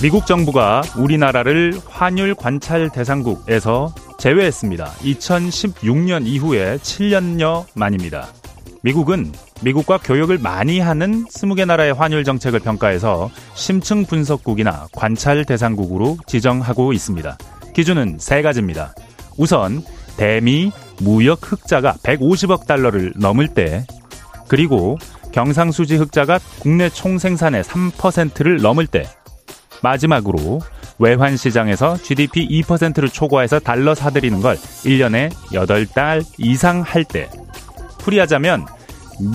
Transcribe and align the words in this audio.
미국 0.00 0.26
정부가 0.26 0.82
우리나라를 0.96 1.74
환율 1.88 2.32
관찰 2.36 2.88
대상국에서 2.88 3.92
제외했습니다. 4.20 4.86
2016년 4.86 6.24
이후에 6.24 6.76
7년여 6.76 7.64
만입니다. 7.74 8.28
미국은 8.82 9.32
미국과 9.60 9.98
교역을 9.98 10.38
많이 10.38 10.78
하는 10.78 11.24
20개 11.24 11.66
나라의 11.66 11.94
환율 11.94 12.22
정책을 12.22 12.60
평가해서 12.60 13.28
심층 13.54 14.04
분석국이나 14.04 14.86
관찰 14.92 15.44
대상국으로 15.44 16.16
지정하고 16.28 16.92
있습니다. 16.92 17.36
기준은 17.74 18.18
세 18.20 18.40
가지입니다. 18.40 18.94
우선 19.36 19.82
대미 20.16 20.70
무역 21.00 21.40
흑자가 21.42 21.94
150억 22.04 22.68
달러를 22.68 23.14
넘을 23.16 23.48
때 23.48 23.84
그리고 24.46 24.96
경상수지 25.32 25.96
흑자가 25.96 26.38
국내 26.60 26.88
총생산의 26.88 27.64
3%를 27.64 28.58
넘을 28.58 28.86
때 28.86 29.08
마지막으로 29.82 30.60
외환 30.98 31.36
시장에서 31.36 31.96
GDP 31.96 32.48
2%를 32.62 33.08
초과해서 33.08 33.60
달러 33.60 33.94
사들이는 33.94 34.40
걸 34.40 34.56
1년에 34.56 35.30
8달 35.52 36.24
이상 36.38 36.80
할 36.80 37.04
때. 37.04 37.28
풀이하자면 37.98 38.66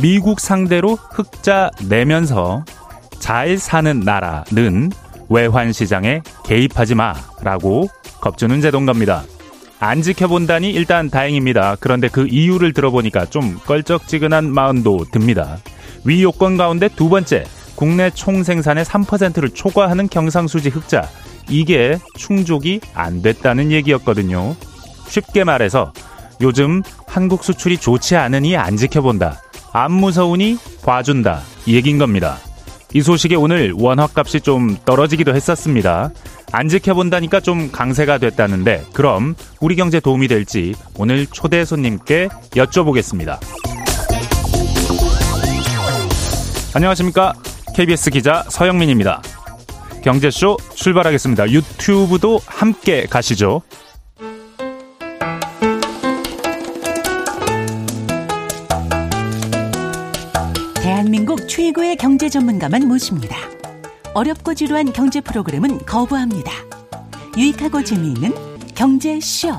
미국 0.02 0.40
상대로 0.40 0.96
흑자 0.96 1.72
내면서 1.88 2.66
잘 3.20 3.58
사는 3.58 4.00
나라는 4.00 4.92
외환 5.30 5.72
시장에 5.72 6.22
개입하지 6.46 6.96
마라고 6.96 7.88
겁주는 8.22 8.60
제도인 8.62 8.86
겁니다. 8.86 9.24
안 9.80 10.02
지켜본다니 10.02 10.72
일단 10.72 11.10
다행입니다. 11.10 11.76
그런데 11.80 12.08
그 12.08 12.28
이유를 12.28 12.74
들어보니까 12.74 13.26
좀 13.26 13.60
껄쩍지근한 13.66 14.50
마음도 14.50 15.06
듭니다. 15.12 15.58
위 16.06 16.24
요건 16.24 16.56
가운데 16.56 16.88
두 16.88 17.10
번째, 17.10 17.44
국내 17.76 18.10
총 18.12 18.44
생산의 18.44 18.86
3%를 18.86 19.50
초과하는 19.50 20.08
경상수지 20.08 20.70
흑자. 20.70 21.08
이게 21.50 21.98
충족이 22.18 22.82
안 22.94 23.22
됐다는 23.22 23.72
얘기였거든요. 23.72 24.56
쉽게 25.08 25.44
말해서 25.44 25.94
요즘 26.42 26.82
한국 27.08 27.44
수출이 27.44 27.78
좋지 27.78 28.16
않으니 28.16 28.58
안 28.58 28.78
지켜본다. 28.78 29.42
안 29.72 29.92
무서우니 29.92 30.58
봐준다. 30.84 31.42
이 31.66 31.76
얘기인 31.76 31.98
겁니다. 31.98 32.38
이 32.94 33.02
소식에 33.02 33.36
오늘 33.36 33.74
원화값이 33.76 34.42
좀 34.42 34.78
떨어지기도 34.86 35.36
했었습니다. 35.36 36.12
안 36.52 36.70
지켜본다니까 36.70 37.40
좀 37.40 37.72
강세가 37.72 38.20
됐다는데 38.20 38.86
그럼 38.94 39.36
우리 39.60 39.76
경제 39.76 40.00
도움이 40.00 40.28
될지 40.28 40.76
오늘 40.96 41.26
초대 41.26 41.66
손님께 41.66 42.30
여쭤보겠습니다. 42.52 43.40
안녕하십니까? 46.76 47.34
KBS 47.76 48.12
기자 48.12 48.44
서영민입니다. 48.50 49.22
경제쇼 50.04 50.58
출발하겠습니다. 50.76 51.50
유튜브도 51.50 52.40
함께 52.46 53.08
가시죠. 53.08 53.64
대한민국 60.76 61.48
최고의 61.48 61.96
경제 61.96 62.30
전문가만 62.30 62.88
모십니다. 62.88 63.36
어렵고 64.14 64.54
지루한 64.54 64.94
경제 64.94 65.20
프로그램은 65.20 65.80
거부합니다. 65.80 66.52
유익하고 67.36 67.84
재미있는 67.84 68.34
경제쇼. 68.76 69.50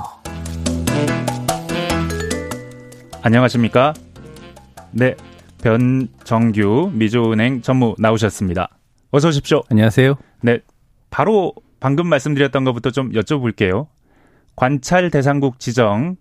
안녕하십니까? 3.23 3.95
네, 4.93 5.17
변정규 5.65 6.91
미조은행 6.93 7.63
전무 7.63 7.95
나오셨습니다. 7.99 8.69
어서 9.11 9.29
오십시오. 9.29 9.63
안녕하세요. 9.71 10.15
네, 10.43 10.59
바로 11.09 11.55
방금 11.81 12.07
말씀드렸던 12.07 12.65
것부터 12.65 12.91
좀 12.91 13.13
여쭤볼게요. 13.13 13.87
관찰 14.57 15.11
대상국 15.11 15.59
지정 15.59 16.17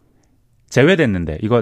제외됐는데 0.69 1.39
이거 1.41 1.61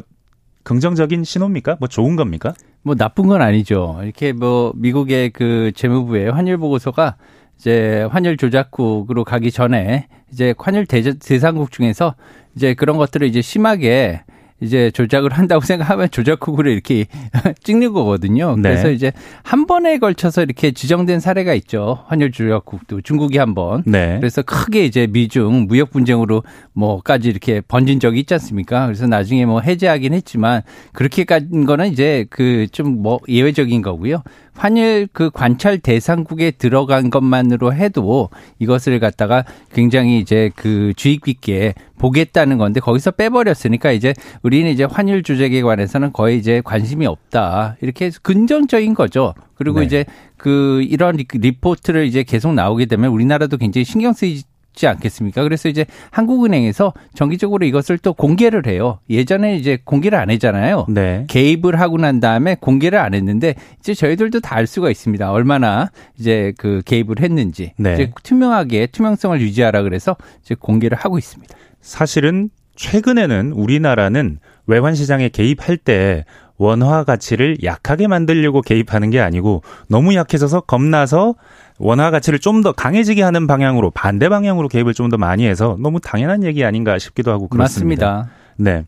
긍정적인 0.63 1.23
신호입니까? 1.23 1.77
뭐 1.79 1.87
좋은 1.87 2.15
겁니까? 2.15 2.53
뭐 2.83 2.93
나쁜 2.93 3.25
건 3.25 3.41
아니죠. 3.41 3.99
이렇게 4.03 4.31
뭐 4.31 4.73
미국의 4.75 5.31
그 5.31 5.71
재무부의 5.73 6.31
환율 6.31 6.59
보고서가 6.59 7.17
이제 7.57 8.07
환율 8.11 8.37
조작국으로 8.37 9.23
가기 9.23 9.49
전에 9.49 10.07
이제 10.31 10.53
환율 10.55 10.85
대상국 10.85 11.71
중에서 11.71 12.13
이제 12.55 12.75
그런 12.75 12.97
것들을 12.97 13.27
이제 13.27 13.41
심하게 13.41 14.21
이제 14.61 14.91
조작을 14.91 15.31
한다고 15.33 15.61
생각하면 15.65 16.09
조작국으로 16.11 16.69
이렇게 16.71 17.05
찍는 17.63 17.93
거거든요. 17.93 18.55
네. 18.55 18.69
그래서 18.69 18.91
이제 18.91 19.11
한 19.43 19.65
번에 19.67 19.97
걸쳐서 19.97 20.43
이렇게 20.43 20.71
지정된 20.71 21.19
사례가 21.19 21.53
있죠. 21.55 22.03
환율 22.07 22.31
조작국도 22.31 23.01
중국이 23.01 23.37
한 23.37 23.53
번. 23.55 23.83
네. 23.85 24.17
그래서 24.19 24.41
크게 24.41 24.85
이제 24.85 25.07
미중 25.07 25.65
무역 25.67 25.89
분쟁으로 25.91 26.43
뭐까지 26.73 27.27
이렇게 27.29 27.61
번진 27.61 27.99
적이 27.99 28.21
있지 28.21 28.33
않습니까? 28.35 28.85
그래서 28.85 29.07
나중에 29.07 29.45
뭐 29.45 29.61
해제하긴 29.61 30.13
했지만 30.13 30.61
그렇게 30.93 31.23
간 31.25 31.65
거는 31.65 31.91
이제 31.91 32.25
그 32.29 32.67
좀 32.71 33.01
뭐 33.01 33.19
예외적인 33.27 33.81
거고요. 33.81 34.21
환율 34.61 35.07
그 35.11 35.31
관찰 35.31 35.79
대상국에 35.79 36.51
들어간 36.51 37.09
것만으로 37.09 37.73
해도 37.73 38.29
이것을 38.59 38.99
갖다가 38.99 39.43
굉장히 39.73 40.19
이제 40.19 40.51
그 40.55 40.93
주의 40.95 41.17
깊게 41.17 41.73
보겠다는 41.97 42.59
건데 42.59 42.79
거기서 42.79 43.09
빼버렸으니까 43.09 43.91
이제 43.91 44.13
우리는 44.43 44.69
이제 44.69 44.83
환율 44.83 45.23
조작에 45.23 45.63
관해서는 45.63 46.13
거의 46.13 46.37
이제 46.37 46.61
관심이 46.63 47.07
없다. 47.07 47.77
이렇게 47.81 48.05
해서 48.05 48.19
긍정적인 48.21 48.93
거죠. 48.93 49.33
그리고 49.55 49.79
네. 49.79 49.87
이제 49.87 50.05
그 50.37 50.83
이런 50.83 51.17
리포트를 51.17 52.05
이제 52.05 52.21
계속 52.21 52.53
나오게 52.53 52.85
되면 52.85 53.09
우리나라도 53.09 53.57
굉장히 53.57 53.83
신경 53.83 54.13
쓰이지 54.13 54.43
지 54.73 54.87
않겠습니까? 54.87 55.43
그래서 55.43 55.67
이제 55.67 55.85
한국은행에서 56.11 56.93
정기적으로 57.13 57.65
이것을 57.65 57.97
또 57.97 58.13
공개를 58.13 58.67
해요. 58.67 58.99
예전에 59.09 59.57
이제 59.57 59.79
공개를 59.83 60.17
안 60.17 60.29
했잖아요. 60.29 60.85
네. 60.89 61.25
개입을 61.27 61.79
하고 61.79 61.97
난 61.97 62.19
다음에 62.21 62.55
공개를 62.55 62.97
안 62.99 63.13
했는데 63.13 63.55
이제 63.79 63.93
저희들도 63.93 64.39
다 64.39 64.61
알 64.61 64.67
수가 64.67 64.91
있습니다. 64.91 65.31
얼마나 65.31 65.89
이제 66.19 66.53
그 66.57 66.81
개입을 66.85 67.19
했는지 67.21 67.73
네. 67.77 67.93
이제 67.93 68.11
투명하게 68.23 68.87
투명성을 68.87 69.41
유지하라 69.41 69.81
그래서 69.81 70.15
이제 70.43 70.55
공개를 70.55 70.97
하고 70.97 71.17
있습니다. 71.17 71.55
사실은 71.81 72.49
최근에는 72.75 73.53
우리나라는 73.53 74.39
외환 74.67 74.93
시장에 74.93 75.29
개입할 75.29 75.77
때 75.77 76.25
원화 76.57 77.03
가치를 77.03 77.63
약하게 77.63 78.07
만들려고 78.07 78.61
개입하는 78.61 79.09
게 79.09 79.19
아니고 79.19 79.63
너무 79.87 80.13
약해져서 80.13 80.61
겁나서 80.61 81.33
원화 81.79 82.11
가치를 82.11 82.39
좀 82.39 82.61
더 82.61 82.71
강해지게 82.71 83.21
하는 83.23 83.47
방향으로 83.47 83.89
반대 83.91 84.29
방향으로 84.29 84.67
개입을 84.67 84.93
좀 84.93 85.09
더 85.09 85.17
많이 85.17 85.47
해서 85.47 85.77
너무 85.79 85.99
당연한 85.99 86.43
얘기 86.43 86.63
아닌가 86.63 86.99
싶기도 86.99 87.31
하고 87.31 87.47
그렇습니다. 87.47 88.11
맞습니다. 88.11 88.35
네. 88.57 88.85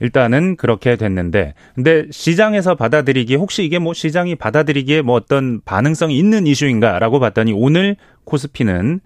일단은 0.00 0.54
그렇게 0.56 0.94
됐는데 0.94 1.54
근데 1.74 2.06
시장에서 2.12 2.76
받아들이기에 2.76 3.36
혹시 3.36 3.64
이게 3.64 3.80
뭐 3.80 3.92
시장이 3.94 4.36
받아들이기에 4.36 5.02
뭐 5.02 5.16
어떤 5.16 5.60
반응성이 5.64 6.16
있는 6.16 6.46
이슈인가라고 6.46 7.18
봤더니 7.18 7.52
오늘 7.52 7.96
코스피는 8.24 9.00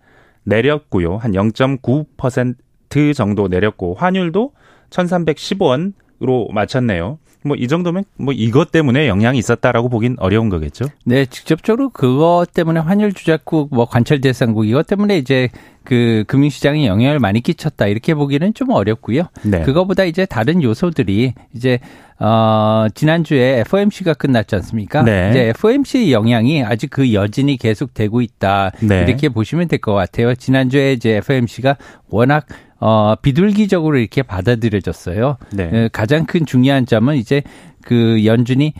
내렸고요. 0.45 1.17
한 1.17 1.33
0.9% 1.33 3.15
정도 3.15 3.49
내렸고 3.49 3.95
환율도 3.95 4.53
1310원으로 4.91 6.53
마쳤네요. 6.53 7.19
뭐 7.45 7.57
이 7.59 7.69
정도면 7.69 8.05
뭐 8.17 8.33
이것 8.35 8.71
때문에 8.73 9.09
영향이 9.09 9.39
있었다라고 9.39 9.89
보긴 9.89 10.17
어려운 10.19 10.49
거겠죠. 10.49 10.87
네, 11.05 11.27
직접적으로 11.27 11.91
그것 11.91 12.47
때문에 12.55 12.81
환율 12.81 13.13
주작국 13.13 13.69
뭐 13.75 13.87
관철 13.87 14.21
대상국 14.21 14.67
이것 14.67 14.87
때문에 14.87 15.19
이제 15.19 15.49
그 15.85 16.25
금융시장에 16.29 16.87
영향을 16.87 17.19
많이 17.19 17.41
끼쳤다 17.41 17.87
이렇게 17.89 18.15
보기는 18.15 18.55
좀 18.55 18.71
어렵고요. 18.71 19.25
네. 19.43 19.63
그거보다 19.63 20.05
이제 20.05 20.27
다른 20.27 20.63
요소들이 20.63 21.35
이제 21.55 21.79
어 22.21 22.87
지난주에 22.95 23.61
FOMC가 23.67 24.15
끝났지 24.15 24.55
않습니까? 24.57 25.03
네. 25.03 25.31
이제 25.31 25.41
FOMC 25.49 26.13
영향이 26.13 26.63
아직 26.63 26.89
그 26.91 27.13
여진이 27.13 27.57
계속 27.57 27.95
되고 27.95 28.21
있다 28.21 28.71
네. 28.81 29.03
이렇게 29.09 29.29
보시면 29.29 29.67
될 29.69 29.81
것 29.81 29.95
같아요. 29.95 30.35
지난주에 30.37 30.93
이제 30.93 31.17
FOMC가 31.17 31.77
워낙 32.09 32.47
어, 32.85 33.15
비둘기적으로 33.23 33.97
이렇게 33.99 34.23
받아들여졌어요. 34.23 35.37
네. 35.53 35.71
그 35.71 35.89
가장 35.93 36.27
큰 36.27 36.45
중요한 36.45 36.85
점은 36.85 37.15
이제 37.17 37.43
그 37.85 38.25
연준이 38.25 38.75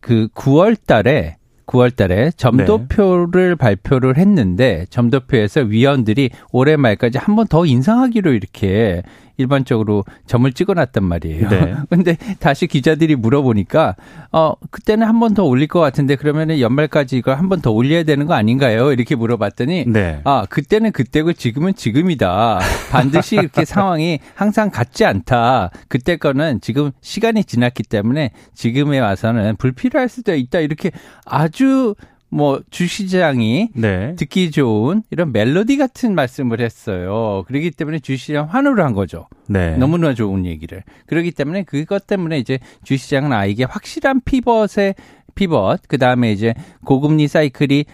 그 0.00 0.28
9월 0.34 0.76
달에 0.86 1.36
9월 1.66 1.94
달에 1.94 2.30
점도표를 2.36 3.50
네. 3.50 3.54
발표를 3.56 4.16
했는데 4.16 4.86
점도표에서 4.90 5.62
위원들이 5.62 6.30
올해 6.52 6.76
말까지 6.76 7.18
한 7.18 7.34
번 7.34 7.46
더 7.48 7.66
인상하기로 7.66 8.32
이렇게 8.32 9.02
일반적으로 9.38 10.04
점을 10.26 10.52
찍어놨단 10.52 11.02
말이에요. 11.04 11.48
네. 11.48 11.74
근데 11.88 12.16
다시 12.40 12.66
기자들이 12.66 13.16
물어보니까 13.16 13.96
어 14.32 14.52
그때는 14.70 15.06
한 15.06 15.18
번 15.20 15.32
더 15.34 15.44
올릴 15.44 15.68
것 15.68 15.80
같은데 15.80 16.16
그러면은 16.16 16.60
연말까지 16.60 17.16
이걸 17.16 17.38
한 17.38 17.48
번 17.48 17.62
더 17.62 17.70
올려야 17.70 18.02
되는 18.02 18.26
거 18.26 18.34
아닌가요? 18.34 18.92
이렇게 18.92 19.14
물어봤더니 19.14 19.86
네. 19.86 20.20
아 20.24 20.44
그때는 20.50 20.92
그때고 20.92 21.32
지금은 21.32 21.74
지금이다. 21.74 22.58
반드시 22.90 23.36
이렇게 23.36 23.64
상황이 23.66 24.18
항상 24.34 24.70
같지 24.70 25.04
않다. 25.04 25.70
그때 25.88 26.16
거는 26.16 26.60
지금 26.60 26.90
시간이 27.00 27.44
지났기 27.44 27.84
때문에 27.84 28.32
지금에 28.54 28.98
와서는 28.98 29.56
불필요할 29.56 30.08
수도 30.08 30.34
있다. 30.34 30.58
이렇게 30.60 30.90
아주 31.24 31.94
뭐 32.30 32.60
주시장이 32.70 33.70
네. 33.74 34.14
듣기 34.16 34.50
좋은 34.50 35.02
이런 35.10 35.32
멜로디 35.32 35.76
같은 35.76 36.14
말씀을 36.14 36.60
했어요. 36.60 37.44
그렇기 37.46 37.70
때문에 37.70 38.00
주시장 38.00 38.46
환호를 38.46 38.84
한 38.84 38.92
거죠. 38.92 39.28
네. 39.48 39.76
너무나 39.76 40.14
좋은 40.14 40.44
얘기를. 40.44 40.82
그렇기 41.06 41.30
때문에 41.30 41.62
그것 41.62 42.06
때문에 42.06 42.38
이제 42.38 42.58
주시장은 42.84 43.32
아 43.32 43.46
이게 43.46 43.64
확실한 43.64 44.20
피벗의 44.24 44.94
피벗 45.34 45.80
그 45.88 45.98
다음에 45.98 46.32
이제 46.32 46.54
고금리 46.84 47.28
사이클이 47.28 47.86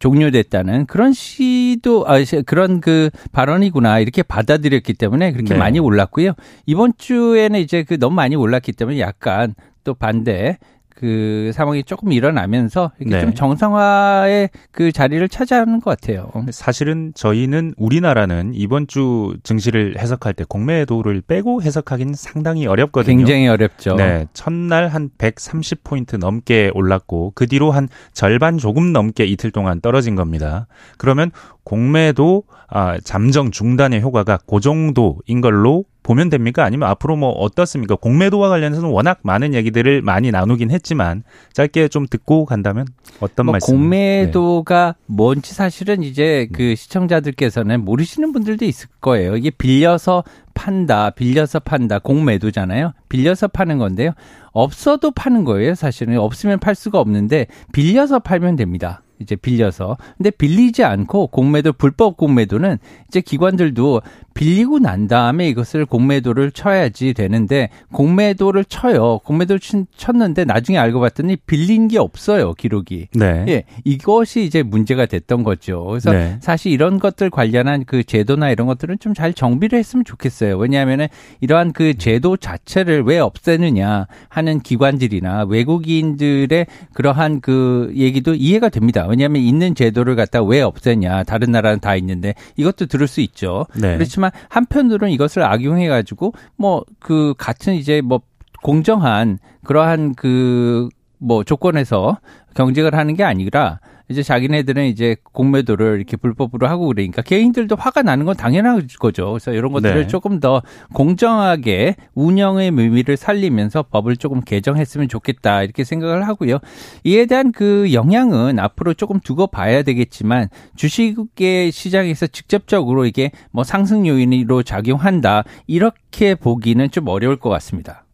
종료됐다는 0.00 0.86
그런 0.86 1.12
시도 1.12 2.04
아 2.08 2.16
그런 2.46 2.80
그 2.80 3.10
발언이구나 3.32 4.00
이렇게 4.00 4.22
받아들였기 4.22 4.94
때문에 4.94 5.32
그렇게 5.32 5.54
네. 5.54 5.58
많이 5.58 5.78
올랐고요. 5.78 6.32
이번 6.66 6.92
주에는 6.98 7.58
이제 7.60 7.84
그 7.84 7.98
너무 7.98 8.16
많이 8.16 8.36
올랐기 8.36 8.72
때문에 8.72 8.98
약간 9.00 9.54
또 9.84 9.94
반대 9.94 10.58
그 10.98 11.52
상황이 11.54 11.84
조금 11.84 12.10
일어나면서 12.10 12.90
이렇게 12.98 13.14
네. 13.14 13.20
좀 13.20 13.32
정상화의 13.32 14.50
그 14.72 14.90
자리를 14.90 15.28
차지하는 15.28 15.80
것 15.80 15.90
같아요. 15.90 16.32
사실은 16.50 17.12
저희는 17.14 17.74
우리나라는 17.76 18.50
이번 18.52 18.88
주 18.88 19.36
증시를 19.44 19.94
해석할 19.96 20.34
때 20.34 20.44
공매도를 20.48 21.20
빼고 21.20 21.62
해석하기는 21.62 22.14
상당히 22.14 22.66
어렵거든요. 22.66 23.16
굉장히 23.16 23.46
어렵죠. 23.46 23.94
네, 23.94 24.26
첫날 24.32 24.88
한 24.88 25.08
130포인트 25.18 26.18
넘게 26.18 26.72
올랐고 26.74 27.30
그 27.36 27.46
뒤로 27.46 27.70
한 27.70 27.88
절반 28.12 28.58
조금 28.58 28.92
넘게 28.92 29.24
이틀 29.24 29.52
동안 29.52 29.80
떨어진 29.80 30.16
겁니다. 30.16 30.66
그러면 30.96 31.30
공매도 31.68 32.44
아, 32.66 32.98
잠정 33.04 33.50
중단의 33.50 34.00
효과가 34.00 34.38
그 34.46 34.60
정도인 34.60 35.42
걸로 35.42 35.84
보면 36.02 36.30
됩니까? 36.30 36.64
아니면 36.64 36.88
앞으로 36.88 37.16
뭐 37.16 37.28
어떻습니까? 37.30 37.94
공매도와 37.94 38.48
관련해서는 38.48 38.88
워낙 38.88 39.18
많은 39.22 39.52
얘기들을 39.52 40.00
많이 40.00 40.30
나누긴 40.30 40.70
했지만 40.70 41.22
짧게 41.52 41.88
좀 41.88 42.06
듣고 42.08 42.46
간다면 42.46 42.86
어떤 43.20 43.44
뭐 43.44 43.52
말씀? 43.52 43.74
공매도가 43.74 44.94
뭔지 45.04 45.54
사실은 45.54 46.02
이제 46.02 46.48
그 46.54 46.74
시청자들께서는 46.74 47.84
모르시는 47.84 48.32
분들도 48.32 48.64
있을 48.64 48.88
거예요. 49.02 49.36
이게 49.36 49.50
빌려서 49.50 50.24
판다, 50.54 51.10
빌려서 51.10 51.60
판다, 51.60 51.98
공매도잖아요. 51.98 52.92
빌려서 53.10 53.48
파는 53.48 53.76
건데요. 53.76 54.12
없어도 54.52 55.10
파는 55.10 55.44
거예요. 55.44 55.74
사실은 55.74 56.18
없으면 56.18 56.60
팔 56.60 56.74
수가 56.74 56.98
없는데 56.98 57.46
빌려서 57.72 58.20
팔면 58.20 58.56
됩니다. 58.56 59.02
이제 59.20 59.36
빌려서. 59.36 59.98
근데 60.16 60.30
빌리지 60.30 60.84
않고 60.84 61.26
공매도 61.28 61.74
불법 61.74 62.16
공매도는 62.16 62.78
이제 63.08 63.20
기관들도 63.20 64.00
빌리고 64.32 64.78
난 64.78 65.08
다음에 65.08 65.48
이것을 65.48 65.84
공매도를 65.84 66.52
쳐야지 66.52 67.12
되는데 67.12 67.68
공매도를 67.92 68.64
쳐요. 68.64 69.18
공매도 69.24 69.58
쳤는데 69.96 70.44
나중에 70.44 70.78
알고 70.78 71.00
봤더니 71.00 71.36
빌린 71.36 71.88
게 71.88 71.98
없어요. 71.98 72.54
기록이. 72.54 73.08
네. 73.14 73.44
예, 73.48 73.64
이것이 73.84 74.44
이제 74.44 74.62
문제가 74.62 75.06
됐던 75.06 75.42
거죠. 75.42 75.84
그래서 75.84 76.12
네. 76.12 76.38
사실 76.40 76.70
이런 76.72 76.98
것들 76.98 77.30
관련한 77.30 77.84
그 77.84 78.04
제도나 78.04 78.50
이런 78.50 78.66
것들은 78.66 78.98
좀 79.00 79.18
잘 79.18 79.34
정비를 79.34 79.76
했으면 79.80 80.04
좋겠어요. 80.04 80.56
왜냐하면은 80.58 81.08
이러한 81.40 81.72
그 81.72 81.94
제도 81.94 82.36
자체를 82.36 83.02
왜 83.02 83.18
없애느냐 83.18 84.06
하는 84.28 84.60
기관들이나 84.60 85.42
외국인들의 85.48 86.66
그러한 86.92 87.40
그 87.40 87.92
얘기도 87.96 88.34
이해가 88.34 88.68
됩니다. 88.68 89.07
왜냐하면 89.08 89.42
있는 89.42 89.74
제도를 89.74 90.16
갖다 90.16 90.42
왜 90.42 90.60
없애냐. 90.60 91.24
다른 91.24 91.50
나라는 91.50 91.80
다 91.80 91.96
있는데 91.96 92.34
이것도 92.56 92.86
들을 92.86 93.06
수 93.06 93.20
있죠. 93.20 93.66
네. 93.74 93.94
그렇지만 93.94 94.30
한편으로는 94.48 95.12
이것을 95.12 95.42
악용해 95.42 95.88
가지고 95.88 96.32
뭐 96.56 96.84
그 97.00 97.34
같은 97.38 97.74
이제 97.74 98.00
뭐 98.00 98.20
공정한 98.62 99.38
그러한 99.64 100.14
그 100.14 100.88
뭐 101.18 101.44
조건에서 101.44 102.18
경쟁을 102.54 102.94
하는 102.94 103.14
게 103.14 103.24
아니라 103.24 103.80
이제 104.08 104.22
자기네들은 104.22 104.86
이제 104.86 105.16
공매도를 105.32 105.96
이렇게 105.96 106.16
불법으로 106.16 106.66
하고 106.66 106.86
그러니까 106.88 107.22
개인들도 107.22 107.76
화가 107.76 108.02
나는 108.02 108.24
건 108.24 108.36
당연한 108.36 108.86
거죠. 108.98 109.32
그래서 109.32 109.52
이런 109.52 109.72
것들을 109.72 110.02
네. 110.02 110.06
조금 110.06 110.40
더 110.40 110.62
공정하게 110.94 111.96
운영의 112.14 112.72
의미를 112.74 113.16
살리면서 113.16 113.84
법을 113.84 114.16
조금 114.16 114.40
개정했으면 114.40 115.08
좋겠다 115.08 115.62
이렇게 115.62 115.84
생각을 115.84 116.26
하고요. 116.26 116.58
이에 117.04 117.26
대한 117.26 117.52
그 117.52 117.92
영향은 117.92 118.58
앞으로 118.58 118.94
조금 118.94 119.20
두고 119.20 119.48
봐야 119.48 119.82
되겠지만 119.82 120.48
주식의 120.76 121.70
시장에서 121.70 122.26
직접적으로 122.26 123.04
이게 123.04 123.30
뭐 123.50 123.64
상승 123.64 124.06
요인으로 124.06 124.62
작용한다 124.62 125.44
이렇게 125.66 126.34
보기는 126.34 126.90
좀 126.90 127.08
어려울 127.08 127.36
것 127.36 127.50
같습니다. 127.50 128.04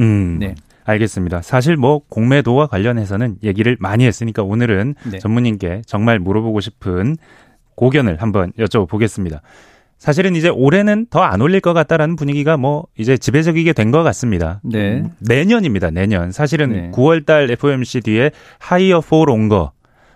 음. 0.00 0.38
네. 0.38 0.54
알겠습니다. 0.86 1.42
사실 1.42 1.76
뭐 1.76 2.00
공매도와 2.08 2.68
관련해서는 2.68 3.36
얘기를 3.42 3.76
많이 3.80 4.06
했으니까 4.06 4.42
오늘은 4.42 4.94
네. 5.10 5.18
전문님께 5.18 5.82
정말 5.86 6.18
물어보고 6.18 6.60
싶은 6.60 7.16
고견을 7.74 8.22
한번 8.22 8.52
여쭤보겠습니다. 8.58 9.40
사실은 9.98 10.36
이제 10.36 10.48
올해는 10.48 11.06
더 11.10 11.22
안 11.22 11.40
올릴 11.40 11.60
것 11.60 11.72
같다라는 11.72 12.16
분위기가 12.16 12.56
뭐 12.56 12.86
이제 12.96 13.16
지배적이게 13.18 13.72
된 13.72 13.90
것 13.90 14.02
같습니다. 14.04 14.60
네. 14.62 15.00
음, 15.00 15.10
내년입니다. 15.20 15.90
내년. 15.90 16.30
사실은 16.32 16.72
네. 16.72 16.90
9월달 16.92 17.50
FOMC 17.50 18.00
뒤에 18.02 18.30
higher 18.62 19.00
for 19.04 19.30
longer 19.30 19.70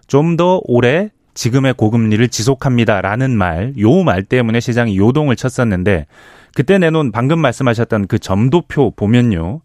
좀더 0.07 0.61
오래 0.65 1.11
지금의 1.35 1.75
고금리를 1.75 2.29
지속합니다라는 2.29 3.31
말, 3.37 3.73
요 3.79 4.03
말 4.03 4.23
때문에 4.25 4.61
시장이 4.61 4.99
요동을 4.99 5.37
쳤었는데 5.37 6.07
그때 6.55 6.77
내놓은 6.79 7.13
방금 7.13 7.39
말씀하셨던 7.39 8.07
그 8.09 8.19
점도표 8.19 8.93
보면요. 8.97 9.61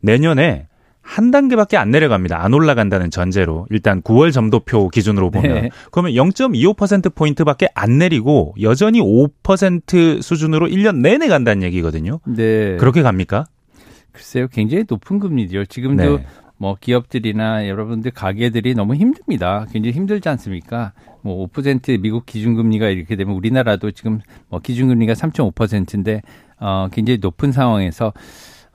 내년에 0.00 0.66
한 1.00 1.30
단계밖에 1.30 1.78
안 1.78 1.90
내려갑니다. 1.90 2.44
안 2.44 2.52
올라간다는 2.52 3.10
전제로. 3.10 3.66
일단 3.70 4.02
9월 4.02 4.30
점도표 4.30 4.90
기준으로 4.90 5.30
보면. 5.30 5.54
네. 5.54 5.70
그러면 5.90 6.12
0.25%포인트밖에 6.12 7.68
안 7.74 7.96
내리고 7.96 8.54
여전히 8.60 9.00
5% 9.00 10.20
수준으로 10.20 10.68
1년 10.68 10.98
내내 10.98 11.28
간다는 11.28 11.62
얘기거든요. 11.62 12.20
네. 12.26 12.76
그렇게 12.76 13.00
갑니까? 13.00 13.46
글쎄요, 14.12 14.48
굉장히 14.48 14.84
높은 14.86 15.18
금리죠. 15.18 15.64
지금도 15.64 16.18
네. 16.18 16.26
뭐 16.58 16.76
기업들이나 16.78 17.68
여러분들 17.68 18.10
가게들이 18.10 18.74
너무 18.74 18.94
힘듭니다. 18.94 19.66
굉장히 19.72 19.94
힘들지 19.94 20.28
않습니까? 20.28 20.92
뭐 21.22 21.46
5% 21.48 22.00
미국 22.00 22.26
기준금리가 22.26 22.88
이렇게 22.88 23.16
되면 23.16 23.34
우리나라도 23.34 23.92
지금 23.92 24.20
뭐 24.48 24.60
기준금리가 24.60 25.14
3.5%인데 25.14 26.20
어 26.60 26.88
굉장히 26.92 27.18
높은 27.22 27.52
상황에서 27.52 28.12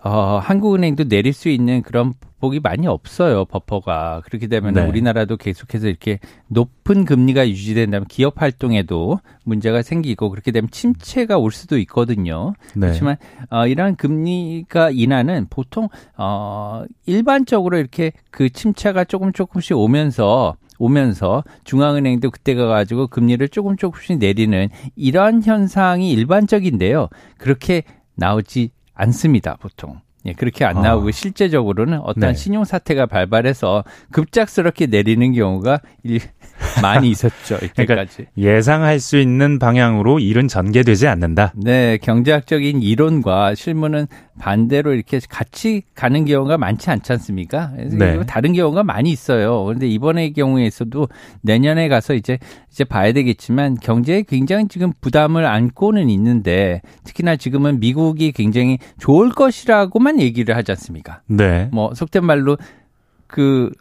어 0.04 0.38
한국은행도 0.38 1.06
내릴 1.06 1.32
수 1.32 1.50
있는 1.50 1.82
그런 1.82 2.14
복이 2.44 2.60
많이 2.60 2.88
없어요. 2.88 3.46
버퍼가. 3.46 4.24
그렇게 4.26 4.48
되면 4.48 4.74
네. 4.74 4.86
우리나라도 4.86 5.38
계속해서 5.38 5.88
이렇게 5.88 6.20
높은 6.50 7.06
금리가 7.06 7.48
유지된다면 7.48 8.06
기업 8.10 8.42
활동에도 8.42 9.20
문제가 9.46 9.82
생기고 9.82 10.30
그렇게 10.30 10.52
되면 10.52 10.70
침체가 10.70 11.38
올 11.38 11.54
수도 11.54 11.78
있거든요. 11.80 12.54
네. 12.76 12.88
그렇지만 12.88 13.16
어, 13.50 13.66
이러한 13.66 13.96
금리가 13.96 14.90
인하는 14.92 15.48
보통 15.50 15.88
어, 16.18 16.84
일반적으로 17.06 17.78
이렇게 17.78 18.12
그 18.30 18.50
침체가 18.50 19.06
조금 19.06 19.32
조금씩 19.32 19.78
오면서 19.78 20.58
오면서 20.80 21.46
중앙은행도 21.64 22.30
그때 22.30 22.56
가 22.56 22.66
가지고 22.66 23.08
금리를 23.08 23.48
조금 23.50 23.78
조금씩 23.78 24.18
내리는 24.18 24.68
이러한 24.98 25.44
현상이 25.44 26.12
일반적인데요. 26.12 27.08
그렇게 27.38 27.84
나오지 28.16 28.72
않습니다, 28.94 29.58
보통. 29.60 30.02
예, 30.26 30.34
그렇게 30.34 30.64
안 30.64 30.78
아. 30.78 30.82
나오고 30.82 31.12
실제적으로는 31.12 32.00
어떤 32.00 32.30
네. 32.30 32.34
신용 32.34 32.64
사태가 32.64 33.08
발발해서 33.08 33.84
급작스럽게 34.12 34.86
내리는 34.86 35.34
경우가 35.34 35.82
일, 36.04 36.22
많이 36.82 37.10
있었죠, 37.10 37.58
이때까지. 37.62 38.28
예상할 38.38 39.00
수 39.00 39.18
있는 39.18 39.60
방향으로 39.60 40.20
일은 40.20 40.48
전개되지 40.48 41.08
않는다. 41.08 41.54
네, 41.56 41.98
경제학적인 42.02 42.82
이론과 42.82 43.56
실무는 43.56 44.08
반대로 44.40 44.94
이렇게 44.94 45.20
같이 45.30 45.84
가는 45.96 46.26
경우가 46.26 46.58
많지 46.58 46.90
않지 46.90 47.12
않습니까? 47.14 47.72
그래서 47.76 47.98
네. 47.98 48.20
다른 48.26 48.54
경우가 48.54 48.84
많이 48.84 49.12
있어요. 49.12 49.64
그런데 49.64 49.88
이번의 49.88 50.34
경우에서도 50.34 51.08
내년에 51.42 51.88
가서 51.88 52.14
이제 52.14 52.40
이제 52.72 52.84
봐야 52.84 53.12
되겠지만 53.12 53.76
경제에 53.76 54.24
굉장히 54.24 54.68
지금 54.68 54.92
부담을 55.02 55.46
안고는 55.46 56.10
있는데 56.10 56.82
특히나 57.04 57.36
지금은 57.36 57.80
미국이 57.80 58.32
굉장히 58.32 58.80
좋을 59.00 59.30
것이라고만 59.30 60.20
얘기를 60.20 60.56
하지 60.56 60.72
않습니까? 60.72 61.22
네. 61.28 61.70
뭐 61.72 61.94
속된 61.94 62.26
말로 62.26 62.58
그 63.28 63.72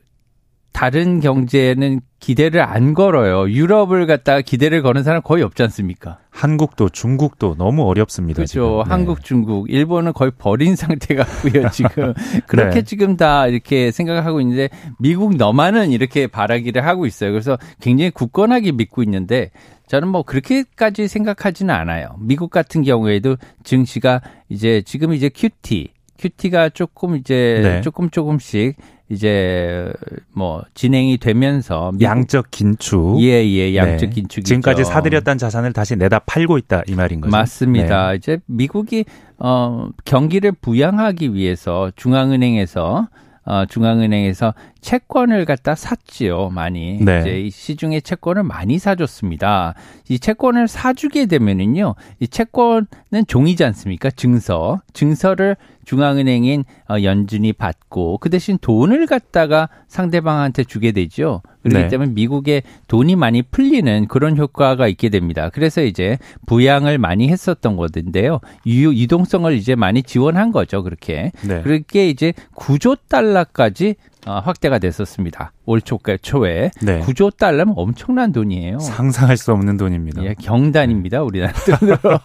다른 0.73 1.21
경제는 1.21 2.01
기대를 2.19 2.63
안 2.63 2.95
걸어요. 2.95 3.51
유럽을 3.51 4.07
갖다가 4.07 4.41
기대를 4.41 4.83
거는 4.83 5.03
사람 5.03 5.23
거의 5.23 5.43
없지 5.43 5.63
않습니까? 5.65 6.19
한국도 6.31 6.89
중국도 6.89 7.57
너무 7.57 7.83
어렵습니다. 7.85 8.37
그렇죠. 8.37 8.83
네. 8.85 8.91
한국, 8.91 9.23
중국, 9.23 9.71
일본은 9.71 10.13
거의 10.13 10.31
버린 10.37 10.75
상태 10.77 11.15
같고요. 11.15 11.69
지금 11.71 12.15
그렇게 12.47 12.77
네. 12.77 12.83
지금 12.83 13.17
다 13.17 13.47
이렇게 13.47 13.91
생각을 13.91 14.25
하고 14.25 14.41
있는데 14.41 14.69
미국 14.99 15.37
너만은 15.37 15.91
이렇게 15.91 16.27
바라기를 16.27 16.87
하고 16.87 17.07
있어요. 17.07 17.33
그래서 17.33 17.59
굉장히 17.81 18.11
굳건하게 18.11 18.73
믿고 18.73 19.03
있는데 19.03 19.51
저는 19.89 20.09
뭐 20.09 20.23
그렇게까지 20.23 21.09
생각하지는 21.09 21.75
않아요. 21.75 22.17
미국 22.19 22.51
같은 22.51 22.83
경우에도 22.83 23.37
증시가 23.63 24.23
이제 24.49 24.83
지금 24.87 25.13
이제 25.13 25.29
QT, 25.29 25.93
QT가 26.19 26.71
조금 26.71 27.17
이제 27.17 27.61
네. 27.63 27.81
조금 27.83 28.09
조금씩 28.11 28.77
이제 29.13 29.93
뭐 30.35 30.63
진행이 30.73 31.19
되면서 31.19 31.93
양적 32.01 32.51
긴축 32.51 33.21
예예 33.21 33.47
예, 33.47 33.77
양적 33.77 34.09
네. 34.09 34.15
긴축이 34.15 34.45
지금까지 34.45 34.85
사들였던 34.85 35.37
자산을 35.37 35.75
다시 35.75 35.97
내다 35.97 36.21
팔고 36.21 36.57
있다 36.57 36.83
이 36.87 36.95
말인 36.95 37.21
거죠. 37.21 37.31
맞습니다. 37.31 38.11
네. 38.11 38.17
이제 38.17 38.39
미국이 38.47 39.05
어 39.39 39.91
경기를 40.07 40.53
부양하기 40.53 41.35
위해서 41.35 41.93
중앙은행에서 41.95 43.09
어, 43.45 43.67
중앙은행에서 43.67 44.55
채권을 44.83 45.45
갖다 45.45 45.75
샀지요, 45.75 46.51
많이. 46.51 46.99
네. 47.01 47.21
이제 47.21 47.51
시중에 47.51 48.01
채권을 48.01 48.43
많이 48.43 48.79
사줬습니다. 48.79 49.75
이 50.09 50.19
채권을 50.19 50.67
사주게 50.69 51.27
되면은요, 51.27 51.95
이 52.19 52.29
채권은 52.29 52.87
종이지 53.29 53.65
않습니까? 53.65 54.11
증서. 54.11 54.83
증서를 54.93 55.57
중앙은행인 55.85 56.65
어, 56.89 57.03
연준이 57.03 57.53
받고 57.53 58.19
그 58.19 58.31
대신 58.31 58.59
돈을 58.61 59.07
갖다가 59.07 59.69
상대방한테 59.89 60.65
주게 60.65 60.93
되죠. 60.93 61.43
그렇기 61.63 61.83
네. 61.83 61.89
때문에 61.89 62.11
미국에 62.13 62.63
돈이 62.89 63.17
많이 63.17 63.43
풀리는 63.43 64.07
그런 64.09 64.37
효과가 64.37 64.89
있게 64.89 65.09
됩니다. 65.09 65.51
그래서 65.53 65.83
이제 65.83 66.19
부양을 66.47 66.99
많이 66.99 67.29
했었던 67.29 67.77
것인데요. 67.77 68.41
유, 68.67 68.95
유동성을 68.95 69.53
이제 69.55 69.75
많이 69.75 70.03
지원한 70.03 70.53
거죠. 70.53 70.83
그렇게. 70.83 71.33
네. 71.47 71.63
그렇게 71.63 72.09
이제 72.09 72.33
9조 72.55 72.99
달러까지 73.09 73.97
어, 74.22 74.22
확대가 74.27 74.79
됐었습니다. 74.79 75.53
올 75.65 75.81
초가 75.81 76.19
초에 76.23 76.71
네. 76.81 77.01
9조 77.01 77.37
달러면 77.37 77.75
엄청난 77.77 78.33
돈이에요. 78.33 78.79
상상할 78.79 79.37
수 79.37 79.53
없는 79.53 79.77
돈입니다. 79.77 80.23
예, 80.25 80.35
경단입니다. 80.35 81.19
네. 81.19 81.25
우리나라 81.25 81.53
돈으로. 81.53 82.19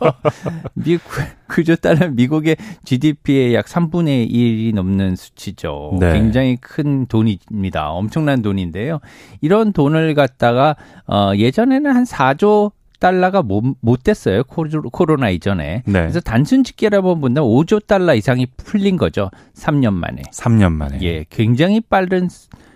미국 0.73 1.03
9조 1.47 1.81
달러 1.81 2.09
미국의 2.09 2.57
GDP의 2.85 3.55
약 3.55 3.65
3분의 3.65 4.29
1이 4.29 4.75
넘는 4.75 5.15
수치죠. 5.15 5.97
네. 5.99 6.13
굉장히 6.13 6.57
큰 6.57 7.07
돈입니다. 7.07 7.89
엄청난 7.91 8.41
돈인데요. 8.41 8.99
이런 9.41 9.73
돈을 9.73 10.13
갖다가 10.13 10.75
어 11.07 11.31
예전에는 11.35 11.95
한 11.95 12.03
4조 12.03 12.71
달러가 12.99 13.41
못, 13.41 13.63
못 13.81 14.03
됐어요. 14.03 14.43
코로나 14.43 15.29
이전에. 15.29 15.83
네. 15.85 15.91
그래서 15.91 16.19
단순 16.19 16.63
집계라고 16.63 17.19
본다면 17.19 17.49
5조 17.49 17.85
달러 17.85 18.15
이상이 18.15 18.47
풀린 18.57 18.97
거죠. 18.97 19.29
3년 19.55 19.93
만에. 19.93 20.23
3년 20.31 20.71
만에. 20.71 20.99
예, 21.01 21.25
굉장히 21.29 21.81
빠른 21.81 22.29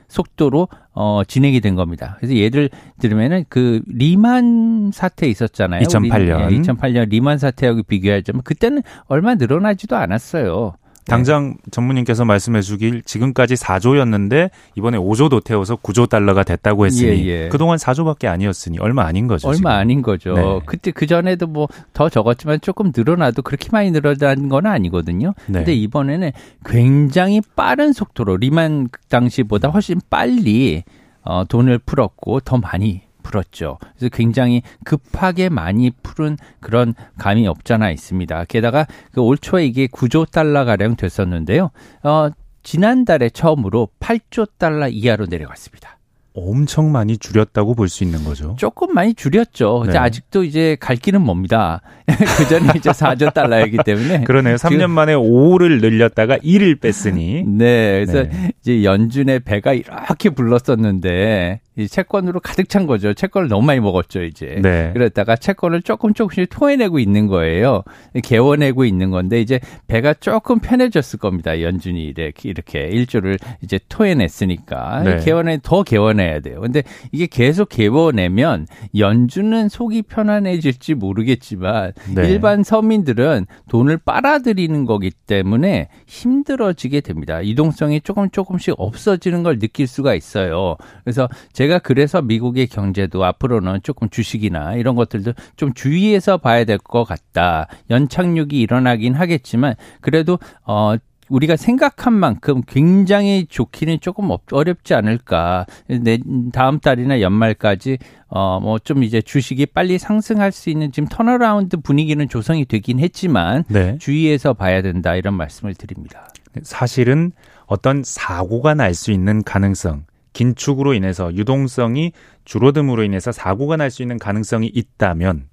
속도로 0.07 0.67
어 0.93 1.21
진행이 1.25 1.61
된 1.61 1.75
겁니다. 1.75 2.17
그래서 2.19 2.35
예를 2.35 2.69
들면은 2.99 3.45
그 3.47 3.81
리만 3.87 4.91
사태 4.93 5.27
있었잖아요. 5.27 5.83
2008년. 5.83 6.47
우리, 6.47 6.55
예, 6.55 6.61
2008년 6.61 7.09
리만 7.09 7.37
사태하고 7.37 7.83
비교하자면 7.83 8.43
그때는 8.43 8.81
얼마 9.05 9.35
늘어나지도 9.35 9.95
않았어요. 9.95 10.73
당장 11.07 11.55
전무님께서 11.71 12.25
말씀해 12.25 12.61
주길 12.61 13.01
지금까지 13.01 13.55
4조였는데 13.55 14.49
이번에 14.75 14.97
5조도 14.97 15.43
태워서 15.43 15.75
9조 15.75 16.07
달러가 16.09 16.43
됐다고 16.43 16.85
했으니 16.85 17.27
예, 17.27 17.45
예. 17.45 17.49
그동안 17.49 17.77
4조밖에 17.77 18.25
아니었으니 18.27 18.79
얼마 18.79 19.03
아닌 19.05 19.27
거죠. 19.27 19.47
얼마 19.47 19.55
지금. 19.57 19.71
아닌 19.71 20.01
거죠. 20.01 20.33
네. 20.33 20.59
그때 20.65 20.91
그 20.91 21.05
전에도 21.07 21.47
뭐 21.47 21.67
더 21.93 22.09
적었지만 22.09 22.61
조금 22.61 22.91
늘어나도 22.95 23.41
그렇게 23.41 23.69
많이 23.71 23.91
늘어난 23.91 24.49
건 24.49 24.65
아니거든요. 24.65 25.33
네. 25.47 25.59
근데 25.59 25.73
이번에는 25.73 26.31
굉장히 26.65 27.41
빠른 27.55 27.93
속도로 27.93 28.37
리만 28.37 28.89
당시보다 29.09 29.69
훨씬 29.69 29.99
빨리 30.09 30.83
어 31.23 31.43
돈을 31.45 31.79
풀었고 31.79 32.39
더 32.41 32.57
많이 32.57 33.01
풀었죠. 33.23 33.77
그래서 33.97 34.09
굉장히 34.15 34.61
급하게 34.83 35.49
많이 35.49 35.91
푸른 36.03 36.37
그런 36.59 36.93
감이 37.17 37.47
없잖아 37.47 37.91
있습니다. 37.91 38.45
게다가 38.45 38.85
그 39.11 39.21
올 39.21 39.37
초에 39.37 39.65
이게 39.65 39.87
9조 39.87 40.29
달러 40.31 40.65
가량 40.65 40.95
됐었는데요. 40.95 41.71
어, 42.03 42.29
지난달에 42.63 43.29
처음으로 43.29 43.89
8조 43.99 44.49
달러 44.57 44.87
이하로 44.87 45.25
내려갔습니다. 45.27 45.97
엄청 46.33 46.93
많이 46.93 47.17
줄였다고 47.17 47.75
볼 47.75 47.89
수 47.89 48.05
있는 48.05 48.23
거죠. 48.23 48.55
조금 48.57 48.93
많이 48.93 49.13
줄였죠. 49.13 49.83
네. 49.91 49.97
아직도 49.97 50.45
이제 50.45 50.77
갈 50.79 50.95
길은 50.95 51.21
멉니다. 51.21 51.81
그 52.07 52.47
전에 52.47 52.71
이제 52.77 52.91
4조 52.91 53.33
달러이기 53.33 53.79
때문에. 53.83 54.23
그러네요. 54.23 54.55
3년 54.55 54.89
만에 54.91 55.13
5를 55.13 55.81
늘렸다가 55.81 56.37
1을 56.37 56.79
뺐으니. 56.79 57.43
네. 57.57 58.05
그래서 58.05 58.23
네. 58.29 58.51
이제 58.61 58.83
연준의 58.85 59.41
배가 59.41 59.73
이렇게 59.73 60.29
불렀었는데 60.29 61.59
이 61.77 61.87
채권으로 61.87 62.41
가득 62.41 62.67
찬 62.67 62.85
거죠. 62.85 63.13
채권을 63.13 63.47
너무 63.47 63.65
많이 63.65 63.79
먹었죠, 63.79 64.23
이제. 64.23 64.59
네. 64.61 64.91
그랬다가 64.93 65.37
채권을 65.37 65.83
조금 65.83 66.13
조금씩 66.13 66.47
토해내고 66.49 66.99
있는 66.99 67.27
거예요. 67.27 67.83
개워내고 68.21 68.83
있는 68.83 69.09
건데 69.09 69.39
이제 69.39 69.59
배가 69.87 70.13
조금 70.13 70.59
편해졌을 70.59 71.17
겁니다. 71.19 71.61
연준이 71.61 72.03
이렇게 72.03 72.49
이렇게 72.49 72.87
일조를 72.87 73.37
이제 73.61 73.79
토해냈으니까 73.87 75.03
네. 75.03 75.17
개원해 75.23 75.59
더 75.63 75.83
개원해야 75.83 76.41
돼요. 76.41 76.59
근데 76.59 76.83
이게 77.13 77.25
계속 77.25 77.69
개워내면 77.69 78.67
연준은 78.97 79.69
속이 79.69 80.03
편안해질지 80.03 80.95
모르겠지만 80.95 81.93
네. 82.13 82.29
일반 82.29 82.63
서민들은 82.63 83.45
돈을 83.69 83.97
빨아들이는 83.97 84.85
거기 84.85 85.09
때문에 85.11 85.87
힘들어지게 86.05 86.99
됩니다. 86.99 87.39
이동성이 87.41 88.01
조금 88.01 88.29
조금씩 88.29 88.75
없어지는 88.77 89.43
걸 89.43 89.59
느낄 89.59 89.87
수가 89.87 90.15
있어요. 90.15 90.75
그래서 91.03 91.29
제가 91.61 91.77
그래서 91.77 92.23
미국의 92.23 92.65
경제도 92.65 93.23
앞으로는 93.23 93.81
조금 93.83 94.09
주식이나 94.09 94.73
이런 94.77 94.95
것들도 94.95 95.33
좀 95.57 95.75
주의해서 95.75 96.39
봐야 96.39 96.63
될 96.65 96.79
것 96.79 97.03
같다. 97.03 97.67
연착륙이 97.91 98.59
일어나긴 98.59 99.13
하겠지만 99.13 99.75
그래도 100.01 100.39
어 100.65 100.95
우리가 101.29 101.55
생각한 101.57 102.13
만큼 102.13 102.63
굉장히 102.67 103.45
좋기는 103.47 103.99
조금 104.01 104.29
어렵지 104.51 104.95
않을까. 104.95 105.67
내 105.87 106.17
다음 106.51 106.79
달이나 106.79 107.21
연말까지 107.21 107.99
어 108.29 108.59
뭐 108.59 108.79
좀 108.79 109.03
이제 109.03 109.21
주식이 109.21 109.67
빨리 109.67 109.99
상승할 109.99 110.51
수 110.51 110.71
있는 110.71 110.91
지금 110.91 111.07
turnaround 111.09 111.77
분위기는 111.77 112.27
조성이 112.27 112.65
되긴 112.65 112.97
했지만 112.99 113.65
네. 113.67 113.99
주의해서 113.99 114.53
봐야 114.53 114.81
된다 114.81 115.15
이런 115.15 115.35
말씀을 115.35 115.75
드립니다. 115.75 116.27
사실은 116.63 117.33
어떤 117.67 118.01
사고가 118.03 118.73
날 118.73 118.95
수 118.95 119.11
있는 119.11 119.43
가능성 119.43 120.05
긴축으로 120.33 120.93
인해서 120.93 121.33
유동성이 121.33 122.13
줄어듦으로 122.45 123.05
인해서 123.05 123.31
사고가 123.31 123.77
날 123.77 123.91
수 123.91 124.01
있는 124.01 124.17
가능성이 124.17 124.71
있다면 124.73 125.47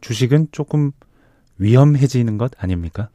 주식은 0.00 0.48
조금 0.52 0.92
위험해지는 1.58 2.38
것 2.38 2.52
아닙니까? 2.58 3.08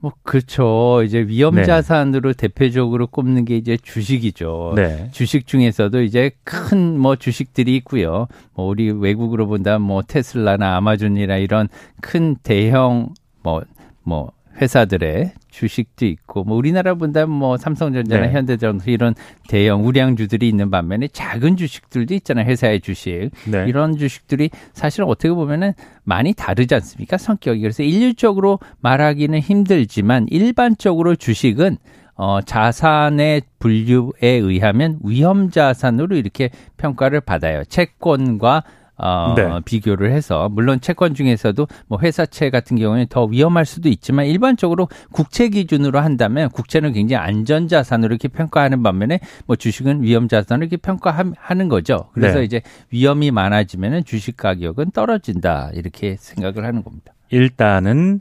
뭐 0.00 0.12
그렇죠. 0.22 1.02
이제 1.04 1.20
위험 1.20 1.56
네. 1.56 1.64
자산으로 1.64 2.32
네. 2.32 2.36
대표적으로 2.48 3.08
꼽는 3.08 3.44
게 3.44 3.56
이제 3.56 3.76
주식이죠. 3.76 4.74
네. 4.76 5.08
주식 5.12 5.46
중에서도 5.46 6.02
이제 6.02 6.30
큰 6.44 6.98
뭐 6.98 7.16
주식들이 7.16 7.74
있고요. 7.76 8.28
뭐 8.54 8.66
우리 8.66 8.90
외국으로 8.92 9.46
본다 9.48 9.78
뭐 9.80 10.02
테슬라나 10.02 10.76
아마존이나 10.76 11.36
이런 11.38 11.68
큰 12.00 12.36
대형 12.44 13.12
뭐뭐 13.42 13.64
뭐 14.04 14.32
회사들의 14.60 15.32
주식도 15.50 16.06
있고 16.06 16.44
뭐 16.44 16.56
우리나라 16.56 16.94
본다면 16.94 17.36
뭐 17.36 17.56
삼성전자나 17.56 18.26
네. 18.26 18.32
현대전자 18.32 18.84
이런 18.90 19.14
대형 19.48 19.86
우량주들이 19.86 20.48
있는 20.48 20.70
반면에 20.70 21.08
작은 21.08 21.56
주식들도 21.56 22.14
있잖아요 22.14 22.46
회사의 22.46 22.80
주식 22.80 23.30
네. 23.50 23.66
이런 23.66 23.96
주식들이 23.96 24.50
사실 24.72 25.04
어떻게 25.04 25.30
보면은 25.30 25.72
많이 26.04 26.34
다르지 26.34 26.74
않습니까 26.74 27.16
성격이 27.16 27.60
그래서 27.60 27.82
일률적으로 27.82 28.58
말하기는 28.80 29.38
힘들지만 29.38 30.26
일반적으로 30.30 31.14
주식은 31.16 31.78
어, 32.18 32.40
자산의 32.40 33.42
분류에 33.60 34.10
의하면 34.22 34.98
위험 35.04 35.50
자산으로 35.50 36.16
이렇게 36.16 36.50
평가를 36.76 37.20
받아요. 37.20 37.62
채권과 37.64 38.64
어, 38.98 39.34
네. 39.36 39.48
비교를 39.64 40.12
해서 40.12 40.48
물론 40.48 40.80
채권 40.80 41.14
중에서도 41.14 41.66
뭐 41.86 41.98
회사채 42.00 42.50
같은 42.50 42.76
경우에는 42.76 43.06
더 43.08 43.24
위험할 43.24 43.64
수도 43.64 43.88
있지만 43.88 44.26
일반적으로 44.26 44.88
국채 45.12 45.48
기준으로 45.48 46.00
한다면 46.00 46.50
국채는 46.50 46.92
굉장히 46.92 47.24
안전 47.24 47.68
자산으로 47.68 48.12
이렇게 48.12 48.28
평가하는 48.28 48.82
반면에 48.82 49.20
뭐 49.46 49.56
주식은 49.56 50.02
위험 50.02 50.28
자산으로 50.28 50.66
이렇게 50.66 50.76
평가하는 50.76 51.68
거죠. 51.68 52.10
그래서 52.12 52.38
네. 52.38 52.44
이제 52.44 52.62
위험이 52.90 53.30
많아지면은 53.30 54.04
주식 54.04 54.36
가격은 54.36 54.90
떨어진다 54.90 55.70
이렇게 55.74 56.16
생각을 56.18 56.64
하는 56.64 56.82
겁니다. 56.82 57.14
일단은 57.30 58.20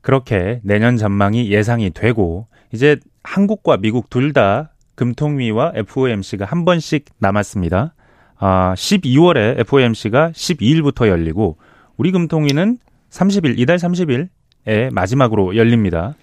그렇게 0.00 0.60
내년 0.62 0.96
전망이 0.96 1.50
예상이 1.50 1.90
되고 1.90 2.46
이제 2.72 2.96
한국과 3.22 3.76
미국 3.78 4.08
둘 4.08 4.32
다 4.32 4.72
금통위와 4.94 5.72
FOMC가 5.76 6.44
한 6.44 6.64
번씩 6.64 7.04
남았습니다. 7.18 7.94
아, 8.38 8.74
12월에 8.76 9.58
FOMC가 9.60 10.30
12일부터 10.30 11.08
열리고 11.08 11.56
우리 11.96 12.12
금통위는 12.12 12.78
30일 13.10 13.58
이달 13.58 13.76
30일에 13.78 14.92
마지막으로 14.92 15.56
열립니다. 15.56 16.14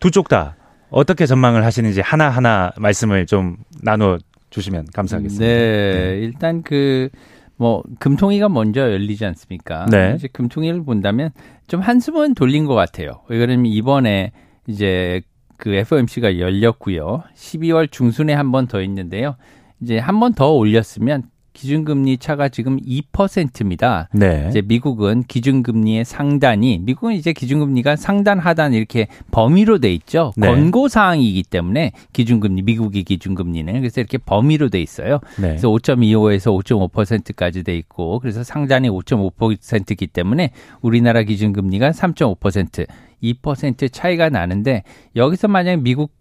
두 0.00 0.10
쪽 0.10 0.28
다 0.28 0.56
어떻게 0.90 1.26
전망을 1.26 1.64
하시는지 1.64 2.00
하나하나 2.00 2.72
말씀을 2.78 3.26
좀 3.26 3.56
나눠 3.82 4.18
주시면 4.50 4.86
감사하겠습니다. 4.94 5.44
네, 5.44 5.92
네. 5.92 6.18
일단 6.20 6.62
그 6.62 7.08
뭐 7.56 7.84
금통위가 8.00 8.48
먼저 8.48 8.80
열리지 8.80 9.24
않습니까? 9.26 9.86
네. 9.88 10.14
이제 10.16 10.26
금통위를 10.32 10.84
본다면 10.84 11.30
좀 11.68 11.80
한숨은 11.80 12.34
돌린 12.34 12.66
것 12.66 12.74
같아요. 12.74 13.20
왜 13.28 13.38
그러면 13.38 13.66
이번에 13.66 14.32
이제 14.66 15.22
그 15.56 15.72
FOMC가 15.72 16.40
열렸고요. 16.40 17.22
12월 17.36 17.88
중순에 17.92 18.32
한 18.34 18.50
번 18.50 18.66
더 18.66 18.82
있는데요. 18.82 19.36
이제 19.80 19.98
한 20.00 20.18
번 20.18 20.34
더 20.34 20.50
올렸으면 20.52 21.22
기준금리 21.54 22.18
차가 22.18 22.48
지금 22.48 22.78
2%입니다. 22.80 24.08
네. 24.12 24.46
이제 24.50 24.60
미국은 24.60 25.22
기준금리의 25.22 26.04
상단이 26.04 26.80
미국은 26.82 27.14
이제 27.14 27.32
기준금리가 27.32 27.96
상단 27.96 28.40
하단 28.40 28.74
이렇게 28.74 29.06
범위로 29.30 29.78
돼 29.78 29.92
있죠. 29.94 30.32
네. 30.36 30.48
권고 30.48 30.88
사항이기 30.88 31.44
때문에 31.44 31.92
기준금리 32.12 32.62
미국의 32.62 33.04
기준금리는 33.04 33.72
그래서 33.72 34.00
이렇게 34.00 34.18
범위로 34.18 34.68
돼 34.68 34.82
있어요. 34.82 35.20
네. 35.36 35.48
그래서 35.48 35.68
5.25에서 35.68 36.62
5.5%까지 36.62 37.62
돼 37.62 37.76
있고 37.78 38.18
그래서 38.18 38.42
상단이 38.42 38.90
5.5%이기 38.90 40.08
때문에 40.08 40.50
우리나라 40.82 41.22
기준금리가 41.22 41.90
3.5% 41.90 42.86
2% 43.22 43.90
차이가 43.92 44.28
나는데 44.28 44.82
여기서 45.16 45.48
만약 45.48 45.80
미국 45.80 46.12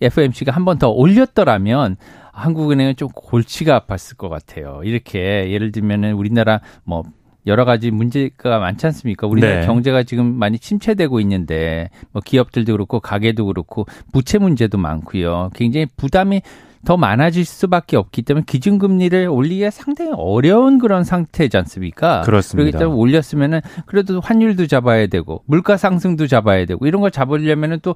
FOMC가 0.00 0.52
한 0.52 0.64
번 0.64 0.78
더 0.78 0.88
올렸더라면 0.90 1.96
한국은행은 2.32 2.96
좀 2.96 3.08
골치가 3.14 3.80
아팠을 3.80 4.16
것 4.16 4.28
같아요. 4.28 4.80
이렇게 4.84 5.50
예를 5.50 5.72
들면은 5.72 6.14
우리나라 6.14 6.60
뭐 6.84 7.02
여러 7.46 7.64
가지 7.64 7.90
문제가 7.90 8.58
많지 8.58 8.86
않습니까? 8.86 9.26
우리나라 9.26 9.60
네. 9.60 9.66
경제가 9.66 10.02
지금 10.04 10.34
많이 10.38 10.58
침체되고 10.58 11.20
있는데 11.20 11.88
뭐 12.12 12.22
기업들도 12.24 12.72
그렇고 12.72 13.00
가게도 13.00 13.46
그렇고 13.46 13.86
부채 14.12 14.38
문제도 14.38 14.76
많고요. 14.78 15.50
굉장히 15.54 15.86
부담이 15.96 16.42
더 16.84 16.96
많아질 16.96 17.44
수밖에 17.44 17.96
없기 17.98 18.22
때문에 18.22 18.44
기준금리를 18.46 19.28
올리기가 19.28 19.70
상당히 19.70 20.12
어려운 20.14 20.78
그런 20.78 21.04
상태지 21.04 21.56
않습니까? 21.58 22.22
그렇습니다. 22.22 22.70
그렇기 22.70 22.78
때문에 22.82 22.98
올렸으면은 22.98 23.60
그래도 23.84 24.20
환율도 24.20 24.66
잡아야 24.66 25.06
되고 25.06 25.42
물가 25.46 25.76
상승도 25.76 26.26
잡아야 26.26 26.64
되고 26.64 26.86
이런 26.86 27.02
걸 27.02 27.10
잡으려면은 27.10 27.80
또 27.82 27.94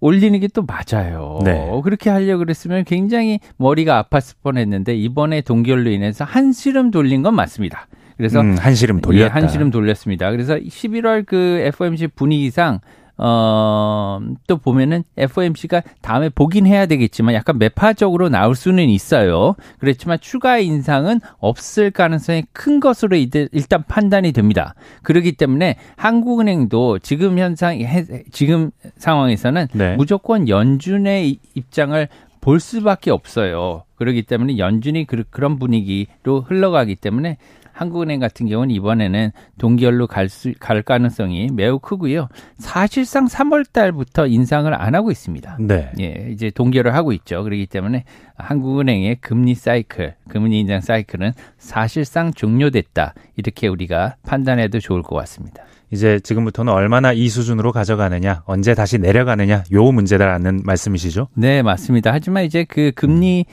올리는 0.00 0.38
게 0.40 0.46
또 0.48 0.62
맞아요. 0.64 1.40
네. 1.44 1.68
그렇게 1.82 2.10
하려고 2.10 2.38
그랬으면 2.40 2.84
굉장히 2.84 3.40
머리가 3.56 4.02
아팠을 4.04 4.34
뻔했는데 4.42 4.94
이번에 4.94 5.40
동결로 5.40 5.90
인해서 5.90 6.24
한 6.24 6.52
시름 6.52 6.90
돌린 6.90 7.22
건 7.22 7.34
맞습니다. 7.34 7.88
그래서 8.16 8.40
음, 8.40 8.56
한 8.58 8.74
시름 8.74 8.96
예, 8.98 9.00
돌렸다. 9.00 9.34
한시름 9.34 9.70
돌렸습니다. 9.70 10.30
그래서 10.30 10.56
11월 10.56 11.26
그 11.26 11.36
FOMC 11.74 12.08
분위기상 12.08 12.80
어, 13.18 14.20
또 14.46 14.58
보면은 14.58 15.02
FOMC가 15.16 15.82
다음에 16.02 16.28
보긴 16.28 16.66
해야 16.66 16.86
되겠지만 16.86 17.34
약간 17.34 17.58
매파적으로 17.58 18.28
나올 18.28 18.54
수는 18.54 18.88
있어요. 18.88 19.54
그렇지만 19.78 20.18
추가 20.20 20.58
인상은 20.58 21.20
없을 21.38 21.90
가능성이 21.90 22.44
큰 22.52 22.80
것으로 22.80 23.16
일단 23.16 23.84
판단이 23.88 24.32
됩니다. 24.32 24.74
그렇기 25.02 25.32
때문에 25.32 25.76
한국은행도 25.96 26.98
지금 26.98 27.38
현상, 27.38 27.78
해- 27.80 28.04
지금 28.32 28.70
상황에서는 28.98 29.68
네. 29.72 29.96
무조건 29.96 30.48
연준의 30.48 31.28
이- 31.30 31.40
입장을 31.54 32.08
볼 32.40 32.60
수밖에 32.60 33.10
없어요. 33.10 33.82
그렇기 33.96 34.22
때문에 34.22 34.58
연준이 34.58 35.04
그, 35.06 35.24
런 35.32 35.58
분위기로 35.58 36.42
흘러가기 36.42 36.96
때문에 36.96 37.38
한국은행 37.76 38.20
같은 38.20 38.46
경우는 38.46 38.74
이번에는 38.74 39.32
동결로 39.58 40.06
갈, 40.06 40.30
수, 40.30 40.52
갈 40.58 40.82
가능성이 40.82 41.50
매우 41.52 41.78
크고요. 41.78 42.28
사실상 42.58 43.26
3월 43.26 43.70
달부터 43.70 44.28
인상을 44.28 44.72
안 44.72 44.94
하고 44.94 45.10
있습니다. 45.10 45.58
네. 45.60 45.92
예, 46.00 46.28
이제 46.32 46.50
동결을 46.50 46.94
하고 46.94 47.12
있죠. 47.12 47.44
그렇기 47.44 47.66
때문에 47.66 48.04
한국은행의 48.38 49.16
금리 49.16 49.54
사이클, 49.54 50.14
금리 50.28 50.60
인상 50.60 50.80
사이클은 50.80 51.32
사실상 51.58 52.32
종료됐다. 52.32 53.12
이렇게 53.36 53.68
우리가 53.68 54.16
판단해도 54.22 54.80
좋을 54.80 55.02
것 55.02 55.14
같습니다. 55.16 55.62
이제 55.90 56.18
지금부터는 56.18 56.72
얼마나 56.72 57.12
이 57.12 57.28
수준으로 57.28 57.72
가져가느냐, 57.72 58.42
언제 58.46 58.74
다시 58.74 58.98
내려가느냐, 58.98 59.64
요 59.72 59.92
문제다라는 59.92 60.62
말씀이시죠? 60.64 61.28
네, 61.34 61.62
맞습니다. 61.62 62.12
하지만 62.12 62.44
이제 62.44 62.64
그 62.64 62.90
금리 62.94 63.44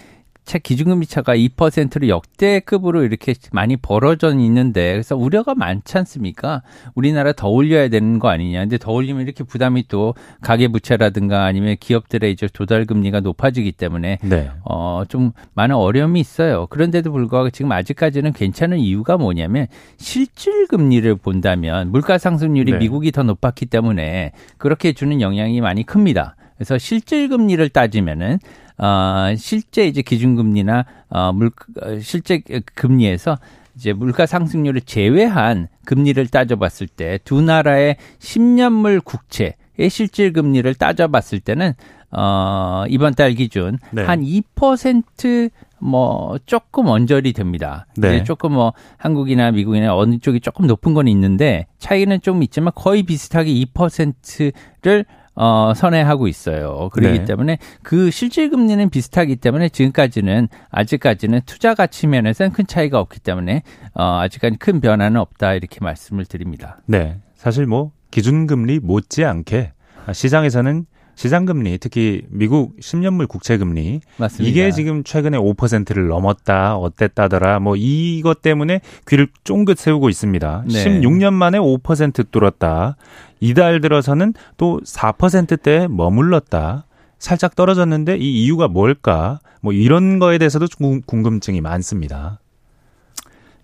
차 0.46 0.58
기준금리 0.58 1.06
차가 1.06 1.36
2%로 1.36 2.08
역대급으로 2.10 3.04
이렇게 3.04 3.34
많이 3.52 3.78
벌어져 3.78 4.30
있는데 4.32 4.92
그래서 4.92 5.16
우려가 5.16 5.56
많지 5.56 5.98
않습니까? 5.98 6.64
우리나라 6.96 7.32
더 7.32 7.48
올려야 7.48 7.88
되는 7.88 8.20
거 8.20 8.30
아니냐. 8.30 8.60
근데 8.60 8.78
더 8.78 8.92
올리면 8.92 9.22
이렇게 9.24 9.44
부담이 9.44 9.86
또 9.88 10.14
가계 10.42 10.68
부채라든가 10.68 11.46
아니면 11.46 11.78
기업들의 11.80 12.32
이제 12.32 12.48
조달 12.48 12.86
금리가 12.86 13.22
높아지기 13.22 13.72
때문에 13.72 14.20
네. 14.22 14.52
어, 14.66 15.04
좀 15.08 15.32
많은 15.54 15.76
어려움이 15.76 16.20
있어요. 16.20 16.68
그런데도 16.68 17.12
불구하고 17.12 17.50
지금 17.50 17.72
아직까지는 17.72 18.34
괜찮은 18.34 18.80
이유가 18.80 19.18
뭐냐면 19.18 19.68
실질 19.98 20.68
금리를 20.68 21.16
본다면 21.16 21.92
물가 21.92 22.18
상승률이 22.18 22.74
네. 22.74 22.78
미국이 22.80 23.12
더 23.12 23.24
높았기 23.24 23.68
때문에 23.68 24.34
그렇게 24.58 24.92
주는 24.94 25.22
영향이 25.22 25.62
많이 25.62 25.86
큽니다. 25.86 26.36
그래서 26.56 26.78
실질 26.78 27.30
금리를 27.30 27.68
따지면은 27.70 28.40
어, 28.78 29.34
실제 29.38 29.88
이제 29.88 30.02
기준금리나 30.02 30.86
어, 31.10 31.32
물 31.34 31.52
어, 31.82 32.00
실제 32.00 32.42
금리에서 32.76 33.38
이제 33.76 33.94
물가 33.94 34.26
상승률을 34.26 34.82
제외한 34.82 35.68
금리를 35.86 36.26
따져봤을 36.28 36.88
때 36.88 37.18
두 37.24 37.42
나라의 37.42 37.98
10년물 38.20 39.04
국채의 39.04 39.90
실질 39.90 40.34
금리를 40.34 40.74
따져봤을 40.76 41.40
때는 41.40 41.74
어, 42.12 42.84
이번 42.90 43.16
달 43.16 43.34
기준 43.34 43.80
네. 43.92 44.04
한 44.04 44.22
2%뭐 44.22 46.38
조금 46.46 46.88
언저리 46.88 47.34
됩니다. 47.34 47.88
네. 47.98 48.24
조금 48.24 48.54
뭐 48.54 48.74
한국이나 48.98 49.52
미국이나 49.52 49.96
어느 49.96 50.20
쪽이 50.20 50.40
조금 50.40 50.68
높은 50.68 50.94
건 50.94 51.08
있는데 51.08 51.66
차이는 51.80 52.22
좀 52.22 52.44
있지만 52.44 52.72
거의 52.76 53.04
비슷하게 53.04 53.52
2%를 53.54 55.06
어, 55.36 55.74
선회하고 55.76 56.28
있어요. 56.28 56.90
그렇기 56.94 57.20
네. 57.20 57.26
때문에 57.26 57.58
그 57.82 58.12
실질 58.12 58.50
금리는 58.50 58.90
비슷하기 58.90 59.38
때문에 59.38 59.70
지금까지는 59.70 60.48
아직까지는 60.70 61.42
투자 61.46 61.74
가치 61.74 62.08
면에서는 62.08 62.52
큰 62.52 62.68
차이가 62.68 63.00
없기 63.00 63.20
때문에 63.20 63.64
어, 63.94 64.20
아직까지 64.20 64.58
큰 64.58 64.80
변화는 64.80 65.20
없다 65.20 65.54
이렇게 65.54 65.80
말씀을 65.82 66.26
드립니다. 66.26 66.80
네. 66.86 67.18
사실 67.36 67.66
뭐 67.66 67.92
기준금리 68.12 68.80
못지않게 68.80 69.74
시장에서는 70.12 70.86
시장금리, 71.16 71.78
특히 71.78 72.24
미국 72.30 72.76
10년물 72.80 73.28
국채금리 73.28 74.02
맞습니다. 74.18 74.50
이게 74.50 74.72
지금 74.72 75.04
최근에 75.04 75.38
5%를 75.38 76.08
넘었다, 76.08 76.76
어땠다더라, 76.78 77.60
뭐 77.60 77.76
이것 77.76 78.42
때문에 78.42 78.82
귀를 79.08 79.28
쫑긋 79.44 79.78
세우고 79.78 80.10
있습니다. 80.10 80.64
네. 80.68 80.74
16년 80.74 81.34
만에 81.34 81.60
5% 81.60 82.32
뚫었다. 82.32 82.98
이달 83.40 83.80
들어서는 83.82 84.34
또 84.58 84.80
4%대에 84.86 85.88
머물렀다. 85.88 86.86
살짝 87.20 87.56
떨어졌는데 87.56 88.18
이 88.18 88.44
이유가 88.44 88.68
뭘까? 88.68 89.40
뭐 89.62 89.72
이런 89.72 90.20
거에 90.20 90.38
대해서도 90.38 90.66
궁- 90.78 91.02
궁금증이 91.06 91.62
많습니다. 91.62 92.40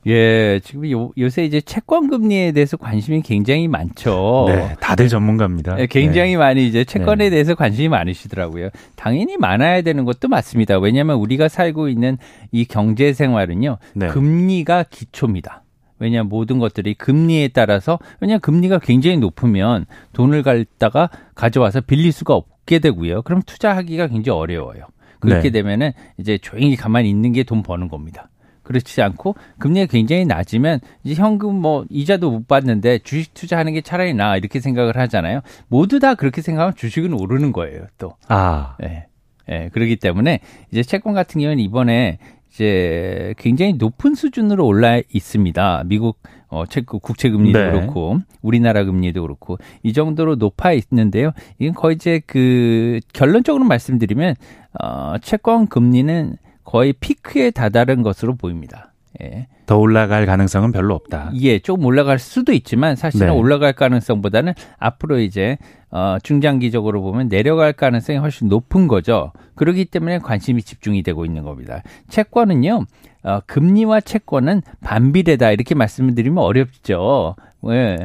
예, 0.08 0.62
지금 0.64 0.90
요, 0.92 1.12
요새 1.18 1.44
이제 1.44 1.60
채권 1.60 2.10
금리에 2.10 2.54
대해서 2.54 2.78
관심이 2.78 3.22
굉장히 3.22 3.68
많죠. 3.68 4.46
네, 4.48 4.76
다들 4.80 5.10
전문가입니다. 5.10 5.80
예, 5.80 5.88
굉장히 5.88 6.32
네. 6.32 6.38
많이 6.38 6.68
이제 6.68 6.86
채권에 6.86 7.26
네. 7.26 7.30
대해서 7.30 7.54
관심이 7.54 7.90
많으시더라고요. 7.90 8.70
당연히 8.96 9.36
많아야 9.38 9.82
되는 9.82 10.06
것도 10.06 10.30
맞습니다. 10.30 10.80
왜냐하면 10.80 11.18
우리가 11.18 11.50
살고 11.50 11.90
있는 11.90 12.18
이 12.52 12.66
경제 12.66 13.12
생활은요, 13.12 13.78
네. 13.96 14.08
금리가 14.08 14.86
기초입니다. 14.90 15.64
왜냐하면 16.00 16.30
모든 16.30 16.60
것들이 16.60 16.94
금리에 16.94 17.50
따라서 17.50 18.00
왜냐하면 18.22 18.40
금리가 18.40 18.80
굉장히 18.80 19.18
높으면 19.18 19.86
돈을 20.14 20.44
갖다가 20.44 21.10
가져와서 21.36 21.82
빌릴 21.82 22.14
수가 22.14 22.36
없게 22.36 22.80
되고요. 22.80 23.24
그럼 23.24 23.42
투자하기가 23.46 24.08
굉장히 24.08 24.40
어려워요. 24.40 24.86
그렇게 25.20 25.50
네. 25.50 25.60
되면은 25.60 25.92
이제 26.18 26.38
조용히 26.38 26.78
가만히 26.78 27.10
있는 27.10 27.34
게 27.34 27.44
돈 27.44 27.64
버는 27.64 27.90
겁니다. 27.90 28.30
그렇지 28.70 29.02
않고 29.02 29.34
금리가 29.58 29.88
굉장히 29.88 30.26
낮으면 30.26 30.80
이제 31.04 31.20
현금 31.20 31.56
뭐 31.56 31.86
이자도 31.90 32.30
못 32.30 32.48
받는데 32.48 33.00
주식 33.00 33.34
투자하는 33.34 33.74
게 33.74 33.82
차라리 33.82 34.14
나 34.14 34.38
이렇게 34.38 34.60
생각을 34.60 34.96
하잖아요. 34.96 35.42
모두 35.70 36.00
다 36.00 36.14
그렇게 36.14 36.44
생각하면 36.44 36.76
주식은 36.76 37.14
오르는 37.14 37.52
거예요. 37.52 37.88
또. 37.98 38.14
아, 38.28 38.78
예. 38.84 39.08
예. 39.50 39.70
그렇기 39.74 39.96
때문에 39.96 40.42
이제 40.72 40.84
채권 40.84 41.16
같은 41.16 41.42
경우는 41.42 41.64
이번에 41.64 42.20
이제 42.52 43.34
굉장히 43.40 43.74
높은 43.74 44.14
수준으로 44.14 44.64
올라 44.68 45.02
있습니다. 45.12 45.86
미국 45.88 46.20
어 46.50 46.68
채권 46.68 47.00
국채 47.00 47.32
금리도 47.32 47.60
네. 47.60 47.72
그렇고 47.72 48.20
우리나라 48.44 48.84
금리도 48.84 49.24
그렇고 49.24 49.58
이 49.82 49.94
정도로 49.94 50.36
높아 50.36 50.74
있는데요. 50.74 51.32
이건 51.58 51.74
거의 51.74 51.96
이제 51.96 52.22
그 52.28 53.00
결론적으로 53.14 53.64
말씀드리면 53.64 54.36
어 54.80 55.16
채권 55.24 55.66
금리는 55.66 56.38
거의 56.70 56.94
피크에 56.94 57.50
다다른 57.50 58.04
것으로 58.04 58.36
보입니다. 58.36 58.94
예. 59.24 59.48
더 59.66 59.80
올라갈 59.80 60.28
가능성은 60.28 60.72
별로 60.72 60.94
없다. 60.94 61.32
예, 61.42 61.58
조금 61.58 61.86
올라갈 61.86 62.20
수도 62.20 62.54
있지만 62.54 62.96
사실은 62.96 63.28
네. 63.28 63.34
올라갈 63.34 63.74
가능성보다는 63.74 64.54
앞으로 64.78 65.18
이제 65.18 65.58
어 65.90 66.18
중장기적으로 66.22 67.02
보면 67.02 67.28
내려갈 67.28 67.74
가능성이 67.74 68.20
훨씬 68.20 68.50
높은 68.50 68.88
거죠. 68.88 69.32
그렇기 69.56 69.86
때문에 69.86 70.20
관심이 70.20 70.62
집중이 70.62 71.02
되고 71.02 71.26
있는 71.26 71.42
겁니다. 71.42 71.82
채권은요. 72.08 72.86
어 73.24 73.40
금리와 73.48 74.02
채권은 74.02 74.62
반비례다 74.82 75.50
이렇게 75.50 75.74
말씀을 75.74 76.14
드리면 76.14 76.38
어렵죠. 76.44 77.36
예. 77.70 77.98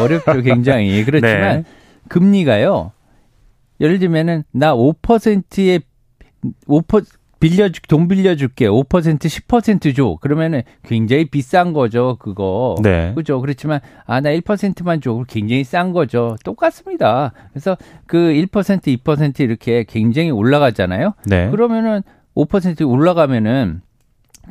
어렵죠, 0.00 0.42
굉장히. 0.42 1.02
그렇지만 1.06 1.62
네. 1.62 1.64
금리가요. 2.08 2.90
예를 3.80 4.00
들면은 4.00 4.42
나 4.50 4.74
5%의 4.74 5.80
5% 6.66 7.19
빌려줄 7.40 7.82
돈 7.88 8.06
빌려 8.06 8.36
줄게. 8.36 8.66
5% 8.68 9.18
10%줘 9.18 10.18
그러면은 10.20 10.62
굉장히 10.84 11.24
비싼 11.24 11.72
거죠 11.72 12.16
그거. 12.20 12.76
네. 12.82 13.12
그죠? 13.14 13.40
그렇지만 13.40 13.80
아 14.06 14.20
나 14.20 14.30
1%만 14.30 15.00
줘. 15.00 15.24
굉장히 15.26 15.64
싼 15.64 15.92
거죠. 15.92 16.36
똑같습니다. 16.44 17.32
그래서 17.52 17.76
그 18.06 18.16
1% 18.18 18.48
2% 19.02 19.40
이렇게 19.40 19.84
굉장히 19.88 20.30
올라가잖아요. 20.30 21.14
네. 21.26 21.50
그러면은 21.50 22.02
5% 22.36 22.88
올라가면은 22.88 23.80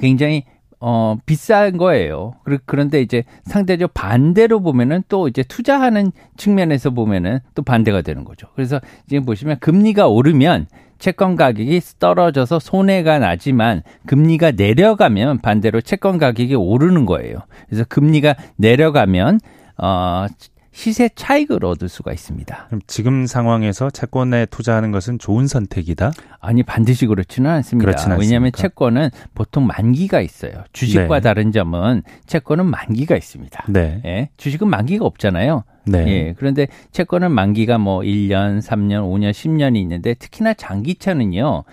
굉장히 0.01 0.43
어 0.81 1.17
비싼 1.25 1.77
거예요. 1.77 2.35
그런데 2.65 3.01
이제 3.01 3.23
상대적 3.43 3.93
반대로 3.93 4.61
보면은 4.61 5.03
또 5.09 5.27
이제 5.27 5.43
투자하는 5.43 6.11
측면에서 6.37 6.91
보면은 6.91 7.39
또 7.53 7.63
반대가 7.63 8.01
되는 8.01 8.23
거죠. 8.23 8.47
그래서 8.55 8.79
지금 9.07 9.25
보시면 9.25 9.59
금리가 9.59 10.07
오르면 10.07 10.67
채권 10.97 11.35
가격이 11.35 11.81
떨어져서 11.99 12.59
손해가 12.59 13.19
나지만 13.19 13.83
금리가 14.05 14.51
내려가면 14.51 15.39
반대로 15.39 15.81
채권 15.81 16.17
가격이 16.17 16.55
오르는 16.55 17.05
거예요. 17.05 17.39
그래서 17.67 17.83
금리가 17.87 18.35
내려가면 18.57 19.39
어 19.77 20.27
시세 20.71 21.09
차익을 21.09 21.65
얻을 21.65 21.89
수가 21.89 22.13
있습니다. 22.13 22.65
그럼 22.67 22.81
지금 22.87 23.25
상황에서 23.25 23.89
채권에 23.89 24.45
투자하는 24.47 24.91
것은 24.91 25.19
좋은 25.19 25.47
선택이다. 25.47 26.11
아니 26.39 26.63
반드시 26.63 27.05
그렇지는 27.05 27.49
않습니다. 27.51 27.85
그렇지는 27.85 28.19
왜냐하면? 28.19 28.51
채권은 28.51 29.09
보통 29.33 29.65
만기가 29.67 30.21
있어요. 30.21 30.63
주식과 30.73 31.15
네. 31.15 31.21
다른 31.21 31.51
점은 31.51 32.03
채권은 32.27 32.65
만기가 32.65 33.17
있습니다. 33.17 33.65
네. 33.69 34.01
예, 34.05 34.29
주식은 34.37 34.69
만기가 34.69 35.05
없잖아요. 35.05 35.63
네. 35.85 36.07
예, 36.07 36.33
그런데 36.37 36.67
채권은 36.91 37.31
만기가 37.31 37.77
뭐 37.77 38.01
1년, 38.01 38.61
3년, 38.61 39.03
5년, 39.03 39.31
10년이 39.31 39.77
있는데 39.77 40.13
특히나 40.13 40.53
장기차는요. 40.53 41.63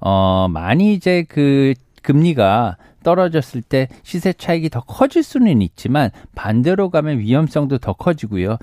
어, 0.00 0.48
많이 0.50 0.94
이제 0.94 1.24
그 1.28 1.74
금리가 2.02 2.76
떨어졌을 3.06 3.62
때 3.62 3.86
시세 4.02 4.32
차익이 4.32 4.68
더 4.68 4.80
커질 4.80 5.22
수는 5.22 5.62
있지만 5.62 6.10
반대로 6.34 6.90
가면 6.90 7.20
위험성도 7.20 7.78
더 7.78 7.92
커지고요. 7.92 8.56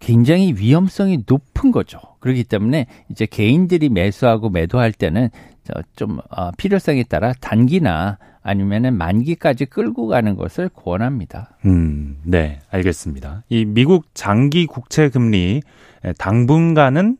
굉장히 0.00 0.52
위험성이 0.52 1.22
높은 1.24 1.70
거죠. 1.70 2.00
그렇기 2.18 2.42
때문에 2.42 2.86
이제 3.08 3.24
개인들이 3.24 3.88
매수하고 3.88 4.50
매도할 4.50 4.92
때는 4.92 5.30
저좀 5.62 6.18
어, 6.30 6.50
필요성에 6.56 7.04
따라 7.04 7.32
단기나 7.40 8.18
아니면은 8.42 8.96
만기까지 8.96 9.66
끌고 9.66 10.08
가는 10.08 10.34
것을 10.34 10.68
권합니다. 10.68 11.56
음, 11.66 12.18
네, 12.24 12.58
알겠습니다. 12.68 13.44
이 13.48 13.64
미국 13.64 14.06
장기 14.14 14.66
국채 14.66 15.08
금리 15.08 15.60
에, 16.04 16.12
당분간은 16.14 17.18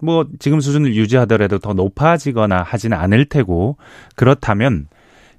뭐 0.00 0.28
지금 0.38 0.60
수준을 0.60 0.94
유지하더라도 0.94 1.58
더 1.58 1.72
높아지거나 1.72 2.62
하지는 2.62 2.96
않을 2.96 3.24
테고 3.24 3.78
그렇다면 4.14 4.86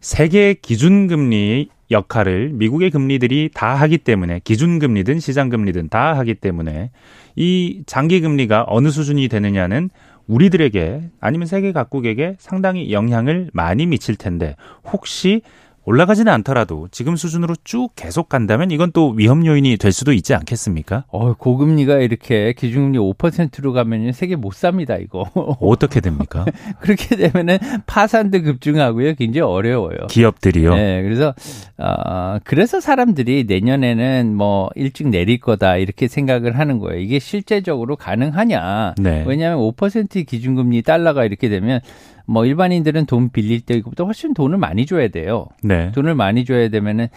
세계 0.01 0.53
기준 0.53 1.07
금리 1.07 1.69
역할을 1.91 2.51
미국의 2.53 2.89
금리들이 2.91 3.49
다 3.53 3.75
하기 3.75 3.97
때문에 3.97 4.39
기준 4.43 4.79
금리든 4.79 5.19
시장 5.19 5.49
금리든 5.49 5.89
다 5.89 6.17
하기 6.19 6.35
때문에 6.35 6.91
이 7.35 7.83
장기 7.85 8.21
금리가 8.21 8.65
어느 8.67 8.89
수준이 8.89 9.27
되느냐는 9.27 9.89
우리들에게 10.27 11.09
아니면 11.19 11.47
세계 11.47 11.71
각국에게 11.71 12.35
상당히 12.37 12.93
영향을 12.93 13.49
많이 13.51 13.87
미칠 13.87 14.15
텐데 14.15 14.55
혹시 14.85 15.41
올라가지는 15.89 16.31
않더라도 16.33 16.87
지금 16.91 17.15
수준으로 17.15 17.55
쭉 17.63 17.89
계속 17.95 18.29
간다면 18.29 18.69
이건 18.69 18.91
또 18.91 19.09
위험 19.09 19.43
요인이 19.43 19.77
될 19.77 19.91
수도 19.91 20.13
있지 20.13 20.35
않겠습니까? 20.35 21.05
어, 21.07 21.33
고금리가 21.33 21.97
이렇게 21.97 22.53
기준금리 22.53 22.99
5%로 22.99 23.73
가면 23.73 24.11
세계 24.11 24.35
못 24.35 24.53
삽니다, 24.53 24.97
이거. 24.97 25.25
어떻게 25.59 25.99
됩니까? 25.99 26.45
그렇게 26.79 27.15
되면은 27.15 27.57
파산도 27.87 28.43
급증하고요. 28.43 29.15
굉장히 29.15 29.51
어려워요. 29.51 29.97
기업들이요. 30.11 30.75
네, 30.75 31.01
그래서 31.01 31.33
어, 31.79 32.37
그래서 32.43 32.79
사람들이 32.79 33.45
내년에는 33.47 34.35
뭐 34.35 34.69
일찍 34.75 35.07
내릴 35.07 35.39
거다 35.39 35.77
이렇게 35.77 36.07
생각을 36.07 36.59
하는 36.59 36.77
거예요. 36.77 36.99
이게 36.99 37.17
실제적으로 37.17 37.95
가능하냐? 37.95 38.93
네. 38.99 39.23
왜냐하면 39.25 39.57
5% 39.57 40.27
기준금리 40.27 40.83
달러가 40.83 41.25
이렇게 41.25 41.49
되면 41.49 41.81
뭐 42.29 42.45
일반인들은 42.45 43.07
돈 43.07 43.29
빌릴 43.29 43.61
때 43.61 43.73
이거보다 43.73 44.03
훨씬 44.03 44.35
돈을 44.35 44.59
많이 44.59 44.85
줘야 44.85 45.07
돼요. 45.07 45.47
네. 45.63 45.91
돈을 45.93 46.13
많이 46.13 46.45
줘야 46.45 46.69
되면은 46.69 47.07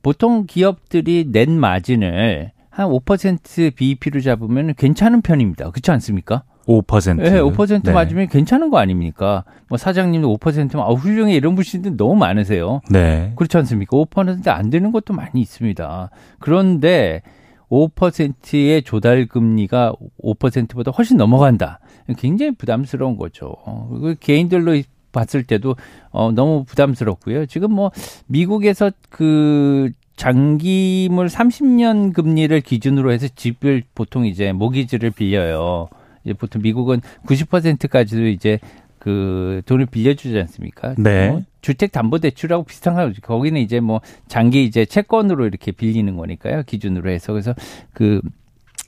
보통 0.00 0.46
기업들이 0.46 1.26
낸 1.30 1.58
마진을 1.58 2.52
한 2.70 2.88
5% 2.88 3.74
BEP로 3.74 4.20
잡으면 4.20 4.74
괜찮은 4.74 5.22
편입니다. 5.22 5.70
그렇지 5.70 5.90
않습니까? 5.90 6.44
5%. 6.66 7.16
네, 7.16 7.40
5% 7.40 7.82
네. 7.82 7.92
맞으면 7.92 8.28
괜찮은 8.28 8.70
거 8.70 8.78
아닙니까? 8.78 9.42
뭐 9.68 9.76
사장님도 9.76 10.36
5%면 10.38 10.84
아 10.84 10.90
훌륭해 10.90 11.34
이런 11.34 11.56
분들도 11.56 11.96
너무 11.96 12.14
많으세요. 12.14 12.80
네. 12.88 13.32
그렇지 13.34 13.56
않습니까? 13.56 13.96
5%안 13.96 14.70
되는 14.70 14.92
것도 14.92 15.14
많이 15.14 15.40
있습니다. 15.40 16.10
그런데 16.38 17.22
5%의 17.70 18.82
조달 18.82 19.26
금리가 19.26 19.94
5%보다 20.22 20.90
훨씬 20.90 21.16
넘어간다. 21.16 21.80
굉장히 22.18 22.52
부담스러운 22.52 23.16
거죠. 23.16 23.54
어, 23.64 23.88
그 24.00 24.16
개인들로 24.18 24.82
봤을 25.12 25.44
때도 25.44 25.76
어, 26.10 26.32
너무 26.32 26.64
부담스럽고요. 26.64 27.46
지금 27.46 27.72
뭐 27.72 27.90
미국에서 28.26 28.90
그 29.08 29.90
장기물 30.16 31.28
30년 31.28 32.12
금리를 32.12 32.60
기준으로 32.60 33.12
해서 33.12 33.26
집을 33.34 33.84
보통 33.94 34.26
이제 34.26 34.52
모기지를 34.52 35.10
빌려요. 35.12 35.88
이제 36.24 36.34
보통 36.34 36.60
미국은 36.62 37.00
90%까지도 37.26 38.26
이제 38.26 38.58
그 39.00 39.62
돈을 39.64 39.86
빌려주지 39.86 40.38
않습니까? 40.38 40.94
네. 40.98 41.30
뭐 41.30 41.42
주택담보대출하고 41.62 42.64
비슷한 42.64 42.94
거죠. 42.94 43.20
거기는 43.22 43.60
이제 43.60 43.80
뭐 43.80 44.00
장기 44.28 44.64
이제 44.64 44.84
채권으로 44.84 45.46
이렇게 45.46 45.72
빌리는 45.72 46.14
거니까요. 46.16 46.62
기준으로 46.64 47.10
해서 47.10 47.32
그래서 47.32 47.54
그 47.94 48.20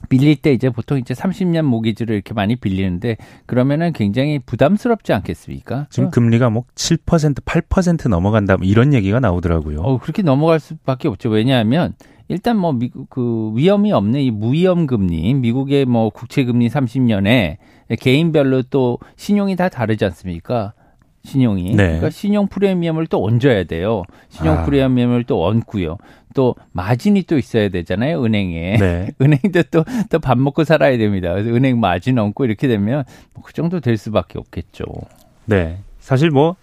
빌릴 0.09 0.35
때 0.35 0.53
이제 0.53 0.69
보통 0.69 0.99
이제 0.99 1.15
30년 1.15 1.63
모기지를 1.63 2.13
이렇게 2.13 2.33
많이 2.33 2.55
빌리는데 2.55 3.17
그러면은 3.47 3.91
굉장히 3.91 4.37
부담스럽지 4.37 5.13
않겠습니까? 5.13 5.87
지금 5.89 6.11
금리가 6.11 6.51
뭐 6.51 6.65
7%, 6.75 7.43
8% 7.43 8.07
넘어간다 8.07 8.57
뭐 8.57 8.67
이런 8.67 8.93
얘기가 8.93 9.19
나오더라고요. 9.19 9.79
어, 9.79 9.97
그렇게 9.97 10.21
넘어갈 10.21 10.59
수밖에 10.59 11.07
없죠. 11.07 11.29
왜냐하면 11.29 11.93
일단 12.27 12.57
뭐 12.57 12.71
미국 12.71 13.09
그 13.09 13.51
위험이 13.55 13.91
없는 13.91 14.19
이 14.19 14.29
무위험 14.29 14.85
금리, 14.85 15.33
미국의 15.33 15.85
뭐 15.85 16.09
국채 16.11 16.43
금리 16.43 16.69
30년에 16.69 17.57
개인별로 17.99 18.63
또 18.63 18.99
신용이 19.15 19.55
다 19.55 19.69
다르지 19.69 20.05
않습니까? 20.05 20.73
신용이. 21.25 21.71
네. 21.75 21.83
그러니까 21.85 22.09
신용 22.09 22.47
프리미엄을 22.47 23.07
또 23.07 23.23
얹어야 23.23 23.63
돼요. 23.63 24.03
신용 24.29 24.59
아. 24.59 24.63
프리미엄을 24.65 25.23
또 25.23 25.45
얹고요. 25.45 25.97
또 26.33 26.55
마진이 26.73 27.23
또 27.23 27.37
있어야 27.37 27.69
되잖아요, 27.69 28.23
은행에. 28.25 28.77
네. 28.77 29.07
은행도 29.21 29.63
또 29.71 29.83
또 30.09 30.19
밥 30.19 30.37
먹고 30.37 30.63
살아야 30.65 30.97
됩니다. 30.97 31.31
그래서 31.31 31.49
은행 31.51 31.79
마진 31.79 32.19
얹고 32.19 32.43
이렇게 32.45 32.67
되면 32.67 33.03
뭐 33.33 33.43
그 33.43 33.53
정도 33.53 33.79
될 33.79 33.95
수밖에 33.97 34.37
없겠죠. 34.39 34.83
네. 35.45 35.77
사실 35.99 36.29
뭐 36.29 36.55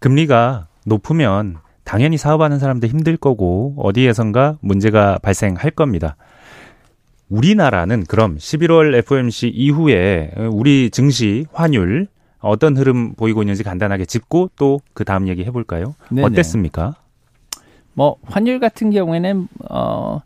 금리가 0.00 0.66
높으면 0.84 1.56
당연히 1.84 2.16
사업하는 2.18 2.58
사람도 2.58 2.88
힘들 2.88 3.16
거고 3.16 3.74
어디에선가 3.78 4.58
문제가 4.60 5.18
발생할 5.22 5.70
겁니다. 5.70 6.16
우리나라는 7.28 8.04
그럼 8.04 8.36
11월 8.36 8.94
FOMC 8.94 9.48
이후에 9.48 10.30
우리 10.50 10.90
증시 10.90 11.46
환율 11.52 12.08
어떤 12.38 12.76
흐름 12.76 13.14
보이고 13.14 13.42
있는지 13.42 13.64
간단하게 13.64 14.04
짚고 14.04 14.50
또 14.56 14.78
그 14.92 15.04
다음 15.04 15.28
얘기 15.28 15.44
해볼까요? 15.44 15.94
네네. 16.10 16.26
어땠습니까? 16.26 16.94
뭐 17.92 18.16
환율 18.24 18.60
같은 18.60 18.90
경우에는 18.90 19.48
어, 19.70 20.22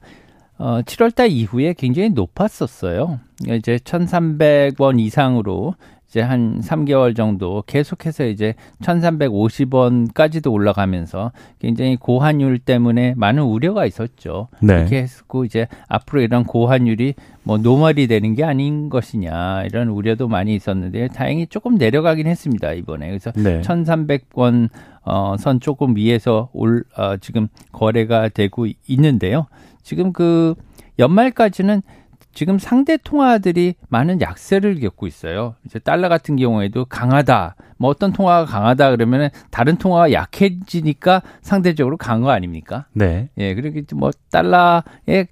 어 0.58 0.80
7월달 0.82 1.30
이후에 1.30 1.72
굉장히 1.72 2.10
높았었어요. 2.10 3.18
이제 3.48 3.78
1,300원 3.78 5.00
이상으로 5.00 5.74
이제 6.10 6.20
한 6.22 6.60
3개월 6.60 7.14
정도 7.14 7.62
계속해서 7.68 8.26
이제 8.26 8.54
1,350원까지도 8.82 10.52
올라가면서 10.52 11.30
굉장히 11.60 11.94
고환율 11.94 12.58
때문에 12.58 13.14
많은 13.16 13.44
우려가 13.44 13.86
있었죠. 13.86 14.48
네. 14.60 14.80
이렇게 14.80 15.02
했고 15.02 15.44
이제 15.44 15.68
앞으로 15.86 16.22
이런 16.22 16.42
고환율이 16.42 17.14
뭐 17.44 17.58
normal이 17.58 18.08
되는 18.08 18.34
게 18.34 18.42
아닌 18.42 18.88
것이냐 18.88 19.62
이런 19.66 19.86
우려도 19.88 20.26
많이 20.26 20.56
있었는데 20.56 21.08
다행히 21.08 21.46
조금 21.46 21.76
내려가긴 21.76 22.26
했습니다 22.26 22.72
이번에 22.72 23.06
그래서 23.06 23.30
네. 23.32 23.60
1,300원 23.60 24.68
어, 25.04 25.36
선 25.38 25.60
조금 25.60 25.94
위에서 25.94 26.50
올 26.52 26.82
어, 26.96 27.18
지금 27.18 27.46
거래가 27.70 28.28
되고 28.28 28.66
있는데요. 28.88 29.46
지금 29.84 30.12
그 30.12 30.56
연말까지는 30.98 31.82
지금 32.32 32.58
상대 32.58 32.96
통화들이 32.96 33.74
많은 33.88 34.20
약세를 34.20 34.80
겪고 34.80 35.06
있어요. 35.06 35.54
이제 35.66 35.78
달러 35.78 36.08
같은 36.08 36.36
경우에도 36.36 36.84
강하다. 36.84 37.56
뭐 37.76 37.90
어떤 37.90 38.12
통화가 38.12 38.44
강하다 38.44 38.90
그러면은 38.90 39.30
다른 39.50 39.76
통화가 39.76 40.12
약해지니까 40.12 41.22
상대적으로 41.42 41.96
강한 41.96 42.22
거 42.22 42.30
아닙니까? 42.30 42.86
네. 42.92 43.30
예, 43.38 43.54
그렇게 43.54 43.82
뭐 43.94 44.10
달러의 44.30 45.28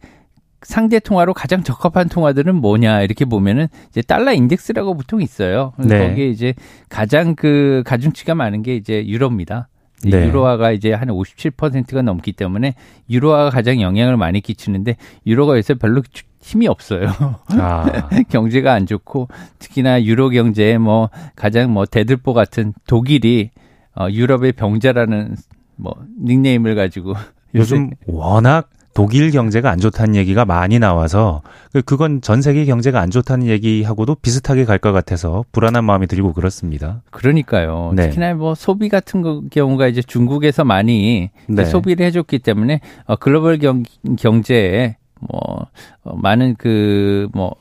상대 0.62 0.98
통화로 0.98 1.34
가장 1.34 1.62
적합한 1.62 2.08
통화들은 2.08 2.56
뭐냐 2.56 3.02
이렇게 3.02 3.24
보면은 3.24 3.68
이제 3.90 4.02
달러 4.02 4.32
인덱스라고 4.32 4.94
보통 4.94 5.22
있어요. 5.22 5.72
네. 5.78 6.08
거기에 6.08 6.28
이제 6.28 6.54
가장 6.88 7.36
그 7.36 7.82
가중치가 7.86 8.34
많은 8.34 8.62
게 8.62 8.74
이제 8.74 9.06
유로입니다. 9.06 9.68
네. 10.04 10.26
유로화가 10.26 10.72
이제 10.72 10.92
한 10.92 11.08
57%가 11.08 12.02
넘기 12.02 12.32
때문에 12.32 12.74
유로화가 13.10 13.50
가장 13.50 13.80
영향을 13.80 14.16
많이 14.16 14.40
끼치는데 14.40 14.96
유로가 15.26 15.56
요새 15.56 15.74
별로 15.74 16.02
힘이 16.48 16.66
없어요. 16.66 17.08
아. 17.48 18.08
경제가 18.30 18.72
안 18.72 18.86
좋고 18.86 19.28
특히나 19.58 20.02
유로 20.04 20.30
경제에 20.30 20.78
뭐 20.78 21.10
가장 21.36 21.72
뭐 21.72 21.84
대들보 21.84 22.32
같은 22.32 22.72
독일이 22.86 23.50
어 23.94 24.08
유럽의 24.10 24.52
병자라는 24.52 25.36
뭐 25.76 25.94
닉네임을 26.24 26.74
가지고 26.74 27.14
요즘 27.54 27.90
워낙 28.06 28.70
독일 28.94 29.30
경제가 29.30 29.70
안 29.70 29.78
좋다는 29.78 30.16
얘기가 30.16 30.44
많이 30.44 30.78
나와서 30.80 31.42
그, 31.72 31.82
그건 31.82 32.20
전 32.20 32.40
세계 32.42 32.64
경제가 32.64 32.98
안 33.00 33.10
좋다는 33.10 33.46
얘기하고도 33.46 34.16
비슷하게 34.16 34.64
갈 34.64 34.78
것 34.78 34.92
같아서 34.92 35.44
불안한 35.52 35.84
마음이 35.84 36.06
들고 36.08 36.32
그렇습니다. 36.32 37.02
그러니까요. 37.10 37.92
네. 37.94 38.04
특히나 38.08 38.34
뭐 38.34 38.54
소비 38.54 38.88
같은 38.88 39.48
경우가 39.50 39.86
이제 39.86 40.02
중국에서 40.02 40.64
많이 40.64 41.30
네. 41.46 41.64
소비를 41.64 42.06
해줬기 42.06 42.38
때문에 42.40 42.80
어, 43.06 43.16
글로벌 43.16 43.58
경, 43.58 43.82
경제에 44.18 44.96
뭐 45.20 45.66
어, 46.04 46.16
많은 46.16 46.56
그뭐 46.56 47.54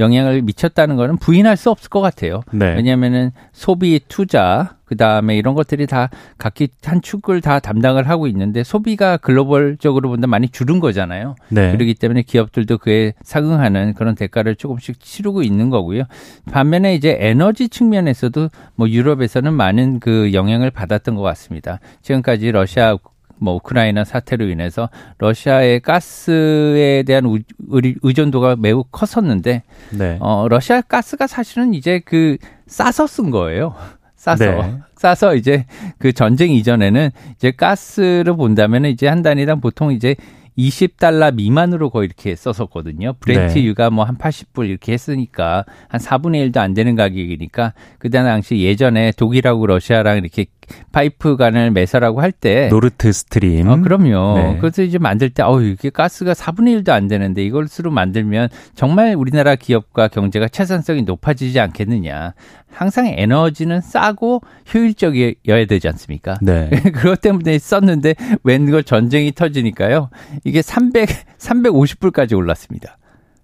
영향을 0.00 0.42
미쳤다는 0.42 0.96
거는 0.96 1.18
부인할 1.18 1.56
수 1.56 1.70
없을 1.70 1.88
것 1.90 2.00
같아요. 2.00 2.42
네. 2.52 2.74
왜냐하면은 2.74 3.30
소비, 3.52 4.00
투자, 4.08 4.76
그 4.84 4.96
다음에 4.96 5.36
이런 5.36 5.54
것들이 5.54 5.86
다 5.86 6.08
각기 6.38 6.68
한 6.82 7.00
축을 7.00 7.40
다 7.40 7.60
담당을 7.60 8.08
하고 8.08 8.26
있는데 8.26 8.64
소비가 8.64 9.16
글로벌적으로 9.18 10.08
본다 10.08 10.26
많이 10.26 10.48
줄은 10.48 10.80
거잖아요. 10.80 11.36
네. 11.50 11.70
그렇기 11.72 11.94
때문에 11.94 12.22
기업들도 12.22 12.78
그에 12.78 13.12
상응하는 13.22 13.94
그런 13.94 14.14
대가를 14.16 14.56
조금씩 14.56 14.98
치르고 14.98 15.42
있는 15.42 15.70
거고요. 15.70 16.04
반면에 16.50 16.94
이제 16.94 17.16
에너지 17.20 17.68
측면에서도 17.68 18.48
뭐 18.74 18.88
유럽에서는 18.88 19.52
많은 19.52 20.00
그 20.00 20.32
영향을 20.32 20.70
받았던 20.70 21.14
것 21.14 21.22
같습니다. 21.22 21.78
지금까지 22.02 22.50
러시아 22.50 22.96
뭐 23.40 23.54
우크라이나 23.54 24.04
사태로 24.04 24.48
인해서 24.48 24.88
러시아의 25.18 25.80
가스에 25.80 27.02
대한 27.04 27.24
우, 27.26 27.38
의존도가 27.68 28.56
매우 28.56 28.84
컸었는데 28.90 29.62
네. 29.98 30.16
어 30.20 30.46
러시아 30.48 30.80
가스가 30.80 31.26
사실은 31.26 31.74
이제 31.74 32.00
그 32.04 32.36
싸서 32.66 33.06
쓴 33.06 33.30
거예요. 33.30 33.74
싸서 34.16 34.44
네. 34.44 34.78
싸서 34.96 35.34
이제 35.34 35.64
그 35.98 36.12
전쟁 36.12 36.50
이전에는 36.50 37.10
이제 37.36 37.50
가스를 37.52 38.36
본다면은 38.36 38.90
이제 38.90 39.08
한 39.08 39.22
단위당 39.22 39.60
보통 39.60 39.92
이제 39.92 40.14
20달러 40.58 41.34
미만으로 41.34 41.90
거의 41.90 42.06
이렇게 42.06 42.34
썼었거든요. 42.36 43.14
브렌트유가 43.20 43.84
네. 43.84 43.94
뭐한 43.94 44.18
80불 44.18 44.68
이렇게 44.68 44.92
했으니까 44.92 45.64
한 45.88 46.00
4분의 46.00 46.50
1도 46.50 46.58
안 46.58 46.74
되는 46.74 46.94
가격이니까 46.96 47.72
그때 47.98 48.22
당시 48.22 48.58
예전에 48.60 49.12
독일하고 49.16 49.66
러시아랑 49.66 50.18
이렇게 50.18 50.46
파이프관을 50.92 51.70
매설하고 51.70 52.20
할 52.20 52.32
때 52.32 52.68
노르트 52.68 53.12
스트림. 53.12 53.68
어, 53.68 53.80
그럼요. 53.80 54.34
네. 54.38 54.58
그래서 54.60 54.82
이제 54.82 54.98
만들 54.98 55.30
때 55.30 55.42
어우 55.42 55.62
이게 55.62 55.90
가스가 55.90 56.32
4분의 56.32 56.82
1도 56.82 56.90
안 56.90 57.08
되는데 57.08 57.42
이걸 57.44 57.68
수로 57.68 57.90
만들면 57.90 58.48
정말 58.74 59.14
우리나라 59.14 59.56
기업과 59.56 60.08
경제가 60.08 60.48
채산성이 60.48 61.02
높아지지 61.02 61.58
않겠느냐. 61.60 62.34
항상 62.72 63.06
에너지는 63.06 63.80
싸고 63.80 64.42
효율적이어야 64.72 65.66
되지 65.68 65.88
않습니까? 65.88 66.38
네. 66.40 66.70
그것 66.94 67.20
때문에 67.20 67.58
썼는데 67.58 68.14
웬걸 68.44 68.84
전쟁이 68.84 69.32
터지니까요. 69.32 70.10
이게 70.44 70.62
300 70.62 71.08
350불까지 71.38 72.36
올랐습니다. 72.36 72.96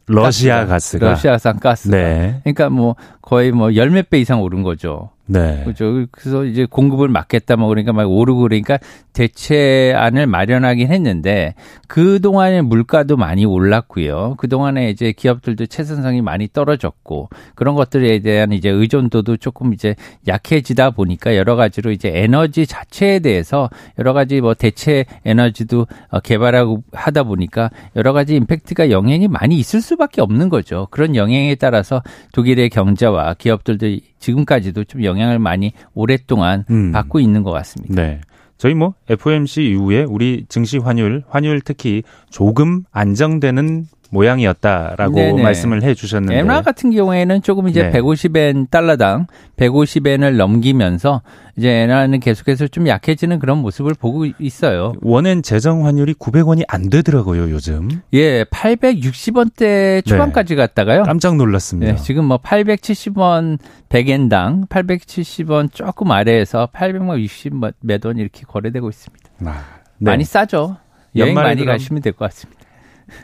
러시아 0.09 0.67
가스가 0.67 1.11
러시아산 1.11 1.59
가스가. 1.59 1.97
네. 1.97 2.41
그러니까 2.45 2.71
뭐 2.71 2.95
거의 3.23 3.51
뭐 3.51 3.75
열 3.75 3.91
몇 3.91 4.09
배 4.09 4.21
이상 4.21 4.41
오른 4.41 4.63
거죠. 4.63 5.11
네. 5.29 5.63
그죠. 5.65 6.07
그래서 6.13 6.45
이제 6.45 6.67
공급을 6.67 7.09
막겠다 7.09 7.57
뭐 7.57 7.69
그러니까 7.69 7.93
막 7.93 8.09
오르고 8.09 8.43
그러니까 8.43 8.79
대체안을 9.13 10.27
마련하긴 10.27 10.89
했는데 10.89 11.55
그 11.89 12.21
동안에 12.21 12.63
물가도 12.63 13.17
많이 13.17 13.45
올랐고요. 13.45 14.35
그 14.39 14.49
동안에 14.49 14.91
이제 14.91 15.13
기업들도 15.13 15.67
채선성이 15.67 16.23
많이 16.23 16.49
떨어졌고 16.53 17.31
그런 17.55 17.75
것들에 17.75 18.21
대한 18.21 18.53
이제 18.53 18.69
의존도도 18.69 19.39
조금 19.39 19.73
이제 19.73 19.97
약해지다 20.29 20.91
보니까 20.91 21.35
여러 21.37 21.57
가지로 21.57 21.91
이제 21.91 22.13
에너지 22.15 22.67
자체에 22.67 23.19
대해서 23.19 23.69
여러 23.99 24.13
가지 24.13 24.41
뭐 24.41 24.55
대체 24.55 25.07
에너지도 25.25 25.87
어, 26.11 26.21
개발하고 26.21 26.85
하다 26.93 27.25
보니까 27.25 27.71
여러 27.97 28.13
가지 28.13 28.37
임팩트가 28.37 28.91
영향이 28.91 29.29
많이 29.29 29.57
있을 29.57 29.81
수밖에 29.81 30.21
없는 30.21 30.51
거죠. 30.51 30.87
그런 30.91 31.17
영향에 31.17 31.57
따라서 31.57 32.03
독일의 32.33 32.69
경제와 32.69 33.35
기업들도 33.35 33.87
지금까지도 34.19 34.85
좀 34.85 35.05
영향을 35.05 35.39
많이 35.39 35.73
오랫동안 35.95 36.65
음. 36.71 36.93
받고 36.93 37.21
있는 37.21 37.43
것 37.43 37.51
같습니다. 37.53 37.95
네. 37.95 38.21
저희 38.59 38.75
뭐 38.75 38.95
FOMC 39.09 39.65
이후에 39.71 40.05
우리 40.05 40.47
증시 40.49 40.79
환율, 40.79 41.23
환율 41.29 41.61
특히 41.61 42.03
조금 42.31 42.85
안정되는 42.91 43.87
모양이었다라고 44.11 45.15
네네. 45.15 45.43
말씀을 45.43 45.83
해 45.83 45.95
주셨는데 45.95 46.39
엔화 46.39 46.63
같은 46.63 46.91
경우에는 46.91 47.43
조금 47.43 47.69
이제 47.69 47.91
네. 47.91 48.01
150엔 48.01 48.71
달러당 48.71 49.27
150엔을 49.57 50.37
넘기면서 50.37 51.23
이제 51.57 51.71
엔화는 51.71 52.21
계속해서 52.21 52.69
좀 52.69 52.87
약해지는 52.87 53.39
그런 53.39 53.59
모습을 53.59 53.95
보고 53.95 54.27
있어요. 54.39 54.93
원엔 55.03 55.43
재정 55.43 55.87
환율이 55.87 56.15
900원이 56.15 56.65
안 56.69 56.91
되더라고요, 56.91 57.51
요즘. 57.51 57.89
예, 58.13 58.45
860원대 58.45 60.05
초반까지 60.05 60.55
네. 60.55 60.57
갔다가요. 60.57 61.03
깜짝 61.05 61.37
놀랐습니다. 61.37 61.93
네, 61.93 61.99
지금 61.99 62.27
뭐 62.27 62.39
870원 62.39 63.59
100엔당 63.89 64.69
870원 64.69 65.73
조금 65.73 66.11
아래에서 66.11 66.69
860몇 66.73 68.05
원 68.07 68.19
이렇게 68.19 68.43
거래되고 68.47 68.89
있습니다. 68.89 69.31
아, 69.47 69.65
네. 69.99 70.11
많이 70.11 70.25
싸죠. 70.25 70.77
여행 71.17 71.35
많이 71.35 71.65
가시면 71.65 72.03
될 72.03 72.13
것 72.13 72.27
같습니다. 72.27 72.56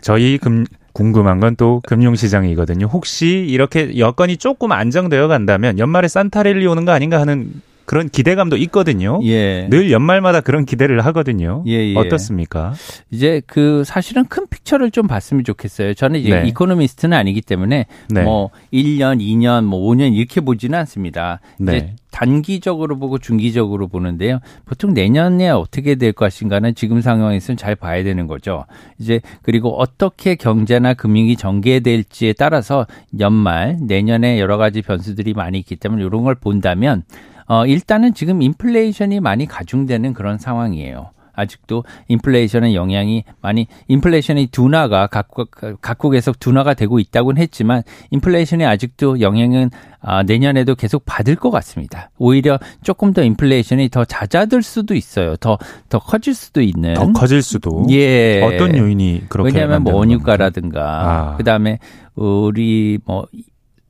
저희 0.00 0.38
금 0.38 0.64
궁금한 0.92 1.40
건 1.40 1.54
또 1.56 1.80
금융시장이거든요. 1.86 2.86
혹시 2.86 3.26
이렇게 3.28 3.98
여건이 3.98 4.36
조금 4.38 4.72
안정되어 4.72 5.28
간다면 5.28 5.78
연말에 5.78 6.08
산타랠리 6.08 6.66
오는 6.66 6.84
거 6.84 6.92
아닌가 6.92 7.20
하는 7.20 7.50
그런 7.84 8.08
기대감도 8.08 8.56
있거든요. 8.58 9.20
예. 9.24 9.68
늘 9.68 9.90
연말마다 9.90 10.40
그런 10.40 10.64
기대를 10.64 11.04
하거든요. 11.06 11.64
예, 11.66 11.72
예. 11.72 11.96
어떻습니까? 11.96 12.74
이제 13.10 13.42
그 13.46 13.82
사실은 13.84 14.24
큰 14.26 14.46
picture를 14.48 14.90
좀 14.90 15.06
봤으면 15.06 15.44
좋겠어요. 15.44 15.94
저는 15.94 16.20
이제 16.20 16.42
네. 16.42 16.48
economist는 16.48 17.16
아니기 17.16 17.40
때문에 17.40 17.86
네. 18.10 18.22
뭐 18.22 18.50
1년, 18.72 19.20
2년, 19.20 19.64
뭐 19.64 19.80
5년 19.90 20.14
이렇게 20.14 20.40
보지는 20.40 20.78
않습니다. 20.80 21.40
네. 21.58 21.76
이제 21.76 21.94
단기적으로 22.12 22.98
보고 22.98 23.18
중기적으로 23.18 23.88
보는데요. 23.88 24.38
보통 24.64 24.92
내년에 24.92 25.48
어떻게 25.48 25.96
될 25.96 26.12
것인가는 26.12 26.74
지금 26.74 27.00
상황에서는 27.00 27.56
잘 27.56 27.74
봐야 27.74 28.04
되는 28.04 28.28
거죠. 28.28 28.66
이제 28.98 29.20
그리고 29.40 29.70
어떻게 29.80 30.36
경제나 30.36 30.94
금융이 30.94 31.36
전개될지에 31.36 32.34
따라서 32.34 32.86
연말 33.18 33.78
내년에 33.80 34.38
여러 34.38 34.58
가지 34.58 34.82
변수들이 34.82 35.32
많이 35.32 35.58
있기 35.58 35.76
때문에 35.76 36.04
이런 36.04 36.22
걸 36.22 36.34
본다면 36.34 37.02
어, 37.46 37.66
일단은 37.66 38.14
지금 38.14 38.42
인플레이션이 38.42 39.20
많이 39.20 39.46
가중되는 39.46 40.12
그런 40.12 40.38
상황이에요. 40.38 41.10
아직도 41.34 41.84
인플레이션의 42.08 42.74
영향이 42.74 43.24
많이 43.40 43.66
인플레이션이 43.88 44.48
둔화가 44.48 45.06
각국 45.06 45.50
각국에서 45.80 46.32
둔화가 46.38 46.74
되고 46.74 46.98
있다고는 46.98 47.40
했지만 47.40 47.82
인플레이션이 48.10 48.64
아직도 48.64 49.20
영향은 49.20 49.70
아, 50.00 50.22
내년에도 50.24 50.74
계속 50.74 51.04
받을 51.06 51.36
것 51.36 51.50
같습니다. 51.50 52.10
오히려 52.18 52.58
조금 52.82 53.12
더 53.12 53.22
인플레이션이 53.22 53.88
더 53.88 54.04
잦아들 54.04 54.62
수도 54.62 54.94
있어요. 54.94 55.36
더더 55.36 56.00
커질 56.00 56.34
수도 56.34 56.60
있는 56.60 56.94
더 56.94 57.12
커질 57.12 57.40
수도 57.40 57.86
예 57.90 58.42
어떤 58.42 58.76
요인이 58.76 59.26
그렇게 59.28 59.52
왜냐하면 59.52 59.84
뭐 59.84 59.94
원유가라든가 59.94 60.82
아. 60.82 61.36
그다음에 61.36 61.78
우리 62.14 62.98
뭐 63.04 63.26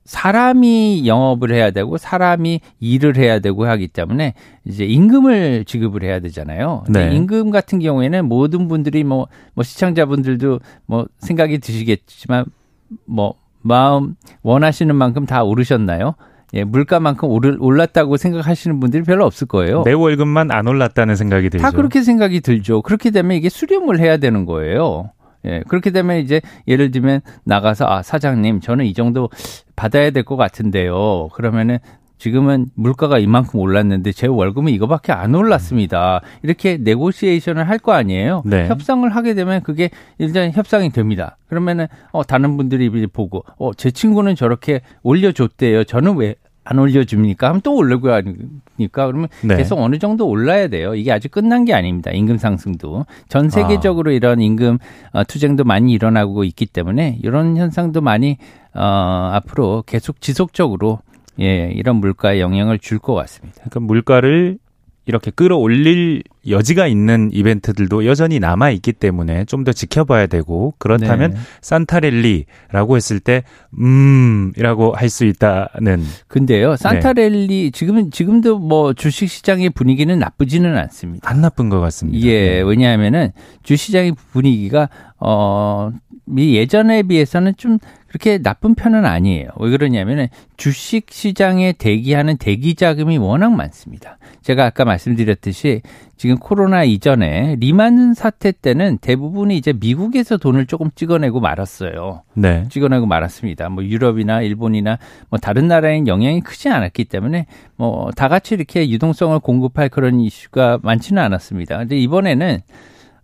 사람이 0.05 1.07
영업을 1.07 1.53
해야 1.53 1.71
되고 1.71 1.97
사람이 1.97 2.59
일을 2.79 3.17
해야 3.17 3.39
되고 3.39 3.65
하기 3.65 3.87
때문에 3.87 4.33
이제 4.65 4.85
임금을 4.85 5.65
지급을 5.65 6.03
해야 6.03 6.19
되잖아요. 6.19 6.83
네. 6.89 7.13
임금 7.15 7.51
같은 7.51 7.79
경우에는 7.79 8.25
모든 8.25 8.67
분들이 8.67 9.03
뭐, 9.03 9.27
뭐 9.53 9.63
시청자분들도 9.63 10.59
뭐 10.85 11.05
생각이 11.19 11.59
드시겠지만 11.59 12.45
뭐 13.05 13.35
마음 13.61 14.15
원하시는 14.41 14.93
만큼 14.95 15.25
다 15.25 15.43
오르셨나요? 15.43 16.15
예, 16.53 16.63
물가만큼 16.63 17.29
오를, 17.29 17.57
올랐다고 17.59 18.17
생각하시는 18.17 18.79
분들이 18.79 19.03
별로 19.03 19.25
없을 19.25 19.47
거예요. 19.47 19.83
내 19.83 19.93
월급만 19.93 20.51
안 20.51 20.67
올랐다는 20.67 21.15
생각이 21.15 21.49
들죠. 21.49 21.63
다 21.63 21.71
그렇게 21.71 22.03
생각이 22.03 22.41
들죠. 22.41 22.83
그렇게 22.83 23.09
되면 23.09 23.35
이게 23.35 23.49
수렴을 23.49 23.99
해야 23.99 24.17
되는 24.17 24.45
거예요. 24.45 25.09
예, 25.45 25.63
그렇게 25.67 25.89
되면 25.89 26.17
이제 26.17 26.41
예를 26.67 26.91
들면 26.91 27.21
나가서 27.43 27.85
아, 27.87 28.01
사장님, 28.01 28.61
저는 28.61 28.85
이 28.85 28.93
정도 28.93 29.29
받아야 29.75 30.11
될 30.11 30.23
것 30.23 30.35
같은데요. 30.35 31.29
그러면은 31.33 31.79
지금은 32.17 32.67
물가가 32.75 33.19
이만큼 33.19 33.59
올랐는데 33.59 34.13
제 34.13 34.27
월급은 34.27 34.71
이거밖에 34.71 35.11
안 35.11 35.35
올랐습니다. 35.35 36.21
이렇게 36.41 36.77
네고시에이션을 36.77 37.67
할 37.67 37.79
거 37.79 37.91
아니에요. 37.91 38.43
네. 38.45 38.67
협상을 38.67 39.09
하게 39.13 39.33
되면 39.33 39.61
그게 39.61 39.89
일단 40.19 40.51
협상이 40.53 40.89
됩니다. 40.91 41.37
그러면은 41.49 41.87
어 42.13 42.23
다른 42.23 42.55
분들이 42.55 42.89
보고 43.07 43.43
어제 43.57 43.91
친구는 43.91 44.35
저렇게 44.35 44.81
올려줬대요. 45.03 45.83
저는 45.83 46.15
왜 46.17 46.35
안 46.65 46.79
올려줍니까? 46.79 47.49
하면 47.49 47.61
또 47.61 47.75
올리고 47.75 48.09
하니까 48.09 49.07
그러면 49.07 49.27
네. 49.43 49.57
계속 49.57 49.79
어느 49.79 49.99
정도 49.99 50.27
올라야 50.29 50.69
돼요. 50.69 50.95
이게 50.95 51.11
아직 51.11 51.29
끝난 51.29 51.65
게 51.65 51.73
아닙니다. 51.73 52.11
임금 52.11 52.37
상승도 52.37 53.05
전 53.27 53.49
세계적으로 53.49 54.11
아. 54.11 54.13
이런 54.13 54.39
임금 54.39 54.77
어, 55.11 55.23
투쟁도 55.25 55.65
많이 55.65 55.91
일어나고 55.91 56.45
있기 56.45 56.67
때문에 56.67 57.19
이런 57.21 57.57
현상도 57.57 57.99
많이 57.99 58.37
어, 58.75 59.31
앞으로 59.33 59.83
계속 59.85 60.21
지속적으로 60.21 60.99
예, 61.39 61.71
이런 61.71 61.97
물가에 61.97 62.39
영향을 62.39 62.79
줄 62.79 62.99
것 62.99 63.13
같습니다. 63.15 63.55
그러니까 63.61 63.79
물가를 63.81 64.57
이렇게 65.05 65.31
끌어올릴 65.31 66.23
여지가 66.47 66.87
있는 66.87 67.29
이벤트들도 67.31 68.05
여전히 68.05 68.39
남아 68.39 68.71
있기 68.71 68.93
때문에 68.93 69.45
좀 69.45 69.63
더 69.63 69.71
지켜봐야 69.71 70.27
되고 70.27 70.73
그렇다면 70.77 71.31
네. 71.31 71.37
산타렐리라고 71.61 72.97
했을 72.97 73.21
때 73.21 73.43
음이라고 73.79 74.93
할 74.93 75.09
수 75.09 75.25
있다는 75.25 76.03
근데요, 76.27 76.75
산타랠리 76.75 77.71
지금은 77.71 78.11
지금도 78.11 78.59
뭐 78.59 78.93
주식 78.93 79.29
시장의 79.29 79.69
분위기는 79.69 80.17
나쁘지는 80.17 80.75
않습니다. 80.77 81.29
안 81.29 81.39
나쁜 81.41 81.69
것 81.69 81.79
같습니다. 81.79 82.19
예, 82.25 82.55
네. 82.55 82.61
왜냐하면은 82.61 83.31
주시장의 83.61 84.15
분위기가 84.31 84.89
어이 85.19 86.55
예전에 86.55 87.03
비해서는 87.03 87.53
좀 87.57 87.77
그렇게 88.07 88.37
나쁜 88.37 88.75
편은 88.75 89.05
아니에요. 89.05 89.49
왜 89.59 89.69
그러냐면은 89.71 90.27
주식 90.57 91.07
시장에 91.09 91.73
대기하는 91.73 92.37
대기 92.37 92.75
자금이 92.75 93.17
워낙 93.17 93.51
많습니다. 93.51 94.17
제가 94.41 94.65
아까 94.65 94.85
말씀드렸듯이 94.85 95.81
지금 96.15 96.37
코로나 96.37 96.83
이전에 96.83 97.57
리만 97.59 98.13
사태 98.13 98.51
때는 98.51 98.99
대부분이 98.99 99.57
이제 99.57 99.73
미국에서 99.73 100.37
돈을 100.37 100.67
조금 100.67 100.89
찍어내고 100.95 101.41
말았어요. 101.41 102.21
네. 102.35 102.65
찍어내고 102.69 103.05
말았습니다. 103.05 103.69
뭐 103.69 103.83
유럽이나 103.83 104.41
일본이나 104.41 104.99
뭐 105.29 105.39
다른 105.39 105.67
나라엔 105.67 106.07
영향이 106.07 106.41
크지 106.41 106.69
않았기 106.69 107.05
때문에 107.05 107.47
뭐 107.75 108.11
다 108.15 108.27
같이 108.29 108.53
이렇게 108.55 108.89
유동성을 108.89 109.37
공급할 109.39 109.89
그런 109.89 110.19
이슈가 110.21 110.79
많지는 110.81 111.21
않았습니다. 111.21 111.77
근데 111.79 111.97
이번에는 111.97 112.59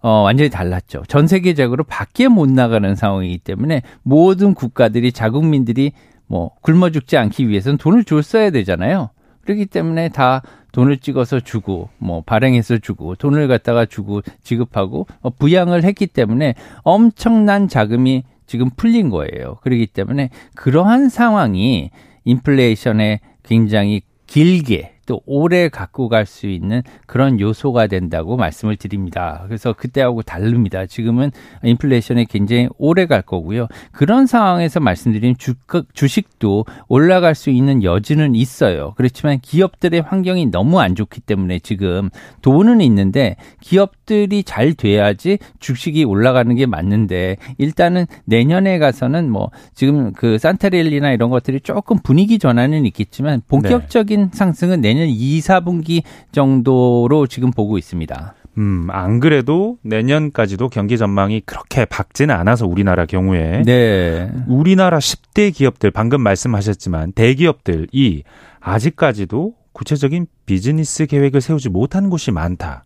어, 0.02 0.10
완전히 0.24 0.50
달랐죠. 0.50 1.04
전 1.08 1.28
세계적으로 1.28 1.84
밖에 1.84 2.28
못 2.28 2.50
나가는 2.50 2.96
상황이기 2.96 3.40
때문에 3.40 3.82
모든 4.04 4.54
국가들이 4.54 5.12
자국민들이 5.12 5.92
뭐 6.28 6.52
굶어 6.62 6.90
죽지 6.90 7.18
않기 7.18 7.50
위해서는 7.50 7.78
돈을 7.78 8.04
줬어야 8.04 8.50
되잖아요. 8.52 9.10
그렇기 9.50 9.66
때문에 9.66 10.10
다 10.10 10.44
돈을 10.74 10.98
찍어서 10.98 11.40
주고 11.40 11.90
뭐 11.98 12.22
발행해서 12.22 12.78
주고 12.78 13.16
돈을 13.16 13.48
갖다가 13.48 13.86
주고 13.86 14.22
지급하고 14.44 15.08
어, 15.22 15.32
부양을 15.32 15.84
했기 15.84 16.06
때문에 16.06 16.54
엄청난 16.84 17.68
자금이 17.68 18.24
지금 18.46 18.70
풀린 18.70 19.10
거예요. 19.10 19.58
그렇기 19.62 19.88
때문에 19.88 20.30
그러한 20.56 21.10
상황이 21.10 21.90
인플레이션에 22.26 23.22
굉장히 23.42 24.04
길게 24.28 24.99
또 25.10 25.22
오래 25.26 25.70
갖고 25.70 26.08
갈 26.08 26.30
수 26.30 26.48
있는 26.48 26.84
그런 27.06 27.40
요소가 27.40 27.88
된다고 27.88 28.38
말씀을 28.38 28.78
드립니다. 28.78 29.44
그래서 29.48 29.74
그때하고 29.74 30.22
다릅니다. 30.22 30.86
지금은 30.86 31.32
인플레이션이 31.64 32.26
굉장히 32.26 32.70
오래 32.78 33.06
갈 33.08 33.22
거고요. 33.22 33.68
그런 33.92 34.28
상황에서 34.28 34.80
말씀드린 34.80 35.36
주, 35.38 35.56
주식도 35.94 36.66
올라갈 36.88 37.36
수 37.36 37.50
있는 37.50 37.84
여지는 37.84 38.36
있어요. 38.36 38.94
그렇지만 38.96 39.40
기업들의 39.40 40.02
환경이 40.02 40.48
너무 40.48 40.80
안 40.80 40.96
좋기 40.96 41.22
때문에 41.22 41.60
지금 41.60 42.10
돈은 42.42 42.82
있는데 42.82 43.36
기업들이 43.60 44.44
잘 44.44 44.74
돼야지 44.74 45.40
주식이 45.60 46.04
올라가는 46.04 46.54
게 46.56 46.66
맞는데 46.66 47.38
일단은 47.58 48.06
내년에 48.26 48.78
가서는 48.78 49.32
뭐 49.32 49.50
지금 49.74 50.14
그 50.14 50.38
산타렐리나 50.38 51.12
이런 51.12 51.30
것들이 51.30 51.60
조금 51.62 51.98
분위기 51.98 52.38
전환은 52.38 52.86
있겠지만 52.86 53.42
본격적인 53.48 54.30
상승은 54.34 54.82
내년 54.82 54.99
2, 55.08 55.40
4분기 55.40 56.04
정도로 56.32 57.28
지금 57.28 57.52
보고 57.52 57.78
있습니다. 57.78 58.34
음, 58.58 58.88
안 58.92 59.20
그래도 59.20 59.78
내년까지도 59.84 60.70
경기 60.70 60.98
전망이 60.98 61.42
그렇게 61.46 61.86
밝지는 61.86 62.36
않아서 62.36 62.68
우리나라 62.68 63.06
경우에 63.06 63.64
네. 63.66 64.30
우리나라 64.48 65.00
10대 65.00 65.54
기업들 65.54 65.92
방금 65.92 66.22
말씀하셨지만 66.22 67.14
대기업들이 67.14 68.24
아직까지도 68.60 69.54
구체적인 69.72 70.28
비즈니스 70.46 71.06
계획을 71.06 71.40
세우지 71.40 71.70
못한 71.70 72.10
곳이 72.10 72.32
많다. 72.32 72.84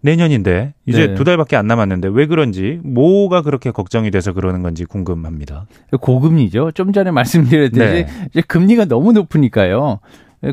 내년인데 0.00 0.74
이제 0.86 1.08
네. 1.08 1.14
두 1.14 1.24
달밖에 1.24 1.56
안 1.56 1.66
남았는데 1.66 2.08
왜 2.12 2.26
그런지 2.26 2.80
뭐가 2.82 3.42
그렇게 3.42 3.70
걱정이 3.70 4.10
돼서 4.10 4.32
그러는 4.32 4.62
건지 4.62 4.84
궁금합니다. 4.84 5.66
고금리죠. 6.00 6.72
좀 6.72 6.92
전에 6.92 7.10
말씀드렸듯이 7.10 7.78
네. 7.78 8.06
이제 8.30 8.40
금리가 8.40 8.86
너무 8.86 9.12
높으니까요. 9.12 10.00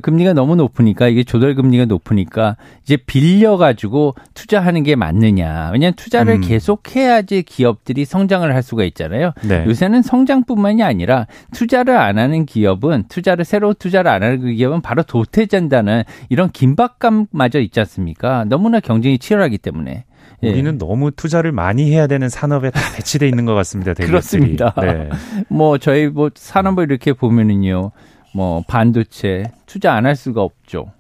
금리가 0.02 0.34
너무 0.34 0.56
높으니까 0.56 1.08
이게 1.08 1.24
조달 1.24 1.56
금리가 1.56 1.86
높으니까 1.86 2.58
이제 2.84 2.96
빌려 2.96 3.58
가지고 3.58 4.14
투자하는 4.36 4.84
게 4.84 4.96
맞느냐. 4.96 5.72
왜냐하면 5.74 5.94
투자를 5.96 6.36
음. 6.36 6.42
계속해야지 6.42 7.42
기업들이 7.44 8.06
성장을 8.06 8.54
할 8.54 8.62
수가 8.62 8.84
있잖아요. 8.84 9.32
네. 9.44 9.66
요새는 9.66 10.04
성장뿐만이 10.04 10.84
아니라 10.84 11.26
투자를 11.54 11.98
안 11.98 12.20
하는 12.20 12.46
기업은 12.46 13.06
투자를 13.10 13.46
새로 13.46 13.74
투자를 13.74 14.12
안 14.12 14.22
하는 14.22 14.42
그 14.42 14.52
기업은 14.52 14.82
바로 14.82 15.02
도태된다는 15.02 16.04
이런 16.30 16.52
긴박감마저 16.52 17.60
있지 17.60 17.80
않습니까? 17.80 18.46
너무나 18.46 18.80
경쟁이 18.80 19.18
치열하기 19.18 19.58
때문에. 19.58 20.06
예. 20.44 20.52
우리는 20.52 20.78
너무 20.78 21.12
투자를 21.12 21.52
많이 21.52 21.92
해야 21.92 22.08
되는 22.08 22.30
산업에 22.30 22.70
다 22.70 22.80
배치돼 22.96 23.28
있는 23.28 23.46
것 23.46 23.56
같습니다. 23.56 23.94
대기업들이. 23.94 24.56
그렇습니다. 24.56 24.74
네. 24.80 25.10
뭐 25.50 25.78
저희 25.78 26.08
뭐 26.08 26.30
산업을 26.34 26.86
이렇게 26.86 27.14
보면은요. 27.14 27.92
뭐 28.34 28.64
반도체 28.68 29.52
투자 29.66 29.94
안 29.94 30.06
할 30.06 30.16
수가 30.16 30.42
없죠. 30.42 30.92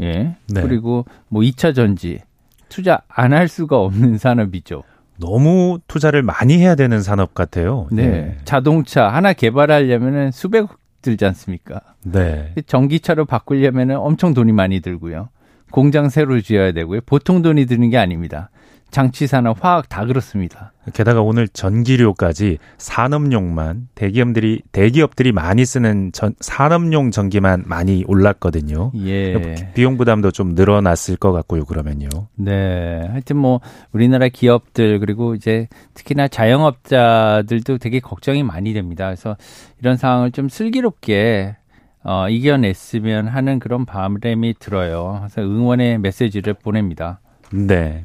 예. 0.00 0.36
네. 0.48 0.60
그리고 0.62 1.04
뭐 1.28 1.42
2차 1.42 1.74
전지 1.74 2.20
투자 2.68 3.00
안 3.08 3.32
할 3.32 3.48
수가 3.48 3.78
없는 3.78 4.18
산업이죠. 4.18 4.82
너무 5.18 5.78
투자를 5.86 6.22
많이 6.22 6.58
해야 6.58 6.74
되는 6.74 7.00
산업 7.00 7.34
같아요. 7.34 7.86
네. 7.92 8.36
자동차 8.44 9.08
하나 9.08 9.32
개발하려면은 9.32 10.32
수백억 10.32 10.78
들지 11.02 11.24
않습니까? 11.26 11.80
네. 12.02 12.52
전기차로 12.66 13.24
바꾸려면은 13.26 13.96
엄청 13.96 14.34
돈이 14.34 14.52
많이 14.52 14.80
들고요. 14.80 15.28
공장 15.70 16.08
새로 16.08 16.40
지어야 16.40 16.72
되고요. 16.72 17.00
보통 17.06 17.42
돈이 17.42 17.66
드는 17.66 17.90
게 17.90 17.98
아닙니다. 17.98 18.50
장치 18.94 19.26
산업, 19.26 19.64
화학 19.64 19.88
다 19.88 20.06
그렇습니다. 20.06 20.72
게다가 20.92 21.20
오늘 21.20 21.48
전기료까지 21.48 22.58
산업용만 22.78 23.88
대기업들이 23.96 24.62
대기업들이 24.70 25.32
많이 25.32 25.64
쓰는 25.64 26.12
전, 26.12 26.36
산업용 26.38 27.10
전기만 27.10 27.64
많이 27.66 28.04
올랐거든요. 28.06 28.92
예. 29.04 29.72
비용 29.74 29.96
부담도 29.96 30.30
좀 30.30 30.54
늘어났을 30.54 31.16
것 31.16 31.32
같고요. 31.32 31.64
그러면요. 31.64 32.08
네. 32.36 33.00
하여튼 33.08 33.36
뭐 33.36 33.60
우리나라 33.90 34.28
기업들 34.28 35.00
그리고 35.00 35.34
이제 35.34 35.66
특히나 35.94 36.28
자영업자들도 36.28 37.78
되게 37.78 37.98
걱정이 37.98 38.44
많이 38.44 38.74
됩니다. 38.74 39.06
그래서 39.06 39.36
이런 39.80 39.96
상황을 39.96 40.30
좀 40.30 40.48
슬기롭게 40.48 41.56
어, 42.04 42.28
이겨냈으면 42.28 43.26
하는 43.26 43.58
그런 43.58 43.86
바람이 43.86 44.54
들어요. 44.60 45.16
그래서 45.18 45.40
응원의 45.40 45.98
메시지를 45.98 46.54
보냅니다. 46.54 47.18
네. 47.52 48.04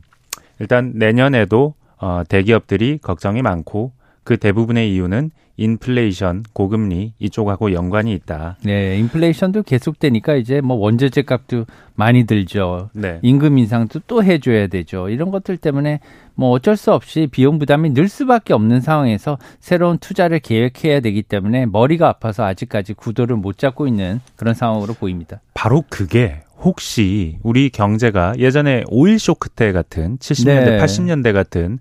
일단 0.59 0.93
내년에도 0.95 1.73
어, 1.97 2.23
대기업들이 2.27 2.97
걱정이 2.99 3.41
많고 3.41 3.91
그 4.23 4.37
대부분의 4.37 4.93
이유는 4.93 5.31
인플레이션, 5.59 6.43
고금리 6.53 7.13
이쪽하고 7.19 7.73
연관이 7.73 8.13
있다. 8.13 8.57
네, 8.63 8.97
인플레이션도 8.97 9.63
계속되니까 9.63 10.35
이제 10.35 10.61
뭐 10.61 10.77
원자재 10.77 11.23
값도 11.23 11.65
많이 11.95 12.25
들죠. 12.25 12.89
네. 12.93 13.19
임금 13.21 13.57
인상도 13.57 13.99
또 14.07 14.23
해줘야 14.23 14.67
되죠. 14.67 15.09
이런 15.09 15.31
것들 15.31 15.57
때문에 15.57 15.99
뭐 16.33 16.51
어쩔 16.51 16.77
수 16.77 16.93
없이 16.93 17.27
비용 17.29 17.59
부담이 17.59 17.93
늘 17.93 18.07
수밖에 18.07 18.53
없는 18.53 18.79
상황에서 18.79 19.37
새로운 19.59 19.97
투자를 19.97 20.39
계획해야 20.39 21.01
되기 21.01 21.21
때문에 21.23 21.65
머리가 21.65 22.07
아파서 22.07 22.45
아직까지 22.45 22.93
구도를 22.93 23.35
못 23.35 23.57
잡고 23.57 23.85
있는 23.85 24.21
그런 24.37 24.53
상황으로 24.53 24.93
보입니다. 24.93 25.41
바로 25.53 25.83
그게 25.89 26.41
혹시 26.61 27.39
우리 27.43 27.69
경제가 27.69 28.33
예전에 28.37 28.83
오일 28.87 29.19
쇼크 29.19 29.49
때 29.49 29.71
같은 29.71 30.17
70년대, 30.17 30.65
네. 30.65 30.77
80년대 30.79 31.33
같은 31.33 31.79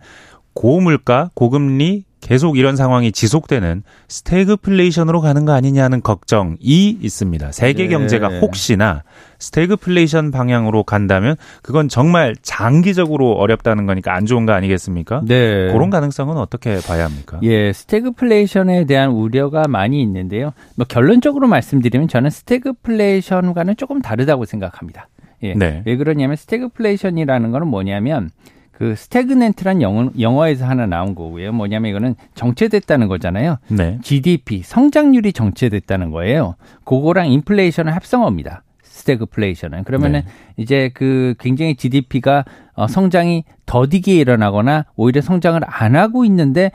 고물가, 0.54 1.30
고금리 1.34 2.04
계속 2.20 2.58
이런 2.58 2.76
상황이 2.76 3.12
지속되는 3.12 3.82
스태그플레이션으로 4.08 5.20
가는 5.20 5.44
거 5.44 5.52
아니냐는 5.52 6.02
걱정이 6.02 6.58
있습니다. 6.60 7.52
세계 7.52 7.84
네. 7.84 7.88
경제가 7.88 8.40
혹시나 8.40 9.02
스태그플레이션 9.38 10.30
방향으로 10.30 10.82
간다면 10.82 11.36
그건 11.62 11.88
정말 11.88 12.34
장기적으로 12.42 13.32
어렵다는 13.32 13.86
거니까 13.86 14.14
안 14.14 14.26
좋은 14.26 14.46
거 14.46 14.52
아니겠습니까? 14.52 15.22
네. 15.26 15.72
그런 15.72 15.90
가능성은 15.90 16.36
어떻게 16.36 16.80
봐야 16.80 17.04
합니까? 17.04 17.38
예, 17.42 17.72
스태그플레이션에 17.72 18.84
대한 18.86 19.10
우려가 19.10 19.68
많이 19.68 20.02
있는데요. 20.02 20.52
뭐 20.74 20.86
결론적으로 20.88 21.46
말씀드리면 21.46 22.08
저는 22.08 22.30
스태그플레이션과는 22.30 23.76
조금 23.76 24.02
다르다고 24.02 24.44
생각합니다. 24.44 25.08
예. 25.42 25.54
네. 25.54 25.82
왜 25.86 25.96
그러냐면 25.96 26.36
스태그플레이션이라는 26.36 27.52
거는 27.52 27.68
뭐냐면 27.68 28.30
그 28.78 28.94
stagnant란 28.94 29.82
영어, 29.82 30.08
영어에서 30.20 30.64
하나 30.64 30.86
나온 30.86 31.16
거고요. 31.16 31.50
뭐냐면 31.50 31.90
이거는 31.90 32.14
정체됐다는 32.36 33.08
거잖아요. 33.08 33.56
네. 33.66 33.98
GDP 34.02 34.62
성장률이 34.62 35.32
정체됐다는 35.32 36.12
거예요. 36.12 36.54
그거랑 36.84 37.26
인플레이션은 37.26 37.92
합성어입니다. 37.92 38.62
스태그플레이션은 38.84 39.82
그러면은 39.82 40.20
네. 40.20 40.30
이제 40.56 40.90
그 40.94 41.34
굉장히 41.40 41.74
GDP가 41.74 42.44
어, 42.74 42.86
성장이 42.86 43.42
더디게 43.66 44.14
일어나거나 44.14 44.84
오히려 44.94 45.22
성장을 45.22 45.60
안 45.66 45.96
하고 45.96 46.24
있는데 46.24 46.70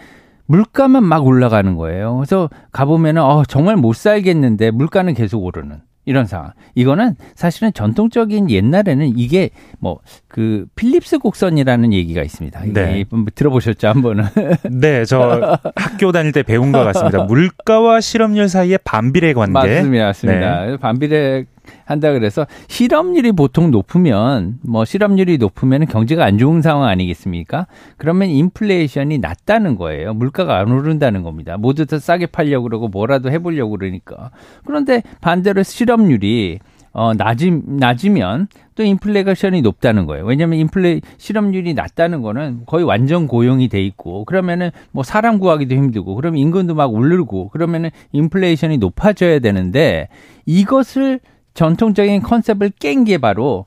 물가만 0.46 1.06
막 1.06 1.26
올라가는 1.26 1.74
거예요. 1.78 2.18
그래서 2.18 2.50
가보면은 2.74 3.22
어, 3.22 3.46
정말 3.46 3.78
못 3.78 3.96
살겠는데 3.96 4.72
물가는 4.72 5.14
계속 5.14 5.42
오르는 5.42 5.80
이런 6.06 6.26
상황. 6.26 6.52
이거는 6.76 7.16
사실은 7.36 7.72
전통적인 7.74 8.50
옛날에는 8.50 9.18
이게 9.18 9.50
뭐 9.80 10.00
그 10.34 10.66
필립스 10.76 11.20
곡선이라는 11.20 11.94
얘기가 11.94 12.24
있습니다. 12.24 12.64
네. 12.74 13.06
뭐 13.12 13.26
들어보셨죠 13.36 13.88
한 13.88 14.02
번은? 14.02 14.24
네, 14.72 15.06
저 15.06 15.60
학교 15.76 16.12
다닐 16.12 16.32
때 16.32 16.42
배운 16.42 16.72
것 16.72 16.84
같습니다. 16.86 17.26
물가와 17.26 18.02
실업률 18.02 18.50
사이의 18.50 18.80
반비례 18.84 19.34
관계. 19.34 19.54
맞습니다, 19.54 20.06
맞습니다. 20.06 20.66
네. 20.66 20.78
반비례 20.78 21.46
한다 21.86 22.12
그래서 22.12 22.46
실업률이 22.68 23.32
보통 23.32 23.72
높으면 23.72 24.60
뭐 24.62 24.86
실업률이 24.86 25.38
높으면 25.38 25.86
경제가 25.86 26.26
안 26.26 26.38
좋은 26.38 26.62
상황 26.62 26.88
아니겠습니까? 26.90 27.68
그러면 27.98 28.30
인플레이션이 28.30 29.20
낮다는 29.20 29.76
거예요. 29.76 30.14
물가가 30.14 30.58
안 30.58 30.72
오른다는 30.72 31.24
겁니다. 31.24 31.58
모두 31.58 31.86
다 31.86 32.00
싸게 32.00 32.28
팔려고 32.28 32.64
그러고 32.64 32.88
뭐라도 32.88 33.32
해보려고 33.32 33.78
그러니까. 33.78 34.32
그런데 34.66 35.04
반대로 35.22 35.64
실업률이 35.64 36.60
어, 36.94 37.14
낮음, 37.16 37.64
낮으면 37.66 38.48
또 38.76 38.84
인플레이션이 38.84 39.62
높다는 39.64 40.06
거예요. 40.06 40.26
왜냐하면 40.26 40.60
인플레 40.60 41.02
실업률이 41.18 41.74
낮다는 41.74 42.22
거는 42.22 42.62
거의 42.68 42.86
완전 42.86 43.28
고용이 43.28 43.68
돼 43.68 43.84
있고 43.84 44.26
그러면은 44.26 44.70
뭐 44.92 45.04
사람 45.04 45.40
구하기도 45.40 45.74
힘들고 45.76 46.16
그러면 46.16 46.38
인건도 46.38 46.76
막 46.76 46.94
오르고 46.94 47.50
그러면은 47.50 47.90
인플레이션이 48.12 48.78
높아져야 48.78 49.40
되는데 49.40 50.08
이것을 50.46 51.20
전통적인 51.54 52.22
컨셉을 52.22 52.72
깬 52.80 53.04
게 53.04 53.18
바로 53.18 53.66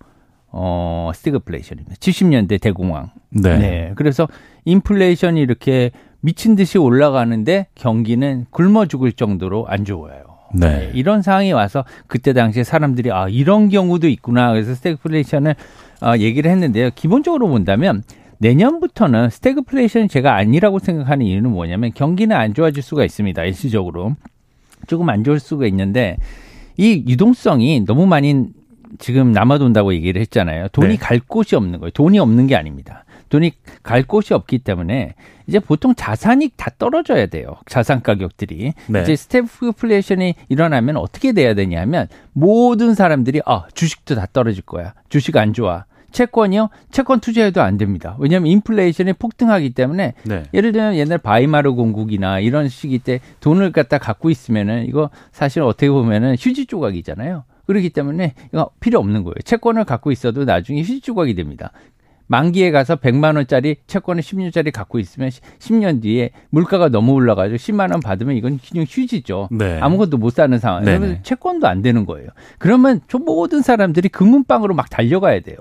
어 0.51 1.11
스태그플레이션입니다. 1.15 1.97
70년대 1.97 2.61
대공황. 2.61 3.11
네. 3.31 3.93
그래서 3.97 4.27
인플레이션이 4.65 5.41
이렇게 5.41 5.91
미친 6.21 6.57
듯이 6.57 6.79
올라가는데 6.79 7.67
경기는 7.75 8.47
굶어 8.51 8.87
죽을 8.87 9.13
정도로 9.13 9.67
안 9.69 9.85
좋아요. 9.85 10.23
네. 10.55 10.91
이런 10.95 11.23
상황이 11.23 11.53
와서 11.53 11.85
그때 12.07 12.33
당시에 12.33 12.65
사람들이 12.65 13.11
아 13.13 13.29
이런 13.29 13.69
경우도 13.69 14.09
있구나 14.09 14.53
그래서 14.53 14.75
스태그플레이션을 14.75 15.55
어, 16.03 16.17
얘기를 16.19 16.51
했는데요. 16.51 16.91
기본적으로 16.95 17.49
본다면 17.49 18.03
내년부터는 18.39 19.31
스태그플레이션이 19.31 20.09
제가 20.09 20.35
아니라고 20.35 20.79
생각하는 20.79 21.27
이유는 21.27 21.51
뭐냐면 21.51 21.93
경기는 21.95 22.35
안 22.35 22.55
좋아질 22.55 22.83
수가 22.83 23.05
있습니다. 23.05 23.45
일시적으로 23.45 24.15
조금 24.87 25.09
안 25.11 25.25
좋을 25.25 25.41
수가 25.41 25.67
있는데 25.67 26.17
이 26.77 27.05
유동성이 27.07 27.85
너무 27.85 28.07
많이 28.07 28.47
지금 28.99 29.33
남아돈다고 29.33 29.95
얘기를 29.95 30.21
했잖아요. 30.23 30.69
돈이 30.69 30.89
네. 30.89 30.97
갈 30.97 31.21
곳이 31.21 31.57
없는 31.57 31.81
거예요. 31.81 31.91
돈이 31.91 32.19
없는 32.19 32.47
게 32.47 32.57
아닙니다. 32.57 33.05
돈이 33.29 33.53
갈 33.83 34.03
곳이 34.05 34.35
없기 34.35 34.59
때문에 34.59 35.15
이제 35.47 35.59
보통 35.59 35.95
자산이 35.95 36.51
다 36.57 36.71
떨어져야 36.79 37.27
돼요. 37.27 37.57
자산 37.67 38.03
가격들이. 38.03 38.73
네. 38.89 39.03
이제 39.03 39.17
스태그플레이션이 39.17 40.35
일어나면 40.49 40.97
어떻게 40.97 41.33
돼야 41.33 41.55
되냐면 41.55 42.09
모든 42.33 42.95
사람들이 42.95 43.43
아, 43.45 43.65
주식도 43.75 44.15
다 44.15 44.27
떨어질 44.33 44.63
거야. 44.63 44.95
주식 45.09 45.37
안 45.37 45.53
좋아. 45.53 45.85
채권이요? 46.13 46.71
채권 46.91 47.21
투자해도 47.21 47.63
안 47.63 47.77
됩니다. 47.77 48.17
왜냐하면 48.19 48.51
인플레이션이 48.53 49.15
폭등하기 49.15 49.71
때문에 49.71 50.15
네. 50.25 50.43
예를 50.55 50.73
들면 50.73 50.97
옛날 50.97 51.19
바이마르 51.19 51.75
공국이나 51.75 52.41
이런 52.41 52.69
시기 52.69 52.99
때 52.99 53.21
돈을 53.41 53.73
갖다 53.73 53.99
갖고 53.99 54.31
있으면은 54.31 54.87
이거 54.87 55.11
사실 55.33 55.63
어떻게 55.63 55.91
보면은 55.91 56.37
휴지 56.39 56.67
조각이잖아요. 56.67 57.45
그렇기 57.67 57.91
때문에 57.91 58.35
이거 58.53 58.71
필요 58.81 58.99
없는 59.01 59.25
거예요. 59.25 59.35
채권을 59.45 59.85
갖고 59.85 60.13
있어도 60.13 60.45
나중에 60.45 60.83
휴지 60.83 61.01
조각이 61.01 61.35
됩니다. 61.35 61.73
만기에 62.29 62.71
가서 62.71 62.97
100만 62.97 63.37
원짜리 63.37 63.77
채권을 63.87 64.23
10년짜리 64.23 64.73
갖고 64.73 64.99
있으면 64.99 65.31
10년 65.31 66.03
뒤에 66.03 66.31
물가가 66.51 66.89
너무 66.89 67.13
올라가지고 67.13 67.57
10만 67.57 67.93
원 67.93 68.01
받으면 68.01 68.37
이건 68.37 68.59
그냥 68.59 68.85
휴지죠. 68.89 69.49
네. 69.53 69.79
아무것도 69.81 70.17
못 70.17 70.31
사는 70.31 70.59
상황. 70.59 70.85
그러면 70.85 71.21
채권도 71.23 71.69
안 71.69 71.83
되는 71.83 72.05
거예요. 72.05 72.29
그러면 72.59 73.01
저 73.09 73.19
모든 73.19 73.63
사람들이 73.63 74.09
금은방으로 74.09 74.75
막 74.75 74.91
달려가야 74.91 75.41
돼요. 75.41 75.57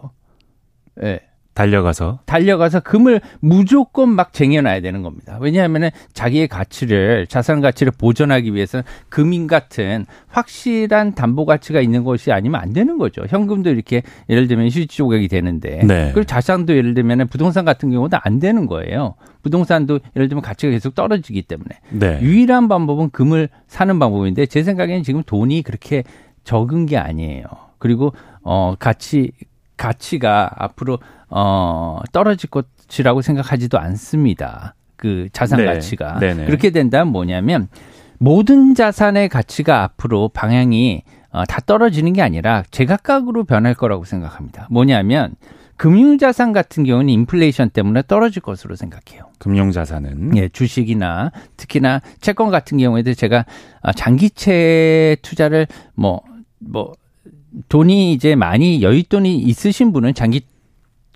예. 1.04 1.20
달려가서 1.56 2.20
달려가서 2.26 2.82
금을 2.82 3.22
무조건 3.40 4.10
막 4.10 4.34
쟁여놔야 4.34 4.82
되는 4.82 5.02
겁니다. 5.02 5.38
왜냐하면은 5.40 5.90
자기의 6.14 6.50
가치를 6.50 7.28
자산 7.28 7.62
가치를 7.62 7.94
보존하기 7.98 8.54
위해서는 8.54 8.84
금인 9.08 9.48
같은 9.48 10.06
확실한 10.28 11.16
담보 11.16 11.46
가치가 11.46 11.80
있는 11.80 12.04
것이 12.04 12.34
아니면 12.34 12.60
안 12.60 12.74
되는 12.74 12.98
거죠. 12.98 13.24
현금도 13.28 13.70
이렇게 13.70 14.04
예를 14.30 14.50
들면 14.50 14.68
휴지 14.68 14.88
조각이 14.88 15.30
되는데 15.30 15.82
네. 15.86 16.12
그리고 16.14 16.26
자산도 16.26 16.76
예를 16.76 16.94
들면 16.94 17.28
부동산 17.30 17.64
같은 17.64 17.90
경우도 17.90 18.18
안 18.22 18.40
되는 18.40 18.68
거예요. 18.68 19.16
부동산도 19.42 20.02
예를 20.18 20.28
들면 20.28 20.42
가치가 20.42 20.72
계속 20.72 20.94
떨어지기 20.94 21.44
때문에 21.44 21.70
네. 21.92 22.20
유일한 22.22 22.68
방법은 22.68 23.12
금을 23.12 23.48
사는 23.68 23.98
방법인데 23.98 24.48
제 24.48 24.62
생각에는 24.62 25.04
지금 25.04 25.24
돈이 25.24 25.62
그렇게 25.62 26.04
적은 26.44 26.86
게 26.86 26.98
아니에요. 26.98 27.46
그리고 27.78 28.14
어 28.42 28.76
가치 28.78 29.32
가치가 29.78 30.50
앞으로 30.58 31.00
어 31.30 32.00
떨어질 32.12 32.50
것이라고 32.50 33.22
생각하지도 33.22 33.80
않습니다. 33.80 34.76
그 34.96 35.28
자산 35.34 35.60
네. 35.60 35.66
가치가 35.66 36.20
네네. 36.20 36.46
그렇게 36.46 36.70
된다면 36.70 37.12
뭐냐면 37.12 37.68
모든 38.18 38.76
자산의 38.76 39.30
가치가 39.30 39.84
앞으로 39.84 40.30
방향이 40.30 41.04
어, 41.32 41.44
다 41.46 41.60
떨어지는 41.66 42.14
게 42.14 42.22
아니라 42.22 42.64
제각각으로 42.72 43.44
변할 43.44 43.74
거라고 43.74 44.06
생각합니다. 44.06 44.68
뭐냐면 44.72 45.36
금융자산 45.78 46.54
같은 46.54 46.86
경우는 46.86 47.10
인플레이션 47.10 47.72
때문에 47.72 48.04
떨어질 48.08 48.42
것으로 48.42 48.78
생각해요. 48.78 49.26
금융 49.40 49.72
자산은 49.72 50.38
예, 50.38 50.48
주식이나 50.48 51.32
특히나 51.58 52.02
채권 52.22 52.50
같은 52.50 52.78
경우에도 52.78 53.14
제가 53.14 53.46
아, 53.82 53.92
장기채 53.92 55.18
투자를 55.22 55.68
뭐, 55.94 56.22
뭐, 56.60 56.94
돈이 57.70 58.14
이제 58.14 58.36
많이 58.36 58.80
여윳돈이 58.82 59.26
있으신 59.48 59.94
분은 59.94 60.14
장기 60.14 60.42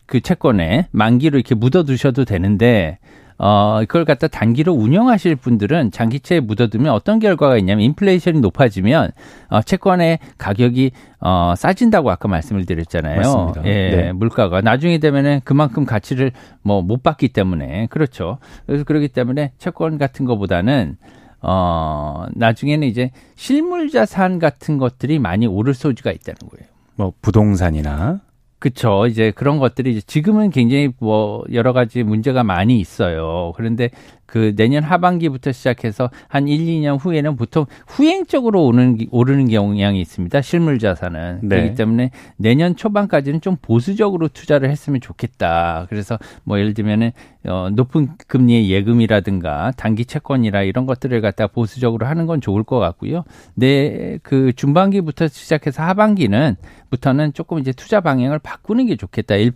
그 0.06 0.22
채권에 0.22 0.88
만기로 0.92 1.38
이렇게 1.38 1.54
묻어두셔도 1.56 2.26
되는데 2.26 2.98
어, 3.42 3.80
그걸 3.88 4.04
갖다 4.04 4.28
단기로 4.28 4.74
운영하실 4.74 5.38
분들은 5.38 5.92
장기채에 5.92 6.42
묻어두면 6.42 6.92
어떤 6.92 7.20
결과가 7.20 7.58
있냐면 7.58 7.86
인플레이션이 7.86 8.42
높아지면 8.42 9.12
어, 9.48 9.62
채권의 9.62 10.20
가격이 10.38 10.92
어, 11.22 11.54
싸진다고 11.56 12.12
아까 12.12 12.28
말씀을 12.28 12.66
드렸잖아요. 12.66 13.16
맞습니다. 13.16 13.62
예, 13.66 13.90
네. 13.92 14.12
물가가 14.12 14.60
나중에 14.60 14.98
되면은 14.98 15.42
그만큼 15.46 15.86
가치를 15.86 16.32
뭐 16.64 16.82
못 16.82 17.02
받기 17.02 17.30
때문에 17.30 17.88
그렇죠. 17.90 18.40
그래서 18.66 18.84
그렇기 18.84 19.08
때문에 19.10 19.54
채권 19.58 19.98
같은 19.98 20.26
거보다는 20.26 20.98
어, 21.42 22.26
나중에는 22.34 22.88
이제 22.88 23.12
실물 23.36 23.90
자산 23.90 24.40
같은 24.40 24.78
것들이 24.78 25.20
많이 25.20 25.48
오를 25.48 25.74
소지가 25.74 26.12
있다는 26.12 26.38
거예요. 26.50 26.68
뭐 26.96 27.14
부동산이나 27.22 28.22
그쵸. 28.60 29.08
이제 29.08 29.32
그런 29.32 29.58
것들이 29.58 29.92
이제 29.92 30.02
지금은 30.02 30.50
굉장히 30.52 30.90
뭐 31.00 31.44
여러 31.54 31.72
가지 31.72 32.04
문제가 32.04 32.44
많이 32.44 32.80
있어요. 32.80 33.54
그런데 33.56 33.90
그 34.30 34.54
내년 34.56 34.84
하반기부터 34.84 35.52
시작해서 35.52 36.12
한 36.28 36.48
1, 36.48 36.60
2년 36.68 37.04
후에는 37.04 37.36
보통 37.36 37.66
후행적으로 37.88 38.64
오는, 38.64 38.96
기- 38.96 39.08
오르는 39.10 39.48
경향이 39.48 40.00
있습니다. 40.00 40.42
실물 40.44 40.78
자산은. 40.78 41.40
네. 41.42 41.48
그렇기 41.62 41.76
때문에 41.76 42.12
내년 42.38 42.76
초반까지는 42.76 43.42
좀 43.42 43.58
보수적으로 43.60 44.28
투자를 44.28 44.70
했으면 44.70 45.02
좋겠다. 45.02 45.88
그래서 45.90 46.20
뭐 46.44 46.60
예를 46.60 46.76
들면은 46.76 47.12
어, 47.48 47.70
높은 47.74 48.10
금리의 48.28 48.70
예금이라든가 48.70 49.72
단기 49.78 50.06
채권이라 50.06 50.62
이런 50.62 50.86
것들을 50.86 51.20
갖다 51.22 51.48
보수적으로 51.48 52.06
하는 52.06 52.28
건 52.28 52.40
좋을 52.40 52.64
것 52.64 52.78
같고요. 52.80 53.24
내 53.56 54.20
그 54.22 54.54
중반기부터 54.56 55.28
시작해서 55.28 55.82
하반기는 55.84 56.56
부터는 56.92 57.34
조금 57.34 57.58
이제 57.60 57.72
투자 57.72 58.00
방향을 58.02 58.38
바꾸는 58.40 58.86
게 58.86 58.96
좋겠다. 58.96 59.36
일, 59.36 59.54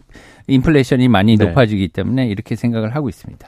인플레이션이 0.47 1.09
많이 1.09 1.37
네. 1.37 1.45
높아지기 1.45 1.89
때문에 1.89 2.27
이렇게 2.27 2.55
생각을 2.55 2.95
하고 2.95 3.09
있습니다. 3.09 3.47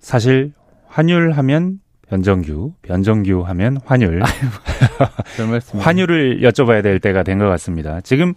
사실 0.00 0.52
환율 0.86 1.32
하면 1.32 1.80
변정규, 2.08 2.72
변정규 2.82 3.42
하면 3.46 3.78
환율. 3.84 4.22
환율을 5.80 6.40
여쭤봐야 6.42 6.82
될 6.82 7.00
때가 7.00 7.22
된 7.22 7.38
것 7.38 7.46
같습니다. 7.48 8.00
지금 8.02 8.34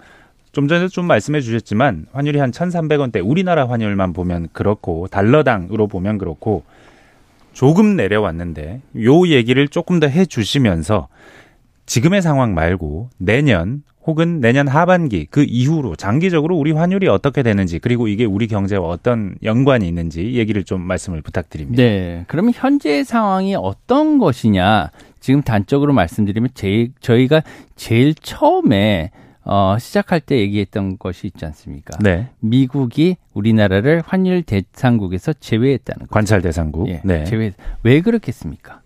좀 0.51 0.67
전에 0.67 0.87
좀 0.87 1.05
말씀해 1.05 1.41
주셨지만 1.41 2.07
환율이 2.11 2.39
한 2.39 2.51
1,300원대 2.51 3.21
우리나라 3.23 3.69
환율만 3.69 4.13
보면 4.13 4.47
그렇고 4.51 5.07
달러당으로 5.07 5.87
보면 5.87 6.17
그렇고 6.17 6.63
조금 7.53 7.95
내려왔는데 7.95 8.81
요 9.03 9.27
얘기를 9.27 9.67
조금 9.67 9.99
더 9.99 10.07
해 10.07 10.25
주시면서 10.25 11.07
지금의 11.89 12.21
상황 12.21 12.53
말고 12.53 13.09
내년 13.17 13.81
혹은 14.05 14.39
내년 14.39 14.67
하반기 14.67 15.25
그 15.29 15.43
이후로 15.43 15.95
장기적으로 15.95 16.55
우리 16.55 16.71
환율이 16.71 17.07
어떻게 17.07 17.41
되는지 17.41 17.79
그리고 17.79 18.07
이게 18.07 18.25
우리 18.25 18.45
경제와 18.45 18.87
어떤 18.87 19.35
연관이 19.43 19.87
있는지 19.87 20.33
얘기를 20.35 20.63
좀 20.63 20.81
말씀을 20.81 21.21
부탁드립니다. 21.23 21.81
네. 21.81 22.25
그러면 22.27 22.53
현재 22.55 23.03
상황이 23.03 23.55
어떤 23.55 24.19
것이냐 24.19 24.91
지금 25.19 25.41
단적으로 25.41 25.93
말씀드리면 25.93 26.51
제, 26.53 26.89
저희가 27.01 27.41
제일 27.75 28.13
처음에 28.13 29.09
어, 29.43 29.75
시작할 29.79 30.19
때 30.21 30.37
얘기했던 30.37 30.99
것이 30.99 31.25
있지 31.25 31.43
않습니까? 31.43 31.97
네. 32.01 32.29
미국이 32.39 33.17
우리나라를 33.33 34.03
환율 34.05 34.43
대상국에서 34.43 35.33
제외했다는 35.33 36.05
거. 36.05 36.13
관찰 36.13 36.43
대상국. 36.43 36.87
예, 36.87 37.01
네. 37.03 37.23
제외. 37.23 37.53
왜 37.81 38.01
그렇겠습니까? 38.01 38.81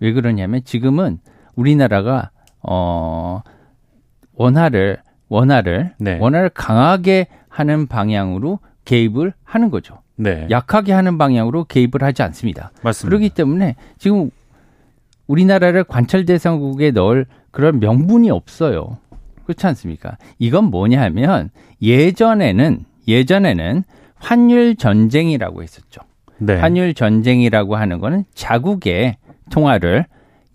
왜 0.00 0.12
그러냐면 0.12 0.62
지금은 0.64 1.20
우리나라가 1.54 2.30
어 2.70 3.42
원화를 4.34 4.98
원화를 5.28 5.94
네. 5.98 6.18
원화를 6.18 6.50
강하게 6.50 7.26
하는 7.48 7.86
방향으로 7.86 8.60
개입을 8.84 9.32
하는 9.44 9.70
거죠. 9.70 9.98
네. 10.16 10.46
약하게 10.50 10.92
하는 10.92 11.18
방향으로 11.18 11.64
개입을 11.64 12.02
하지 12.02 12.22
않습니다. 12.22 12.70
맞습니다. 12.82 13.08
그렇기 13.08 13.30
때문에 13.30 13.76
지금 13.98 14.30
우리나라를 15.26 15.84
관찰 15.84 16.24
대상국에 16.24 16.90
넣을 16.90 17.26
그런 17.50 17.80
명분이 17.80 18.30
없어요. 18.30 18.98
그렇지 19.44 19.66
않습니까? 19.66 20.16
이건 20.38 20.64
뭐냐 20.64 21.00
하면 21.02 21.50
예전에는 21.80 22.84
예전에는 23.06 23.84
환율 24.16 24.76
전쟁이라고 24.76 25.62
했었죠. 25.62 26.02
네. 26.38 26.56
환율 26.56 26.94
전쟁이라고 26.94 27.76
하는 27.76 27.98
거는 27.98 28.24
자국의 28.34 29.16
통화를 29.50 30.06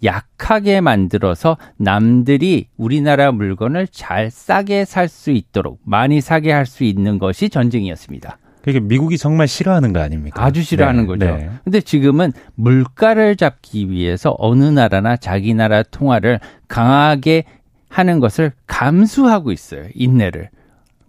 약하게 0.03 0.81
만들어서 0.81 1.57
남들이 1.77 2.67
우리나라 2.77 3.31
물건을 3.31 3.87
잘 3.87 4.29
싸게 4.31 4.85
살 4.85 5.07
수 5.07 5.31
있도록 5.31 5.79
많이 5.85 6.21
사게 6.21 6.51
할 6.51 6.65
수 6.65 6.83
있는 6.83 7.19
것이 7.19 7.49
전쟁이었습니다. 7.49 8.37
그게 8.63 8.79
미국이 8.79 9.17
정말 9.17 9.47
싫어하는 9.47 9.91
거 9.91 9.99
아닙니까? 9.99 10.43
아주 10.43 10.61
싫어하는 10.63 11.01
네. 11.01 11.07
거죠. 11.07 11.25
네. 11.25 11.49
근데 11.63 11.81
지금은 11.81 12.31
물가를 12.55 13.35
잡기 13.35 13.89
위해서 13.91 14.35
어느 14.39 14.63
나라나 14.63 15.17
자기 15.17 15.53
나라 15.53 15.83
통화를 15.83 16.39
강하게 16.69 17.43
하는 17.89 18.19
것을 18.19 18.53
감수하고 18.65 19.51
있어요. 19.51 19.85
인내를. 19.93 20.49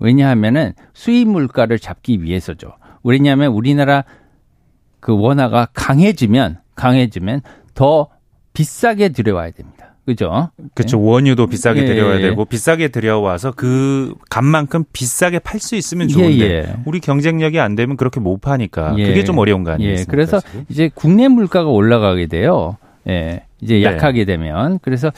왜냐하면은 0.01 0.73
수입 0.93 1.29
물가를 1.29 1.79
잡기 1.79 2.23
위해서죠. 2.23 2.73
왜냐하면 3.05 3.53
우리나라 3.53 4.05
그 4.99 5.17
원화가 5.17 5.69
강해지면 5.73 6.59
강해지면 6.75 7.41
더 7.75 8.09
비싸게 8.55 9.11
들여와야 9.11 9.51
됩니다. 9.51 9.95
그죠? 10.07 10.51
그렇죠. 10.75 11.01
원유도 11.01 11.47
비싸게 11.47 11.83
예, 11.83 11.87
들여와야 11.87 12.19
예. 12.19 12.23
되고 12.23 12.45
비싸게 12.45 12.89
들여와서 12.89 13.53
그 13.53 14.15
값만큼 14.29 14.85
비싸게 14.93 15.39
팔 15.39 15.61
수 15.61 15.77
있으면 15.77 16.11
예, 16.11 16.13
좋은데 16.13 16.45
예. 16.45 16.77
우리 16.85 17.01
경쟁력이 17.01 17.59
안 17.59 17.75
되면 17.75 17.97
그렇게 17.97 18.21
못 18.21 18.41
파니까 18.41 18.97
예. 18.99 19.07
그게 19.07 19.25
좀 19.25 19.39
어려운 19.39 19.65
거 19.65 19.71
예, 19.71 19.75
아니겠습니까? 19.75 20.11
그래서 20.11 20.41
지금? 20.41 20.67
이제 20.69 20.91
국내 20.95 21.29
물가가 21.29 21.71
올라가게 21.71 22.27
돼요. 22.27 22.77
예, 23.09 23.45
이제 23.65 23.77
네. 23.77 23.83
약하게 23.85 24.25
되면 24.27 24.79
그래서 24.83 25.11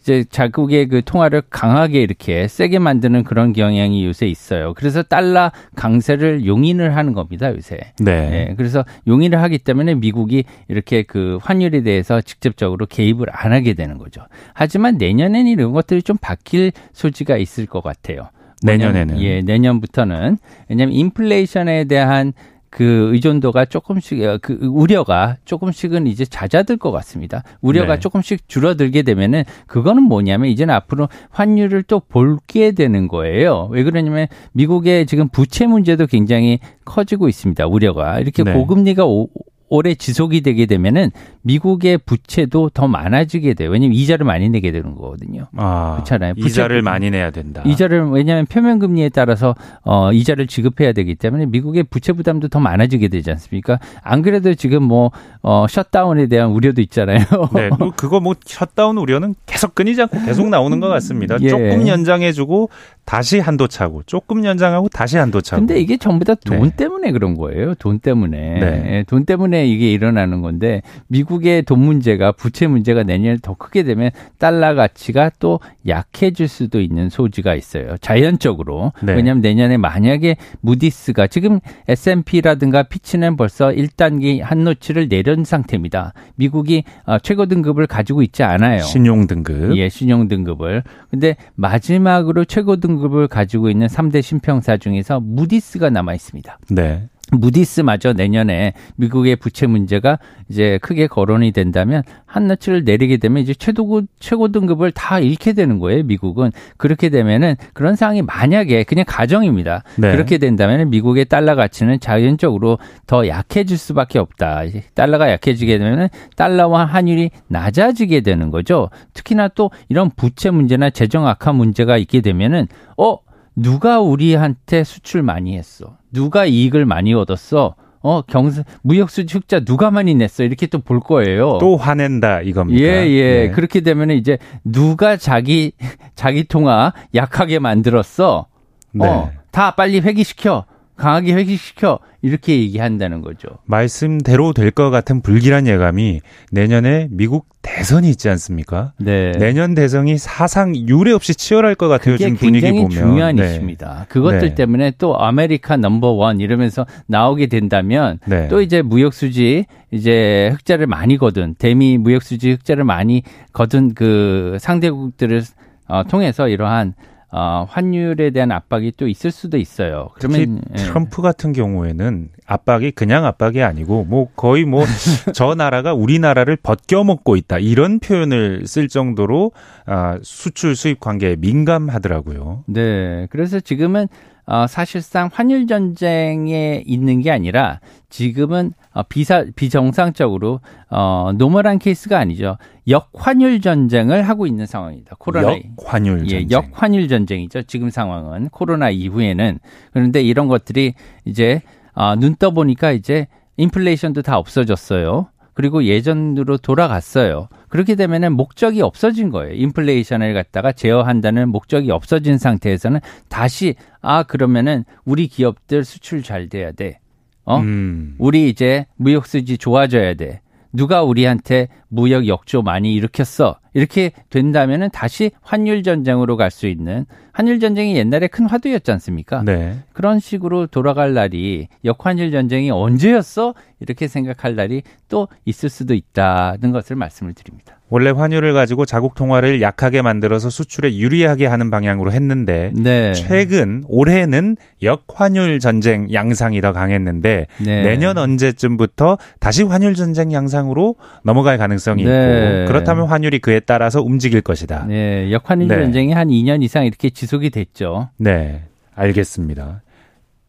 이제 0.00 0.24
자국의 0.28 0.88
그 0.88 1.02
통화를 1.02 1.42
강하게 1.48 2.02
이렇게 2.02 2.46
세게 2.46 2.78
만드는 2.78 3.24
그런 3.24 3.54
경향이 3.54 4.04
요새 4.04 4.26
있어요. 4.26 4.74
그래서 4.74 5.02
달러 5.02 5.50
강세를 5.74 6.44
용인을 6.46 6.94
하는 6.94 7.14
겁니다 7.14 7.50
요새. 7.52 7.78
네. 7.98 8.48
예, 8.50 8.54
그래서 8.56 8.84
용인을 9.06 9.40
하기 9.40 9.58
때문에 9.58 9.94
미국이 9.94 10.44
이렇게 10.68 11.02
그 11.02 11.38
환율에 11.40 11.82
대해서 11.82 12.20
직접적으로 12.20 12.84
개입을 12.86 13.28
안 13.32 13.52
하게 13.52 13.72
되는 13.72 13.96
거죠. 13.96 14.20
하지만 14.52 14.98
내년에는 14.98 15.46
이런 15.46 15.72
것들이 15.72 16.02
좀 16.02 16.18
바뀔 16.20 16.72
소지가 16.92 17.38
있을 17.38 17.64
것 17.64 17.82
같아요. 17.82 18.28
내년에는. 18.62 19.20
예, 19.22 19.40
내년부터는 19.40 20.38
왜냐하면 20.68 20.94
인플레이션에 20.94 21.84
대한 21.84 22.32
그 22.74 23.10
의존도가 23.12 23.66
조금씩 23.66 24.20
어, 24.24 24.38
그 24.42 24.58
우려가 24.62 25.36
조금씩은 25.44 26.08
이제 26.08 26.24
잦아들 26.24 26.76
것 26.76 26.90
같습니다. 26.90 27.44
우려가 27.60 27.94
네. 27.94 28.00
조금씩 28.00 28.48
줄어들게 28.48 29.02
되면은 29.02 29.44
그거는 29.68 30.02
뭐냐면 30.02 30.48
이제는 30.50 30.74
앞으로 30.74 31.08
환율을 31.30 31.84
또 31.84 32.00
볼게 32.00 32.72
되는 32.72 33.06
거예요. 33.06 33.68
왜 33.70 33.84
그러냐면 33.84 34.26
미국의 34.54 35.06
지금 35.06 35.28
부채 35.28 35.68
문제도 35.68 36.04
굉장히 36.06 36.58
커지고 36.84 37.28
있습니다. 37.28 37.64
우려가 37.64 38.18
이렇게 38.18 38.42
네. 38.42 38.52
고금리가 38.52 39.06
오, 39.06 39.28
오래 39.74 39.94
지속이 39.94 40.42
되게 40.42 40.66
되면은 40.66 41.10
미국의 41.42 41.98
부채도 41.98 42.70
더 42.70 42.86
많아지게 42.86 43.54
돼요. 43.54 43.70
왜냐면 43.70 43.94
이자를 43.96 44.24
많이 44.24 44.48
내게 44.48 44.70
되는 44.70 44.94
거거든요. 44.94 45.46
아, 45.56 45.94
그렇잖아요. 45.96 46.34
이자를 46.36 46.80
부채- 46.80 46.84
많이 46.84 47.10
내야 47.10 47.30
된다. 47.30 47.62
이자를 47.66 48.08
왜냐하면 48.10 48.46
표면 48.46 48.78
금리에 48.78 49.08
따라서 49.08 49.54
어 49.82 50.12
이자를 50.12 50.46
지급해야 50.46 50.92
되기 50.92 51.14
때문에 51.16 51.46
미국의 51.46 51.82
부채 51.84 52.12
부담도 52.12 52.48
더 52.48 52.60
많아지게 52.60 53.08
되지 53.08 53.30
않습니까? 53.32 53.78
안 54.02 54.22
그래도 54.22 54.54
지금 54.54 54.84
뭐어 54.84 55.66
셧다운에 55.68 56.28
대한 56.28 56.50
우려도 56.50 56.80
있잖아요. 56.82 57.18
네, 57.52 57.68
뭐 57.78 57.92
그거 57.96 58.20
뭐 58.20 58.34
셧다운 58.44 58.96
우려는 58.98 59.34
계속 59.44 59.74
끊이지 59.74 60.00
않고 60.02 60.24
계속 60.24 60.48
나오는 60.48 60.78
것 60.80 60.86
같습니다. 60.88 61.36
예. 61.42 61.48
조금 61.48 61.88
연장해주고 61.88 62.70
다시 63.04 63.38
한도 63.38 63.66
차고, 63.68 64.02
조금 64.06 64.46
연장하고 64.46 64.88
다시 64.88 65.18
한도 65.18 65.42
차고. 65.42 65.60
근데 65.60 65.78
이게 65.78 65.98
전부 65.98 66.24
다돈 66.24 66.62
네. 66.62 66.70
때문에 66.74 67.12
그런 67.12 67.34
거예요. 67.34 67.74
돈 67.74 67.98
때문에. 67.98 68.38
네. 68.60 68.82
예, 68.98 69.04
돈 69.06 69.26
때문에 69.26 69.63
이게 69.64 69.92
일어나는 69.92 70.42
건데 70.42 70.82
미국의 71.08 71.62
돈 71.62 71.80
문제가 71.80 72.32
부채 72.32 72.66
문제가 72.66 73.02
내년에 73.02 73.38
더 73.42 73.54
크게 73.54 73.82
되면 73.82 74.10
달러 74.38 74.74
가치가 74.74 75.30
또 75.38 75.60
약해질 75.86 76.48
수도 76.48 76.80
있는 76.80 77.08
소지가 77.08 77.54
있어요. 77.54 77.96
자연적으로. 78.00 78.92
네. 79.02 79.14
왜냐하면 79.14 79.40
내년에 79.42 79.76
만약에 79.76 80.36
무디스가 80.60 81.26
지금 81.26 81.60
S&P라든가 81.88 82.84
피치는 82.84 83.36
벌써 83.36 83.68
1단계 83.68 84.40
한 84.40 84.64
노치를 84.64 85.08
내린 85.08 85.44
상태입니다. 85.44 86.12
미국이 86.36 86.84
어, 87.06 87.18
최고 87.18 87.46
등급을 87.46 87.86
가지고 87.86 88.22
있지 88.22 88.42
않아요. 88.42 88.80
신용 88.80 89.26
등급. 89.26 89.76
예, 89.76 89.88
신용 89.88 90.28
등급을. 90.28 90.82
근데 91.10 91.36
마지막으로 91.54 92.44
최고 92.44 92.76
등급을 92.76 93.28
가지고 93.28 93.70
있는 93.70 93.86
3대 93.86 94.22
신평사 94.22 94.76
중에서 94.76 95.20
무디스가 95.20 95.90
남아 95.90 96.14
있습니다. 96.14 96.58
네. 96.70 97.08
무디스마저 97.40 98.12
내년에 98.12 98.72
미국의 98.96 99.36
부채 99.36 99.66
문제가 99.66 100.18
이제 100.48 100.78
크게 100.82 101.06
거론이 101.06 101.52
된다면 101.52 102.02
한 102.26 102.46
너치를 102.46 102.84
내리게 102.84 103.16
되면 103.16 103.42
이제 103.42 103.54
최고 103.54 104.02
최고 104.18 104.48
등급을 104.48 104.92
다 104.92 105.20
잃게 105.20 105.52
되는 105.52 105.78
거예요. 105.78 106.02
미국은 106.04 106.50
그렇게 106.76 107.08
되면은 107.08 107.56
그런 107.72 107.96
상황이 107.96 108.22
만약에 108.22 108.84
그냥 108.84 109.04
가정입니다. 109.06 109.84
네. 109.96 110.12
그렇게 110.12 110.38
된다면 110.38 110.90
미국의 110.90 111.26
달러 111.26 111.54
가치는 111.54 112.00
자연적으로 112.00 112.78
더 113.06 113.26
약해질 113.26 113.78
수밖에 113.78 114.18
없다. 114.18 114.62
달러가 114.94 115.30
약해지게 115.30 115.78
되면은 115.78 116.08
달러와 116.36 116.86
환율이 116.86 117.30
낮아지게 117.48 118.20
되는 118.20 118.50
거죠. 118.50 118.90
특히나 119.12 119.48
또 119.48 119.70
이런 119.88 120.10
부채 120.10 120.50
문제나 120.50 120.90
재정 120.90 121.26
악화 121.26 121.52
문제가 121.52 121.96
있게 121.96 122.20
되면은 122.20 122.68
어 122.96 123.18
누가 123.56 124.00
우리한테 124.00 124.84
수출 124.84 125.22
많이 125.22 125.56
했어? 125.56 125.96
누가 126.12 126.44
이익을 126.46 126.86
많이 126.86 127.14
얻었어? 127.14 127.74
어, 128.02 128.20
경제, 128.22 128.64
무역수지 128.82 129.32
흑자 129.38 129.60
누가 129.64 129.90
많이 129.90 130.14
냈어? 130.14 130.44
이렇게 130.44 130.66
또 130.66 130.78
볼 130.78 131.00
거예요. 131.00 131.56
또 131.58 131.76
화낸다 131.76 132.42
이겁니다. 132.42 132.78
예, 132.82 133.08
예. 133.08 133.46
네. 133.46 133.50
그렇게 133.50 133.80
되면 133.80 134.10
이제 134.10 134.36
누가 134.62 135.16
자기, 135.16 135.72
자기 136.14 136.44
통화 136.44 136.92
약하게 137.14 137.58
만들었어? 137.60 138.46
네. 138.92 139.06
어, 139.06 139.30
다 139.50 139.70
빨리 139.74 140.00
회귀시켜. 140.00 140.66
강하게 140.96 141.34
회귀시켜. 141.34 141.98
이렇게 142.22 142.58
얘기한다는 142.58 143.20
거죠. 143.20 143.48
말씀대로 143.66 144.54
될 144.54 144.70
것 144.70 144.88
같은 144.90 145.20
불길한 145.20 145.66
예감이 145.66 146.20
내년에 146.52 147.08
미국 147.10 147.46
대선이 147.60 148.08
있지 148.10 148.28
않습니까? 148.30 148.92
네. 148.98 149.32
내년 149.32 149.74
대선이 149.74 150.16
사상 150.18 150.74
유례 150.74 151.12
없이 151.12 151.34
치열할 151.34 151.74
것 151.74 151.88
같아요. 151.88 152.16
지금 152.16 152.36
분위기 152.36 152.62
굉장히 152.62 152.82
보면. 152.82 152.90
중요한 152.90 153.36
네. 153.36 153.44
이슈입니다. 153.50 154.06
그것들 154.08 154.40
네. 154.40 154.54
때문에 154.54 154.92
또 154.96 155.18
America 155.18 155.76
number 155.76 156.12
one 156.12 156.40
이러면서 156.40 156.86
나오게 157.06 157.46
된다면 157.48 158.18
네. 158.26 158.48
또 158.48 158.62
이제 158.62 158.80
무역 158.80 159.12
수지 159.12 159.66
이제 159.90 160.48
흑자를 160.54 160.86
많이 160.86 161.18
거둔 161.18 161.54
대미 161.58 161.98
무역 161.98 162.22
수지 162.22 162.52
흑자를 162.52 162.84
많이 162.84 163.22
거둔 163.52 163.92
그 163.94 164.56
상대국들을 164.60 165.42
어, 165.88 166.04
통해서 166.04 166.48
이러한 166.48 166.94
어, 167.36 167.66
환율에 167.68 168.30
대한 168.30 168.52
압박이 168.52 168.92
또 168.96 169.08
있을 169.08 169.32
수도 169.32 169.58
있어요. 169.58 170.10
그러면 170.14 170.60
예. 170.70 170.76
트럼프 170.76 171.20
같은 171.20 171.52
경우에는 171.52 172.28
압박이 172.46 172.92
그냥 172.92 173.26
압박이 173.26 173.60
아니고 173.60 174.04
뭐 174.04 174.28
거의 174.36 174.64
뭐 174.64 174.84
저 175.34 175.56
나라가 175.56 175.94
우리나라를 175.94 176.54
벗겨먹고 176.54 177.34
있다 177.34 177.58
이런 177.58 177.98
표현을 177.98 178.68
쓸 178.68 178.86
정도로 178.86 179.50
아, 179.84 180.20
수출 180.22 180.76
수입 180.76 181.00
관계에 181.00 181.34
민감하더라고요. 181.34 182.62
네, 182.66 183.26
그래서 183.30 183.58
지금은 183.58 184.06
어, 184.46 184.66
사실상 184.66 185.30
환율 185.32 185.66
전쟁에 185.66 186.82
있는 186.86 187.20
게 187.22 187.30
아니라 187.30 187.80
지금은 188.10 188.72
어, 188.92 189.02
비사 189.04 189.44
비정상적으로 189.56 190.60
어 190.90 191.32
normal한 191.36 191.78
케이스가 191.78 192.18
아니죠. 192.18 192.58
역환율 192.86 193.60
전쟁을 193.60 194.22
하고 194.28 194.46
있는 194.46 194.66
상황입니다. 194.66 195.16
코로나 195.18 195.56
역환율 195.80 196.30
예, 196.30 196.46
역환율 196.50 197.08
전쟁이죠. 197.08 197.62
지금 197.62 197.90
상황은 197.90 198.50
코로나 198.50 198.90
이후에는 198.90 199.58
그런데 199.92 200.22
이런 200.22 200.48
것들이 200.48 200.94
이제 201.24 201.62
아, 201.94 202.14
눈 202.16 202.36
떠 202.36 202.50
보니까 202.50 202.92
이제 202.92 203.26
인플레이션도 203.56 204.22
다 204.22 204.36
없어졌어요. 204.38 205.28
그리고 205.54 205.84
예전으로 205.84 206.56
돌아갔어요. 206.58 207.48
그렇게 207.68 207.94
되면은 207.94 208.32
목적이 208.32 208.82
없어진 208.82 209.30
거예요. 209.30 209.54
인플레이션을 209.54 210.34
갖다가 210.34 210.72
제어한다는 210.72 211.48
목적이 211.50 211.92
없어진 211.92 212.38
상태에서는 212.38 212.98
다시 213.28 213.76
아 214.04 214.22
그러면은 214.22 214.84
우리 215.04 215.26
기업들 215.26 215.84
수출 215.84 216.22
잘 216.22 216.48
돼야 216.48 216.72
돼. 216.72 216.98
어? 217.44 217.58
음. 217.58 218.14
우리 218.18 218.48
이제 218.48 218.86
무역 218.96 219.26
수지 219.26 219.58
좋아져야 219.58 220.14
돼. 220.14 220.40
누가 220.72 221.02
우리한테 221.02 221.68
무역 221.94 222.26
역조 222.26 222.62
많이 222.62 222.94
일으켰어. 222.94 223.58
이렇게 223.72 224.12
된다면은 224.30 224.88
다시 224.92 225.32
환율 225.42 225.82
전쟁으로 225.82 226.36
갈 226.36 226.50
수 226.50 226.68
있는 226.68 227.06
환율 227.32 227.58
전쟁이 227.58 227.96
옛날에 227.96 228.28
큰 228.28 228.46
화두였지 228.46 228.92
않습니까? 228.92 229.42
네. 229.44 229.78
그런 229.92 230.20
식으로 230.20 230.68
돌아갈 230.68 231.14
날이 231.14 231.66
역환율 231.84 232.30
전쟁이 232.30 232.70
언제였어? 232.70 233.54
이렇게 233.80 234.06
생각할 234.06 234.54
날이 234.54 234.82
또 235.08 235.26
있을 235.44 235.68
수도 235.68 235.94
있다는 235.94 236.70
것을 236.70 236.94
말씀을 236.94 237.34
드립니다. 237.34 237.76
원래 237.90 238.10
환율을 238.10 238.54
가지고 238.54 238.86
자국 238.86 239.14
통화를 239.14 239.60
약하게 239.60 240.00
만들어서 240.02 240.48
수출에 240.50 240.96
유리하게 240.96 241.46
하는 241.46 241.70
방향으로 241.70 242.12
했는데 242.12 242.72
네. 242.74 243.12
최근 243.14 243.82
올해는 243.88 244.56
역환율 244.82 245.58
전쟁 245.58 246.12
양상이 246.12 246.60
더 246.60 246.72
강했는데 246.72 247.46
네. 247.64 247.82
내년 247.82 248.16
언제쯤부터 248.16 249.18
다시 249.40 249.64
환율 249.64 249.94
전쟁 249.94 250.32
양상으로 250.32 250.94
넘어갈 251.24 251.58
가능성이 251.58 251.83
네. 251.92 252.62
있고 252.62 252.72
그렇다면 252.72 253.06
환율이 253.06 253.38
그에 253.40 253.60
따라서 253.60 254.02
움직일 254.02 254.40
것이다. 254.40 254.86
네, 254.86 255.30
역환율 255.30 255.68
네. 255.68 255.76
전쟁이 255.76 256.12
한 256.12 256.28
2년 256.28 256.62
이상 256.62 256.86
이렇게 256.86 257.10
지속이 257.10 257.50
됐죠. 257.50 258.10
네, 258.16 258.62
알겠습니다. 258.94 259.82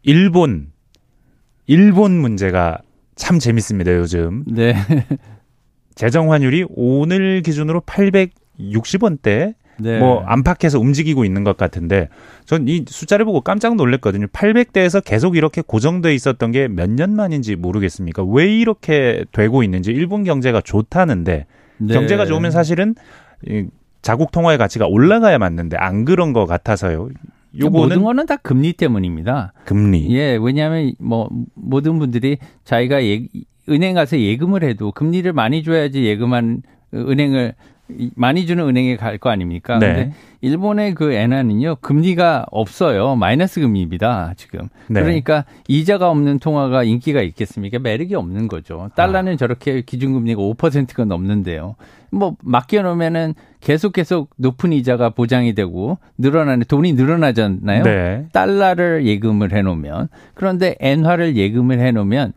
일본 0.02 0.68
일본 1.66 2.12
문제가 2.12 2.78
참 3.16 3.38
재밌습니다, 3.38 3.94
요즘. 3.96 4.44
네. 4.46 4.74
재정 5.94 6.30
환율이 6.32 6.66
오늘 6.68 7.42
기준으로 7.42 7.80
860원대 7.80 9.54
네. 9.78 9.98
뭐 9.98 10.22
안팎에서 10.24 10.80
움직이고 10.80 11.24
있는 11.24 11.44
것 11.44 11.56
같은데 11.56 12.08
전 12.46 12.66
이 12.68 12.84
숫자를 12.88 13.24
보고 13.24 13.40
깜짝 13.42 13.76
놀랐거든요. 13.76 14.26
800대에서 14.28 15.02
계속 15.04 15.36
이렇게 15.36 15.62
고정돼 15.66 16.14
있었던 16.14 16.50
게 16.52 16.68
몇 16.68 16.90
년 16.90 17.14
만인지 17.14 17.56
모르겠습니까? 17.56 18.24
왜 18.24 18.46
이렇게 18.56 19.24
되고 19.32 19.62
있는지 19.62 19.90
일본 19.92 20.24
경제가 20.24 20.60
좋다는데 20.62 21.46
네. 21.78 21.94
경제가 21.94 22.24
좋으면 22.26 22.50
사실은 22.50 22.94
자국 24.02 24.30
통화의 24.30 24.58
가치가 24.58 24.86
올라가야 24.86 25.38
맞는데 25.38 25.76
안 25.76 26.04
그런 26.04 26.32
것 26.32 26.46
같아서요. 26.46 27.08
요거는 27.58 27.72
모든 27.88 28.02
거는 28.02 28.26
다 28.26 28.36
금리 28.36 28.72
때문입니다. 28.72 29.52
금리. 29.64 30.14
예, 30.14 30.36
왜냐하면 30.40 30.92
뭐 30.98 31.28
모든 31.54 31.98
분들이 31.98 32.38
자기가 32.64 33.02
예, 33.04 33.26
은행 33.68 33.94
가서 33.94 34.18
예금을 34.18 34.62
해도 34.62 34.92
금리를 34.92 35.30
많이 35.32 35.62
줘야지 35.62 36.04
예금한 36.04 36.62
은행을 36.94 37.54
많이 38.14 38.46
주는 38.46 38.66
은행에 38.66 38.96
갈 38.96 39.16
거 39.18 39.30
아닙니까? 39.30 39.78
네. 39.78 39.86
근데 39.86 40.12
일본의 40.40 40.94
그 40.94 41.12
엔화는요 41.12 41.76
금리가 41.80 42.46
없어요 42.50 43.16
마이너스 43.16 43.60
금리입니다 43.60 44.34
지금 44.36 44.68
네. 44.88 45.00
그러니까 45.00 45.44
이자가 45.68 46.10
없는 46.10 46.38
통화가 46.38 46.84
인기가 46.84 47.22
있겠습니까 47.22 47.78
매력이 47.78 48.14
없는 48.14 48.48
거죠 48.48 48.90
달러는 48.94 49.34
아. 49.34 49.36
저렇게 49.36 49.80
기준금리가 49.82 50.40
5%가 50.40 51.04
넘는데요 51.04 51.76
뭐 52.10 52.36
맡겨놓으면은 52.42 53.34
계속 53.60 53.92
계속 53.92 54.30
높은 54.36 54.72
이자가 54.72 55.10
보장이 55.10 55.54
되고 55.54 55.98
늘어나는 56.18 56.64
돈이 56.68 56.92
늘어나잖아요 56.92 57.82
네. 57.82 58.26
달러를 58.32 59.06
예금을 59.06 59.52
해놓으면 59.52 60.08
그런데 60.34 60.76
엔화를 60.80 61.36
예금을 61.36 61.80
해놓으면 61.80 62.32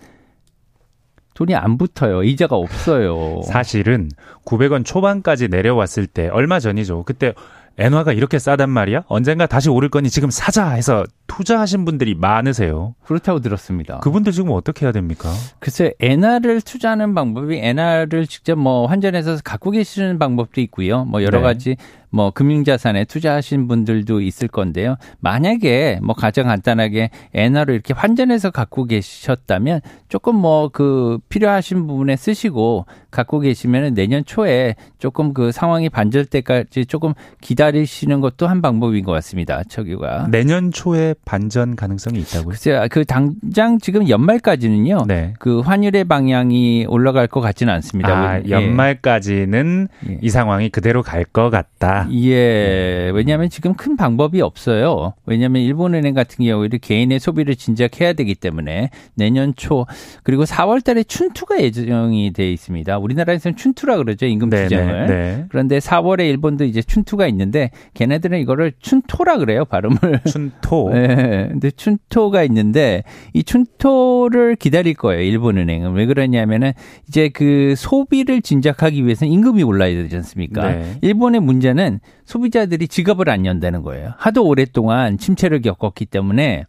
돈이 1.40 1.56
안 1.56 1.78
붙어요. 1.78 2.24
이자가 2.24 2.58
없어요. 2.58 3.42
사실은 3.44 4.10
900원 4.44 4.84
초반까지 4.84 5.48
내려왔을 5.48 6.06
때 6.06 6.28
얼마 6.28 6.60
전이죠. 6.60 7.04
그때 7.04 7.34
엔화가 7.80 8.14
이렇게 8.14 8.40
싸단 8.40 8.70
말이야? 8.70 9.04
언젠가 9.08 9.46
다시 9.48 9.70
오를 9.70 9.90
거니 9.90 10.10
지금 10.10 10.30
사자 10.30 10.70
해서 10.70 11.04
투자하신 11.28 11.86
분들이 11.86 12.16
많으세요. 12.16 12.96
그렇다고 13.04 13.40
들었습니다. 13.40 14.00
그분들 14.00 14.32
지금 14.32 14.52
어떻게 14.52 14.86
해야 14.86 14.92
됩니까? 14.92 15.30
글쎄, 15.60 15.94
엔화를 16.00 16.62
투자하는 16.62 17.14
방법이 17.14 17.58
엔화를 17.58 18.28
직접 18.28 18.56
뭐 18.58 18.86
환전해서 18.88 19.38
갖고 19.44 19.72
계시는 19.72 20.20
방법도 20.20 20.62
있고요. 20.62 21.06
뭐 21.06 21.24
여러 21.24 21.40
네. 21.40 21.44
가지 21.44 21.76
뭐 22.12 22.32
금융자산에 22.32 23.06
투자하신 23.06 23.68
분들도 23.68 24.22
있을 24.22 24.48
건데요. 24.48 24.96
만약에 25.20 26.00
뭐 26.02 26.16
가장 26.16 26.48
간단하게 26.48 27.12
엔화로 27.36 27.74
이렇게 27.74 27.94
환전해서 27.94 28.50
갖고 28.50 28.86
계셨다면 28.86 29.82
조금 30.08 30.36
뭐 30.36 30.70
그 30.70 31.20
필요하신 31.30 31.88
부분에 31.88 32.16
쓰시고 32.16 32.86
갖고 33.12 33.40
계시면 33.40 33.94
내년 33.94 34.24
초에 34.26 34.76
조금 34.98 35.34
그 35.34 35.52
상황이 35.52 35.90
반절 35.90 36.26
때까지 36.26 36.86
조금 36.86 37.14
기다 37.42 37.69
리시는 37.72 38.22
것도 38.22 38.48
한 38.48 38.62
방법인 38.62 39.04
것 39.04 39.12
같습니다. 39.14 39.64
저기가 39.70 40.28
내년 40.30 40.72
초에 40.72 41.16
반전 41.26 41.76
가능성이 41.76 42.20
있다고요? 42.20 42.50
글쎄요. 42.50 42.88
그 42.90 43.06
당장 43.06 43.80
지금 43.80 44.08
연말까지는요. 44.10 45.06
네. 45.08 45.34
그 45.40 45.60
환율의 45.60 46.06
방향이 46.06 46.86
올라갈 46.90 47.28
것 47.28 47.42
같지는 47.42 47.74
않습니다. 47.76 48.10
아, 48.10 48.42
연말까지는 48.48 49.88
예. 50.10 50.18
이 50.22 50.30
상황이 50.30 50.70
그대로 50.70 51.04
갈 51.04 51.20
것 51.32 51.50
같다. 51.52 52.08
예. 52.12 53.12
왜냐하면 53.14 53.50
지금 53.50 53.74
큰 53.76 53.96
방법이 53.98 54.42
없어요. 54.42 55.14
왜냐하면 55.28 55.62
일본은행 55.62 56.14
같은 56.16 56.44
경우에는 56.46 56.80
개인의 56.82 57.20
소비를 57.20 57.56
진작해야 57.56 58.14
되기 58.14 58.34
때문에 58.36 58.90
내년 59.16 59.54
초 59.56 59.86
그리고 60.24 60.46
4월 60.46 60.84
달에 60.84 61.04
춘투가 61.04 61.62
예정이 61.62 62.32
돼 62.34 62.52
있습니다. 62.52 62.98
우리나라에서는 62.98 63.58
춘투라 63.58 63.98
그러죠. 63.98 64.26
임금 64.26 64.50
투쟁을. 64.50 65.06
네. 65.08 65.46
그런데 65.50 65.78
4월에 65.80 66.22
일본도 66.30 66.64
이제 66.64 66.82
춘투가 66.82 67.28
있는데 67.28 67.59
걔네들은 67.94 68.40
이거를 68.40 68.74
춘토라 68.80 69.38
그래요. 69.38 69.66
발음을. 69.66 70.22
춘토. 70.26 70.90
네. 70.94 71.48
근데 71.50 71.72
춘토가 71.72 72.44
있는데 72.44 73.04
이 73.34 73.44
춘토를 73.44 74.56
기다릴 74.56 74.96
거예요. 74.96 75.22
일본은행은. 75.22 75.94
왜 75.94 76.06
그러냐면은 76.06 76.74
이제 77.08 77.30
그 77.30 77.74
소비를 77.78 78.42
진작하기 78.42 79.06
위해서는 79.06 79.32
임금이 79.32 79.64
올라야 79.64 79.94
되지 79.96 80.16
않습니까? 80.18 80.72
네. 80.72 80.98
일본의 81.02 81.42
문제는 81.42 81.70
문제는 81.70 82.00
소비자들이 82.26 82.88
지갑을 82.88 83.30
안 83.30 83.46
연다는 83.46 83.84
거예요. 83.84 84.14
하도 84.18 84.46
오랫동안 84.46 85.18
침체를 85.18 85.62
겪었기 85.62 86.06
때문에 86.06 86.66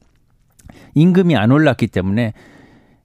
임금이 0.95 1.37
안 1.37 1.51
올랐기 1.51 1.87
때문에 1.89 2.33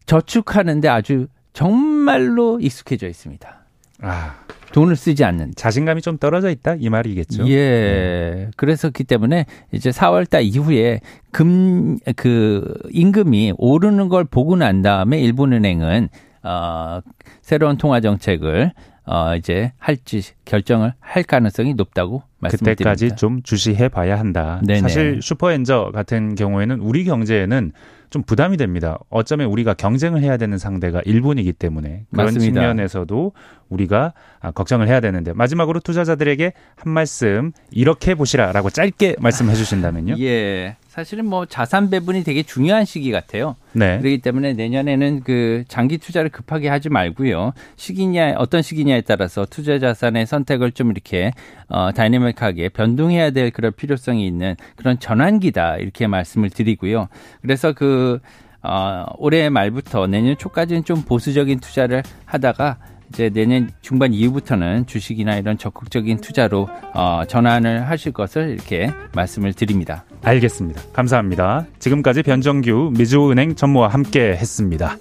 저축하는데 0.05 0.87
아주 0.87 1.27
정말로 1.53 2.59
익숙해져 2.59 3.07
있습니다. 3.07 3.65
아. 4.01 4.35
돈을 4.75 4.97
쓰지 4.97 5.23
않는 5.23 5.53
자신감이 5.55 6.01
좀 6.01 6.17
떨어져 6.17 6.49
있다 6.49 6.75
이 6.77 6.89
말이겠죠. 6.89 7.47
예. 7.47 7.55
네. 7.55 8.51
그래서기 8.57 9.05
때문에 9.05 9.45
이제 9.71 9.89
4월 9.89 10.29
달 10.29 10.43
이후에 10.43 10.99
금 11.31 11.97
그 12.17 12.73
임금이 12.91 13.53
오르는 13.57 14.09
걸 14.09 14.25
보고 14.25 14.55
난 14.55 14.81
다음에 14.81 15.19
일본은행은 15.19 16.09
어 16.43 16.99
새로운 17.41 17.77
통화 17.77 18.01
정책을 18.01 18.73
어 19.05 19.35
이제 19.35 19.71
할지 19.77 20.21
결정을 20.45 20.93
할 20.99 21.23
가능성이 21.23 21.73
높다고 21.73 22.23
말씀드립니다. 22.39 22.91
그때까지 22.91 23.15
좀 23.15 23.41
주시해 23.43 23.87
봐야 23.89 24.19
한다. 24.19 24.61
네네. 24.65 24.81
사실 24.81 25.19
슈퍼엔저 25.21 25.91
같은 25.93 26.35
경우에는 26.35 26.79
우리 26.79 27.05
경제에는 27.05 27.71
좀 28.09 28.23
부담이 28.23 28.57
됩니다. 28.57 28.97
어쩌면 29.09 29.47
우리가 29.47 29.73
경쟁을 29.73 30.21
해야 30.21 30.37
되는 30.37 30.57
상대가 30.57 31.01
일본이기 31.05 31.53
때문에 31.53 32.05
그런 32.11 32.25
맞습니다. 32.27 32.61
측면에서도 32.61 33.33
우리가 33.75 34.13
아, 34.39 34.51
걱정을 34.51 34.87
해야 34.87 34.99
되는데 34.99 35.33
마지막으로 35.33 35.79
투자자들에게 35.79 36.53
한 36.75 36.93
말씀 36.93 37.51
이렇게 37.71 38.15
보시라라고 38.15 38.69
짧게 38.69 39.17
말씀해 39.19 39.53
주신다면요. 39.55 40.15
예. 40.23 40.75
사실은 40.87 41.25
뭐 41.25 41.45
자산 41.45 41.89
배분이 41.89 42.23
되게 42.23 42.41
중요한 42.41 42.85
시기 42.85 43.11
같아요. 43.11 43.57
네. 43.73 43.97
그렇기 43.99 44.19
때문에 44.19 44.53
내년에는 44.53 45.23
그 45.25 45.65
장기 45.67 45.97
투자를 45.97 46.29
급하게 46.29 46.69
하지 46.69 46.87
말고요. 46.87 47.51
시기냐 47.75 48.35
어떤 48.37 48.61
시기냐에 48.61 49.01
따라서 49.01 49.45
투자 49.45 49.77
자산의 49.77 50.25
선택을 50.25 50.71
좀 50.71 50.91
이렇게 50.91 51.33
어 51.67 51.91
다이내믹하게 51.91 52.69
변동해야 52.69 53.31
될 53.31 53.51
그런 53.51 53.73
필요성이 53.73 54.25
있는 54.25 54.55
그런 54.77 54.97
전환기다 54.97 55.77
이렇게 55.77 56.07
말씀을 56.07 56.49
드리고요. 56.49 57.09
그래서 57.41 57.73
그 57.73 58.19
어, 58.65 59.05
올해 59.17 59.49
말부터 59.49 60.07
내년 60.07 60.35
초까지는 60.37 60.85
좀 60.85 61.03
보수적인 61.03 61.59
투자를 61.59 62.01
하다가 62.25 62.77
이제 63.09 63.29
내년 63.29 63.69
중반 63.81 64.13
이후부터는 64.13 64.85
주식이나 64.85 65.37
이런 65.37 65.57
적극적인 65.57 66.21
투자로 66.21 66.67
어, 66.93 67.23
전환을 67.27 67.87
하실 67.89 68.11
것을 68.11 68.49
이렇게 68.51 68.91
말씀을 69.13 69.53
드립니다. 69.53 70.03
알겠습니다. 70.23 70.81
감사합니다. 70.93 71.65
지금까지 71.79 72.23
변정규 72.23 72.91
미주은행 72.97 73.55
전무와 73.55 73.89
함께 73.89 74.31
했습니다. 74.31 74.97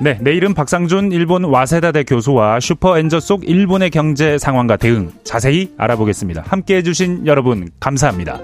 네, 0.00 0.16
내일은 0.20 0.54
박상준 0.54 1.10
일본 1.10 1.44
와세다대 1.44 2.04
교수와 2.04 2.60
슈퍼엔저 2.60 3.18
속 3.18 3.48
일본의 3.48 3.90
경제 3.90 4.38
상황과 4.38 4.76
대응 4.76 5.10
자세히 5.24 5.74
알아보겠습니다. 5.76 6.44
함께 6.46 6.76
해주신 6.76 7.26
여러분 7.26 7.68
감사합니다. 7.80 8.38